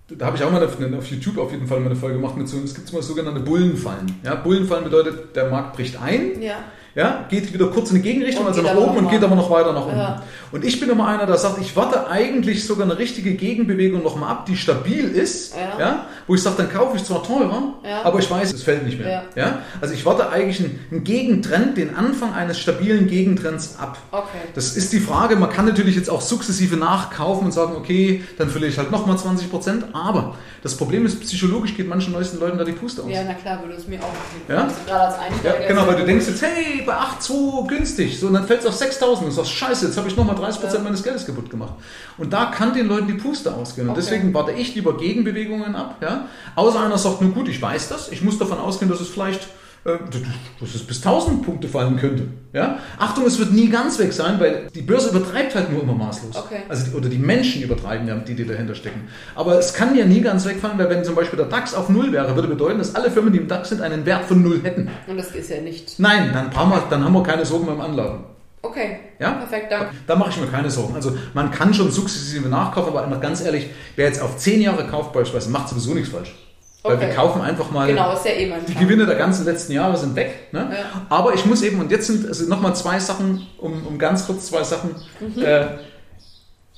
da 0.09 0.27
habe 0.27 0.37
ich 0.37 0.45
auch 0.45 0.51
mal 0.53 0.63
auf, 0.63 0.77
auf 0.79 1.07
YouTube 1.11 1.39
auf 1.39 1.51
jeden 1.51 1.67
Fall 1.67 1.81
mal 1.81 1.87
eine 1.87 1.97
Folge 1.97 2.17
gemacht 2.17 2.37
mit 2.37 2.47
so, 2.47 2.59
es 2.59 2.75
gibt 2.75 2.93
mal 2.93 3.03
sogenannte 3.03 3.41
Bullenfallen. 3.41 4.21
Ja? 4.23 4.35
Bullenfallen 4.35 4.85
bedeutet, 4.85 5.35
der 5.35 5.49
Markt 5.49 5.75
bricht 5.77 6.01
ein, 6.01 6.43
Ja. 6.43 6.57
Ja, 6.95 7.25
geht 7.29 7.53
wieder 7.53 7.69
kurz 7.69 7.91
in 7.91 7.97
die 7.97 8.03
Gegenrichtung, 8.03 8.45
Und 8.45 8.51
also 8.53 8.63
nach 8.63 8.77
oben 8.77 8.99
und 8.99 9.11
geht 9.11 9.23
aber 9.25 9.35
noch 9.35 9.51
weiter 9.51 9.73
nach 9.73 9.87
unten. 9.87 9.99
Ja. 9.99 10.23
Und 10.51 10.65
ich 10.65 10.79
bin 10.79 10.91
immer 10.91 11.07
einer, 11.09 11.27
der 11.27 11.39
sagt, 11.39 11.59
ich 11.61 11.75
warte 11.75 12.09
eigentlich 12.09 12.67
sogar 12.67 12.85
eine 12.85 12.99
richtige 12.99 13.35
Gegenbewegung 13.35 14.03
nochmal 14.03 14.31
ab, 14.31 14.47
die 14.47 14.57
stabil 14.57 15.09
ist, 15.09 15.55
Ja. 15.55 15.79
ja. 15.79 16.07
Wo 16.27 16.35
ich 16.35 16.43
sage, 16.43 16.57
dann 16.59 16.73
kaufe 16.73 16.97
ich 16.97 17.05
zwar 17.05 17.23
teurer, 17.23 17.75
Ja. 17.85 18.03
aber 18.05 18.19
ich 18.19 18.31
weiß, 18.31 18.53
es 18.53 18.63
fällt 18.63 18.85
nicht 18.85 18.99
mehr. 18.99 19.25
Ja. 19.37 19.43
Ja. 19.47 19.59
Also 19.81 19.95
ich 19.95 20.05
warte 20.07 20.31
eigentlich 20.31 20.61
einen, 20.61 20.79
einen 20.91 21.05
Gegentrend, 21.05 21.77
den 21.77 21.95
Anfang 21.97 22.33
eines 22.35 22.59
stabilen 22.61 23.07
Gegentrends 23.07 23.77
ab. 23.79 23.99
Okay. 24.11 24.27
Das 24.55 24.77
ist 24.77 24.93
die 24.93 25.01
Frage, 25.01 25.37
man 25.37 25.51
kann 25.51 25.67
natürlich 25.67 25.97
jetzt 25.97 26.11
auch 26.11 26.21
sukzessive 26.21 26.77
nachkaufen 26.77 27.47
und 27.47 27.53
sagen, 27.53 27.75
okay, 27.77 28.23
dann 28.39 28.49
verliere 28.51 28.71
ich 28.71 28.79
halt 28.79 28.91
nochmal 28.91 29.19
20 29.19 29.51
Prozent, 29.51 29.85
aber 29.93 30.37
das 30.63 30.77
Problem 30.77 31.05
ist, 31.07 31.21
psychologisch 31.21 31.77
geht 31.77 31.89
manchen 31.89 32.13
neuesten 32.13 32.39
Leuten 32.39 32.59
da 32.59 32.65
die 32.65 32.73
Puste 32.73 33.03
aus. 33.03 33.11
Ja, 33.11 33.23
na 33.27 33.35
klar, 33.35 33.61
würde 33.63 33.75
es 33.75 33.87
mir 33.89 33.99
auch 34.01 34.13
Ja? 34.49 34.63
Also 34.65 34.75
gerade 34.87 35.05
als 35.07 35.15
Ja, 35.17 35.23
Einsteiger. 35.53 35.69
genau, 35.69 35.83
ist 35.83 35.89
weil 35.89 35.97
du 35.97 36.05
denkst 36.07 36.27
jetzt, 36.29 36.43
hey, 36.43 36.83
bei 36.87 36.93
8,2 36.95 37.67
günstig. 37.69 38.21
So, 38.21 38.29
und 38.29 38.35
dann 38.35 38.47
fällt 38.47 38.61
es 38.61 38.67
auf 38.67 38.75
6.000 38.81 39.19
und 39.21 39.25
du 39.27 39.31
sagst, 39.33 39.51
scheiße, 39.53 39.87
jetzt 39.87 39.97
habe 39.97 40.09
ich 40.09 40.17
nochmal 40.17 40.37
30% 40.37 40.75
Ja. 40.75 40.81
meines 40.81 41.03
Geldes 41.03 41.27
kaputt 41.27 41.51
gemacht. 41.51 41.75
Und 42.19 42.33
da 42.33 42.47
kann 42.47 42.73
den 42.75 42.87
Leuten 42.89 43.07
die 43.09 43.15
Puste 43.15 43.53
ausgehen. 43.55 43.89
Und 43.89 43.93
Okay. 43.95 44.03
deswegen 44.05 44.33
warte 44.35 44.53
ich 44.53 44.75
lieber 44.75 44.97
Gegenbewegungen 44.97 45.75
ab. 45.75 45.97
Ja? 46.01 46.12
Außer 46.55 46.81
einer 46.81 46.99
sagt, 46.99 47.21
nun 47.21 47.35
gut, 47.35 47.49
ich 47.49 47.61
weiß 47.61 47.89
das, 47.89 48.11
ich 48.11 48.23
muss 48.23 48.39
davon 48.39 48.59
ausgehen, 48.59 48.91
dass 48.91 49.01
es 49.01 49.09
vielleicht 49.09 49.49
äh, 49.85 49.99
dass 50.61 50.77
es 50.77 50.85
bis 50.85 51.05
1000 51.05 51.43
Punkte 51.43 51.67
fallen 51.67 51.97
könnte. 51.97 52.29
Ja? 52.53 52.79
Achtung, 52.99 53.27
es 53.27 53.41
wird 53.41 53.53
nie 53.53 53.69
ganz 53.69 53.99
weg 53.99 54.13
sein, 54.13 54.39
weil 54.39 54.69
die 54.73 54.83
Börse 54.83 55.11
übertreibt 55.11 55.57
halt 55.57 55.73
nur 55.73 55.83
immer 55.83 55.95
maßlos. 55.95 56.37
Okay. 56.37 56.63
Also 56.69 56.97
oder 56.97 57.09
die 57.09 57.19
Menschen 57.19 57.63
übertreiben 57.63 58.07
ja, 58.07 58.15
die, 58.15 58.37
die 58.37 58.47
dahinter 58.47 58.77
stecken. 58.77 59.09
Aber 59.35 59.59
es 59.59 59.75
kann 59.75 59.97
ja 59.97 60.05
nie 60.05 60.21
ganz 60.21 60.47
wegfallen, 60.47 60.79
weil 60.79 60.89
wenn 60.89 61.05
zum 61.05 61.17
Beispiel 61.17 61.37
der 61.37 61.47
DAX 61.47 61.75
auf 61.75 61.89
Null 61.89 62.13
wäre, 62.13 62.33
würde 62.37 62.47
bedeuten, 62.47 62.79
dass 62.79 62.95
alle 62.95 63.11
Firmen, 63.11 63.33
die 63.33 63.41
im 63.41 63.49
DAX 63.49 63.71
sind, 63.71 63.81
einen 63.81 64.07
Wert 64.07 64.27
von 64.27 64.41
Null 64.41 64.61
hätten. 64.63 64.89
Und 65.09 65.17
das 65.17 65.33
ist 65.33 65.51
ja 65.51 65.61
nicht. 65.61 65.99
Nein, 65.99 66.31
dann, 66.33 66.51
brauchen 66.51 66.71
wir, 66.71 66.85
dann 66.89 67.05
haben 67.05 67.13
wir 67.13 67.25
keine 67.25 67.45
Sorgen 67.45 67.67
beim 67.67 67.81
Anlagen. 67.81 68.23
Okay. 68.63 68.99
Ja? 69.19 69.33
Perfekt, 69.33 69.73
danke. 69.73 69.89
Da 70.07 70.15
mache 70.17 70.31
ich 70.31 70.37
mir 70.41 70.47
keine 70.47 70.71
Sorgen. 70.71 70.95
Also 70.95 71.17
man 71.35 71.51
kann 71.51 71.75
schon 71.75 71.91
sukzessive 71.91 72.49
nachkaufen, 72.49 72.97
aber 72.97 73.17
ganz 73.19 73.43
ehrlich, 73.43 73.69
wer 73.97 74.07
jetzt 74.07 74.23
auf 74.23 74.37
10 74.37 74.63
Jahre 74.63 74.87
kauft 74.87 75.13
beispielsweise, 75.13 75.51
macht 75.51 75.69
sowieso 75.69 75.95
nichts 75.95 76.11
falsch. 76.11 76.35
Weil 76.85 76.97
Okay. 76.97 77.09
wir 77.09 77.15
kaufen 77.15 77.43
einfach 77.43 77.71
mal... 77.71 77.87
Genau, 77.87 78.13
ist 78.15 78.25
ja 78.25 78.33
eh 78.33 78.53
Die. 78.67 78.75
Gewinne 78.75 79.07
der 79.07 79.15
ganzen 79.17 79.45
letzten 79.45 79.73
Jahre 79.73 79.97
sind 79.97 80.15
weg. 80.17 80.49
Ne? 80.53 80.69
Ja. 80.73 81.03
Aber 81.09 81.35
ich 81.35 81.45
muss 81.47 81.63
eben, 81.63 81.81
und 81.81 81.91
jetzt 81.91 82.07
sind 82.07 82.27
also 82.27 82.49
nochmal 82.49 82.75
zwei 82.75 82.99
Sachen, 82.99 83.47
um, 83.59 83.87
um 83.87 83.99
ganz 83.99 84.27
kurz 84.27 84.47
zwei 84.47 84.63
Sachen, 84.65 84.95
äh, 85.41 85.67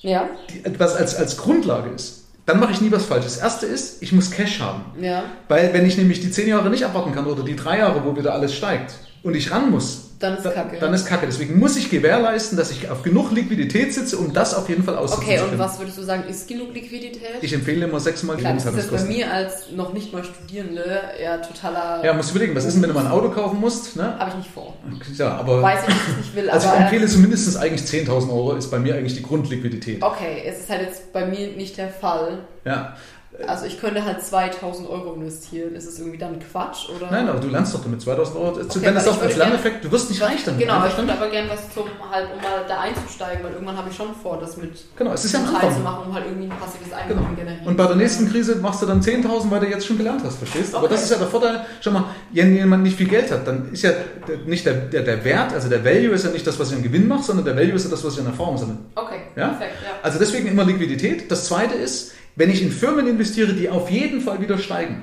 Ja, 0.00 0.28
die 0.50 0.64
etwas 0.64 0.94
als, 0.96 1.14
als 1.16 1.36
Grundlage 1.38 1.90
ist. 1.90 2.24
Dann 2.44 2.60
mache 2.60 2.72
ich 2.72 2.82
nie 2.82 2.92
was 2.92 3.06
falsch. 3.06 3.24
Das 3.24 3.38
erste 3.38 3.64
ist, 3.64 4.02
ich 4.02 4.12
muss 4.12 4.30
Cash 4.30 4.60
haben. 4.60 4.84
ja. 5.00 5.22
Weil 5.48 5.72
wenn 5.72 5.86
ich 5.86 5.96
nämlich 5.96 6.20
die 6.20 6.30
10 6.30 6.48
Jahre 6.48 6.68
nicht 6.68 6.84
abwarten 6.84 7.12
kann 7.14 7.26
oder 7.26 7.42
die 7.42 7.56
drei 7.56 7.78
Jahre, 7.78 8.04
wo 8.04 8.14
wieder 8.14 8.34
alles 8.34 8.54
steigt 8.54 8.94
und 9.22 9.34
ich 9.34 9.50
ran 9.50 9.70
muss, 9.70 10.03
Dann 10.24 10.36
ist 10.38 10.44
da- 10.44 10.50
Kacke. 10.50 10.76
Dann 10.78 10.94
ist 10.94 11.06
Kacke. 11.06 11.26
Deswegen 11.26 11.58
muss 11.58 11.76
ich 11.76 11.90
gewährleisten, 11.90 12.56
dass 12.56 12.70
ich 12.70 12.88
auf 12.90 13.02
genug 13.02 13.30
Liquidität 13.32 13.92
sitze, 13.92 14.16
um 14.16 14.32
das 14.32 14.54
auf 14.54 14.68
jeden 14.68 14.82
Fall 14.82 14.96
auszunutzen 14.96 15.30
Okay, 15.32 15.40
und 15.42 15.48
können. 15.50 15.58
was 15.60 15.78
würdest 15.78 15.98
du 15.98 16.02
sagen, 16.02 16.24
ist 16.28 16.48
genug 16.48 16.72
Liquidität? 16.72 17.20
Ich 17.42 17.52
empfehle 17.52 17.84
immer 17.86 18.00
sechsmal 18.00 18.36
die 18.36 18.42
das 18.44 18.64
ist 18.64 18.90
bei 18.90 19.02
mir 19.04 19.30
als 19.32 19.70
noch 19.72 19.92
nicht 19.92 20.12
mal 20.12 20.24
Studierende 20.24 21.00
ja 21.22 21.38
totaler. 21.38 22.02
Ja, 22.04 22.14
musst 22.14 22.30
du 22.30 22.36
überlegen, 22.36 22.56
was 22.56 22.64
ist 22.64 22.74
denn, 22.74 22.82
wenn 22.82 22.90
du 22.90 22.94
mal 22.94 23.06
ein 23.06 23.12
Auto 23.12 23.30
kaufen 23.30 23.60
musst? 23.60 23.96
Ne? 23.96 24.18
Habe 24.18 24.30
ich 24.30 24.36
nicht 24.36 24.50
vor. 24.50 24.74
Ja, 25.18 25.36
aber 25.36 25.62
Weiß 25.62 25.80
ich, 25.82 25.86
dass 25.94 25.96
ich 26.10 26.16
nicht 26.16 26.36
will, 26.36 26.50
also 26.50 26.68
ich 26.68 26.80
empfehle 26.80 27.06
zumindest 27.06 27.56
eigentlich 27.56 27.82
10.000 27.82 28.30
Euro, 28.30 28.54
ist 28.54 28.70
bei 28.70 28.78
mir 28.78 28.94
eigentlich 28.94 29.14
die 29.14 29.22
Grundliquidität. 29.22 30.02
Okay, 30.02 30.42
es 30.46 30.60
ist 30.60 30.70
halt 30.70 30.82
jetzt 30.82 31.12
bei 31.12 31.26
mir 31.26 31.48
nicht 31.52 31.76
der 31.76 31.88
Fall. 31.90 32.38
Ja. 32.64 32.96
Also 33.48 33.66
ich 33.66 33.80
könnte 33.80 34.04
halt 34.04 34.22
2000 34.22 34.88
Euro 34.88 35.14
investieren. 35.14 35.74
Ist 35.74 35.88
es 35.88 35.98
irgendwie 35.98 36.18
dann 36.18 36.38
Quatsch? 36.38 36.88
Oder? 36.88 37.10
Nein, 37.10 37.28
aber 37.28 37.40
du 37.40 37.48
lernst 37.48 37.74
doch 37.74 37.82
damit 37.82 38.00
2000 38.00 38.36
Euro. 38.38 38.56
wenn 38.56 38.82
weil 38.84 38.96
es 38.96 39.04
doch 39.04 39.20
als 39.20 39.36
Lerneffekt, 39.36 39.84
du 39.84 39.90
wirst 39.90 40.08
nicht 40.08 40.22
reich 40.22 40.44
damit. 40.44 40.60
Genau, 40.60 40.86
ich 40.86 40.96
würde 40.96 41.12
aber 41.12 41.28
gerne 41.30 41.50
was 41.50 41.72
zum, 41.74 41.84
halt, 42.10 42.28
um 42.32 42.40
mal 42.40 42.64
da 42.68 42.80
einzusteigen, 42.80 43.42
weil 43.42 43.52
irgendwann 43.54 43.76
habe 43.76 43.90
ich 43.90 43.96
schon 43.96 44.14
vor, 44.14 44.38
das 44.38 44.56
mit 44.56 44.72
Genau, 44.96 45.12
es 45.12 45.24
ist 45.24 45.32
ja 45.32 45.40
zu 45.40 45.80
machen, 45.80 46.06
um 46.08 46.14
halt 46.14 46.26
irgendwie 46.26 46.44
ein 46.46 46.58
passives 46.58 46.84
Genau. 46.88 46.96
Einkommen 47.20 47.36
generieren. 47.36 47.66
Und 47.66 47.76
bei 47.76 47.86
der 47.86 47.96
nächsten 47.96 48.30
Krise 48.30 48.56
machst 48.56 48.82
du 48.82 48.86
dann 48.86 49.00
10.000, 49.02 49.50
weil 49.50 49.60
du 49.60 49.66
jetzt 49.66 49.86
schon 49.86 49.98
gelernt 49.98 50.22
hast, 50.24 50.38
verstehst? 50.38 50.72
Aber 50.74 50.84
Okay. 50.84 50.94
das 50.94 51.04
ist 51.04 51.10
ja 51.10 51.16
der 51.18 51.26
Vorteil. 51.26 51.66
Schau 51.80 51.90
mal, 51.90 52.04
wenn 52.32 52.54
jemand 52.54 52.84
nicht 52.84 52.96
viel 52.96 53.08
Geld 53.08 53.30
hat, 53.32 53.46
dann 53.48 53.72
ist 53.72 53.82
ja 53.82 53.90
nicht 54.46 54.64
der, 54.64 54.74
der, 54.74 55.02
der 55.02 55.24
Wert, 55.24 55.52
also 55.52 55.68
der 55.68 55.84
Value 55.84 56.14
ist 56.14 56.24
ja 56.24 56.30
nicht 56.30 56.46
das, 56.46 56.58
was 56.60 56.70
ich 56.70 56.76
an 56.76 56.82
Gewinn 56.84 57.08
mache, 57.08 57.24
sondern 57.24 57.44
der 57.44 57.56
Value 57.56 57.72
ist 57.74 57.84
ja 57.84 57.90
das, 57.90 58.04
was 58.04 58.14
ich 58.14 58.20
an 58.20 58.26
Erfahrung 58.26 58.56
sammle. 58.58 58.76
Okay, 58.94 59.22
Ja? 59.34 59.48
perfekt, 59.48 59.74
ja. 59.82 59.90
Also 60.02 60.18
deswegen 60.20 60.46
immer 60.46 60.64
Liquidität. 60.64 61.30
Das 61.30 61.46
zweite 61.46 61.74
ist, 61.74 62.12
wenn 62.36 62.50
ich 62.50 62.62
in 62.62 62.70
Firmen 62.72 63.06
investiere, 63.06 63.52
die 63.52 63.68
auf 63.68 63.90
jeden 63.90 64.20
Fall 64.20 64.40
wieder 64.40 64.58
steigen. 64.58 65.02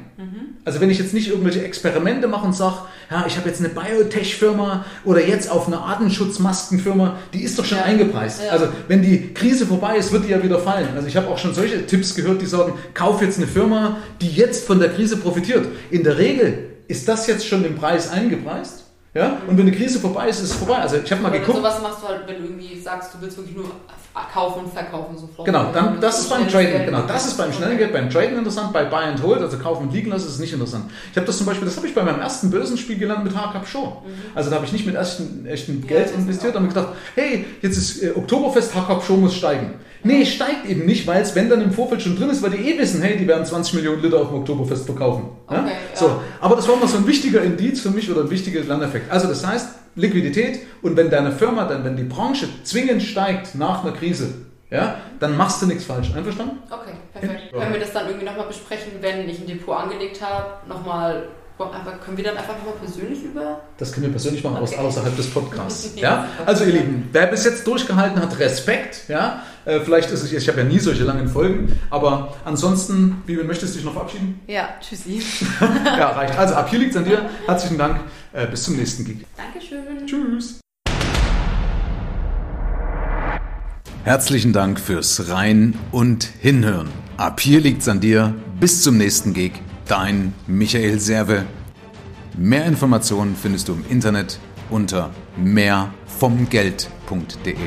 Also 0.66 0.80
wenn 0.80 0.90
ich 0.92 1.00
jetzt 1.00 1.14
nicht 1.14 1.30
irgendwelche 1.30 1.64
Experimente 1.64 2.28
mache 2.28 2.46
und 2.46 2.54
sage, 2.56 2.76
ja, 3.10 3.26
ich 3.28 3.36
habe 3.38 3.50
jetzt 3.50 3.60
eine 3.60 3.70
Biotech-Firma 3.70 4.86
oder 5.06 5.26
jetzt 5.28 5.50
auf 5.50 5.66
eine 5.68 5.80
Artenschutzmaskenfirma, 5.80 7.18
die 7.34 7.42
ist 7.44 7.58
doch 7.58 7.66
schon 7.66 7.80
Ja. 7.80 7.86
eingepreist. 7.86 8.42
Ja. 8.46 8.52
Also 8.52 8.68
wenn 8.88 9.02
die 9.02 9.34
Krise 9.34 9.66
vorbei 9.66 9.98
ist, 9.98 10.12
wird 10.12 10.26
die 10.26 10.30
ja 10.32 10.44
wieder 10.44 10.60
fallen. 10.60 10.90
Also 10.96 11.08
ich 11.08 11.16
habe 11.18 11.28
auch 11.28 11.38
schon 11.38 11.54
solche 11.54 11.86
Tipps 11.88 12.16
gehört, 12.16 12.42
die 12.42 12.46
sagen, 12.46 12.74
kauf 12.94 13.22
jetzt 13.22 13.38
eine 13.38 13.48
Firma, 13.48 13.98
die 14.22 14.30
jetzt 14.30 14.66
von 14.68 14.80
der 14.80 14.90
Krise 14.90 15.18
profitiert. 15.18 15.66
In 15.90 16.04
der 16.04 16.18
Regel 16.18 16.70
ist 16.88 17.08
das 17.08 17.28
jetzt 17.28 17.48
schon 17.48 17.66
im 17.66 17.76
Preis 17.76 18.12
eingepreist. 18.12 18.84
Ja? 19.14 19.38
Und 19.46 19.58
wenn 19.58 19.66
die 19.66 19.74
Krise 19.74 20.00
vorbei 20.00 20.30
ist, 20.30 20.40
ist 20.40 20.52
es 20.52 20.56
vorbei. 20.56 20.76
Also 20.78 20.96
ich 21.04 21.12
habe 21.12 21.22
mal 21.22 21.30
Oder 21.30 21.40
geguckt. 21.40 21.58
sowas 21.58 21.82
machst 21.82 22.02
du 22.02 22.08
halt, 22.08 22.22
wenn 22.28 22.38
du 22.38 22.44
irgendwie 22.44 22.80
sagst, 22.80 23.14
du 23.14 23.18
willst 23.22 23.36
wirklich 23.38 23.58
nur 23.58 23.66
kaufen 24.34 24.64
und 24.66 24.74
verkaufen 24.74 25.18
sofort. 25.18 25.46
Genau, 25.46 25.66
dann, 25.74 25.96
Ja, 25.96 26.02
das 26.02 26.20
ist 26.22 26.30
beim 26.30 26.48
Traden, 26.48 26.72
Geld. 26.72 26.86
genau, 26.86 27.02
das 27.08 27.28
ist 27.28 27.38
beim 27.38 27.52
schnellen 27.52 27.78
Geld, 27.78 27.92
beim 27.94 28.10
Traden 28.10 28.38
interessant, 28.38 28.72
bei 28.74 28.86
Buy 28.86 29.04
and 29.06 29.22
Hold, 29.22 29.42
also 29.42 29.58
kaufen 29.58 29.88
und 29.88 29.94
liegen 29.94 30.10
lassen, 30.12 30.28
ist 30.28 30.34
es 30.34 30.40
nicht 30.40 30.54
interessant. 30.54 30.86
Ich 31.12 31.18
habe 31.18 31.26
das 31.28 31.38
zum 31.38 31.46
Beispiel, 31.46 31.66
das 31.66 31.76
habe 31.78 31.88
ich 31.88 31.96
bei 31.96 32.04
meinem 32.04 32.20
ersten 32.22 32.50
Börsenspiel 32.52 32.98
gelernt 32.98 33.24
mit 33.26 33.36
Hardcap 33.36 33.68
Show. 33.68 34.02
Also 34.36 34.50
da 34.50 34.56
habe 34.58 34.66
ich 34.66 34.72
nicht 34.72 34.86
mit 34.86 34.96
Mhm. 34.96 35.84
Ja, 35.84 35.88
Geld 35.98 36.06
ist 36.08 36.16
investiert, 36.16 36.56
habe 36.56 36.68
gedacht, 36.68 36.90
hey, 37.16 37.46
jetzt 37.62 37.78
ist 37.78 38.04
äh, 38.04 38.12
Oktoberfest, 38.16 38.74
Hardcap 38.76 39.04
Show 39.04 39.16
muss 39.18 39.36
steigen. 39.36 39.74
Nee, 40.04 40.26
steigt 40.26 40.66
eben 40.68 40.86
nicht, 40.86 41.06
weil 41.08 41.22
es, 41.22 41.36
wenn 41.36 41.50
dann 41.50 41.62
im 41.62 41.72
Vorfeld 41.72 42.02
schon 42.02 42.16
drin 42.16 42.30
ist, 42.30 42.42
weil 42.42 42.52
die 42.52 42.70
eh 42.70 42.78
wissen, 42.78 43.02
hey, 43.02 43.18
die 43.18 43.28
werden 43.28 43.46
20 43.46 43.76
Millionen 43.76 44.02
Liter 44.02 44.20
auf 44.20 44.30
dem 44.30 44.38
Oktoberfest 44.38 44.86
verkaufen. 44.86 45.30
Okay, 45.48 45.60
ja. 45.60 45.72
So, 45.94 46.22
aber 46.40 46.56
das 46.56 46.68
war 46.68 46.76
mal 46.76 46.88
so 46.88 46.98
ein 46.98 47.08
wichtiger 47.08 47.42
Indiz 47.44 47.82
für 47.82 47.92
mich 47.92 48.10
oder 48.10 48.22
ein 48.22 48.30
wichtiger 48.30 48.62
Lerneffekt. 48.62 49.12
Also 49.12 49.28
das 49.28 49.46
heißt, 49.46 49.70
Liquidität 49.96 50.60
und 50.82 50.96
wenn 50.96 51.10
deine 51.10 51.32
Firma 51.32 51.66
dann, 51.66 51.84
wenn 51.84 51.98
die 51.98 52.04
Branche 52.04 52.48
zwingend 52.64 53.04
steigt 53.04 53.56
nach 53.56 53.84
einer 53.84 53.94
Krise, 53.94 54.34
ja, 54.70 54.96
dann 55.20 55.36
machst 55.36 55.62
du 55.62 55.66
nichts 55.66 55.84
falsch. 55.84 56.14
Einverstanden? 56.16 56.60
Okay, 56.70 56.94
perfekt. 57.14 57.52
Können 57.52 57.74
wir 57.74 57.80
das 57.82 57.92
dann 57.92 58.08
irgendwie 58.08 58.26
nochmal 58.26 58.48
besprechen, 58.48 58.94
wenn 59.02 59.30
ich 59.30 59.42
ein 59.42 59.48
Depot 59.48 59.76
angelegt 59.76 60.22
habe? 60.22 60.68
Nochmal, 60.68 61.28
aber 61.66 61.98
können 62.04 62.18
wir 62.18 62.24
dann 62.24 62.38
einfach 62.38 62.58
nochmal 62.58 62.76
persönlich 62.82 63.24
über? 63.24 63.62
Das 63.78 63.92
können 63.92 64.06
wir 64.08 64.12
persönlich 64.12 64.44
machen, 64.44 64.58
aus, 64.58 64.74
Okay. 64.74 64.82
außerhalb 64.82 65.16
des 65.16 65.30
Podcasts. 65.30 65.92
Ja? 65.96 66.28
Also 66.46 66.64
ihr 66.66 66.74
Lieben, 66.74 67.10
wer 67.12 67.28
bis 67.28 67.46
jetzt 67.46 67.66
durchgehalten 67.68 68.22
hat, 68.22 68.38
Respekt. 68.40 69.08
Ja? 69.08 69.44
Äh, 69.66 69.80
vielleicht 69.82 70.10
ist 70.12 70.24
es, 70.24 70.32
ich 70.34 70.48
habe 70.48 70.60
ja 70.60 70.64
nie 70.64 70.80
solche 70.80 71.04
langen 71.04 71.28
Folgen, 71.28 71.80
aber 71.90 72.34
ansonsten, 72.46 73.22
Bibel, 73.26 73.44
möchtest 73.44 73.74
du 73.74 73.78
dich 73.78 73.86
noch 73.86 73.94
verabschieden? 73.94 74.40
Ja, 74.48 74.70
tschüssi. 74.82 75.22
ja, 75.86 76.10
reicht. 76.10 76.38
Also 76.38 76.56
ab 76.56 76.70
hier 76.70 76.80
liegt 76.80 76.92
es 76.92 76.98
an 76.98 77.06
dir. 77.06 77.30
Herzlichen 77.46 77.78
Dank. 77.78 78.00
Äh, 78.34 78.48
bis 78.48 78.64
zum 78.64 78.76
nächsten 78.78 79.06
Gig. 79.06 79.26
Dankeschön. 79.38 80.08
Tschüss. 80.08 80.60
Herzlichen 84.04 84.52
Dank 84.52 84.80
fürs 84.80 85.30
Rein 85.30 85.78
und 85.92 86.24
Hinhören. 86.40 86.90
Ab 87.18 87.40
hier 87.40 87.60
liegt's 87.62 87.88
an 87.88 88.00
dir. 88.00 88.34
Bis 88.60 88.82
zum 88.82 88.98
nächsten 88.98 89.34
Gig. 89.34 89.54
Dein 89.92 90.34
Michael 90.48 91.02
Serve. 91.02 91.44
Mehr 92.38 92.66
Informationen 92.66 93.36
findest 93.36 93.68
du 93.68 93.74
im 93.74 93.84
Internet 93.90 94.40
unter 94.70 95.10
mehrvomgeld.de. 95.36 97.58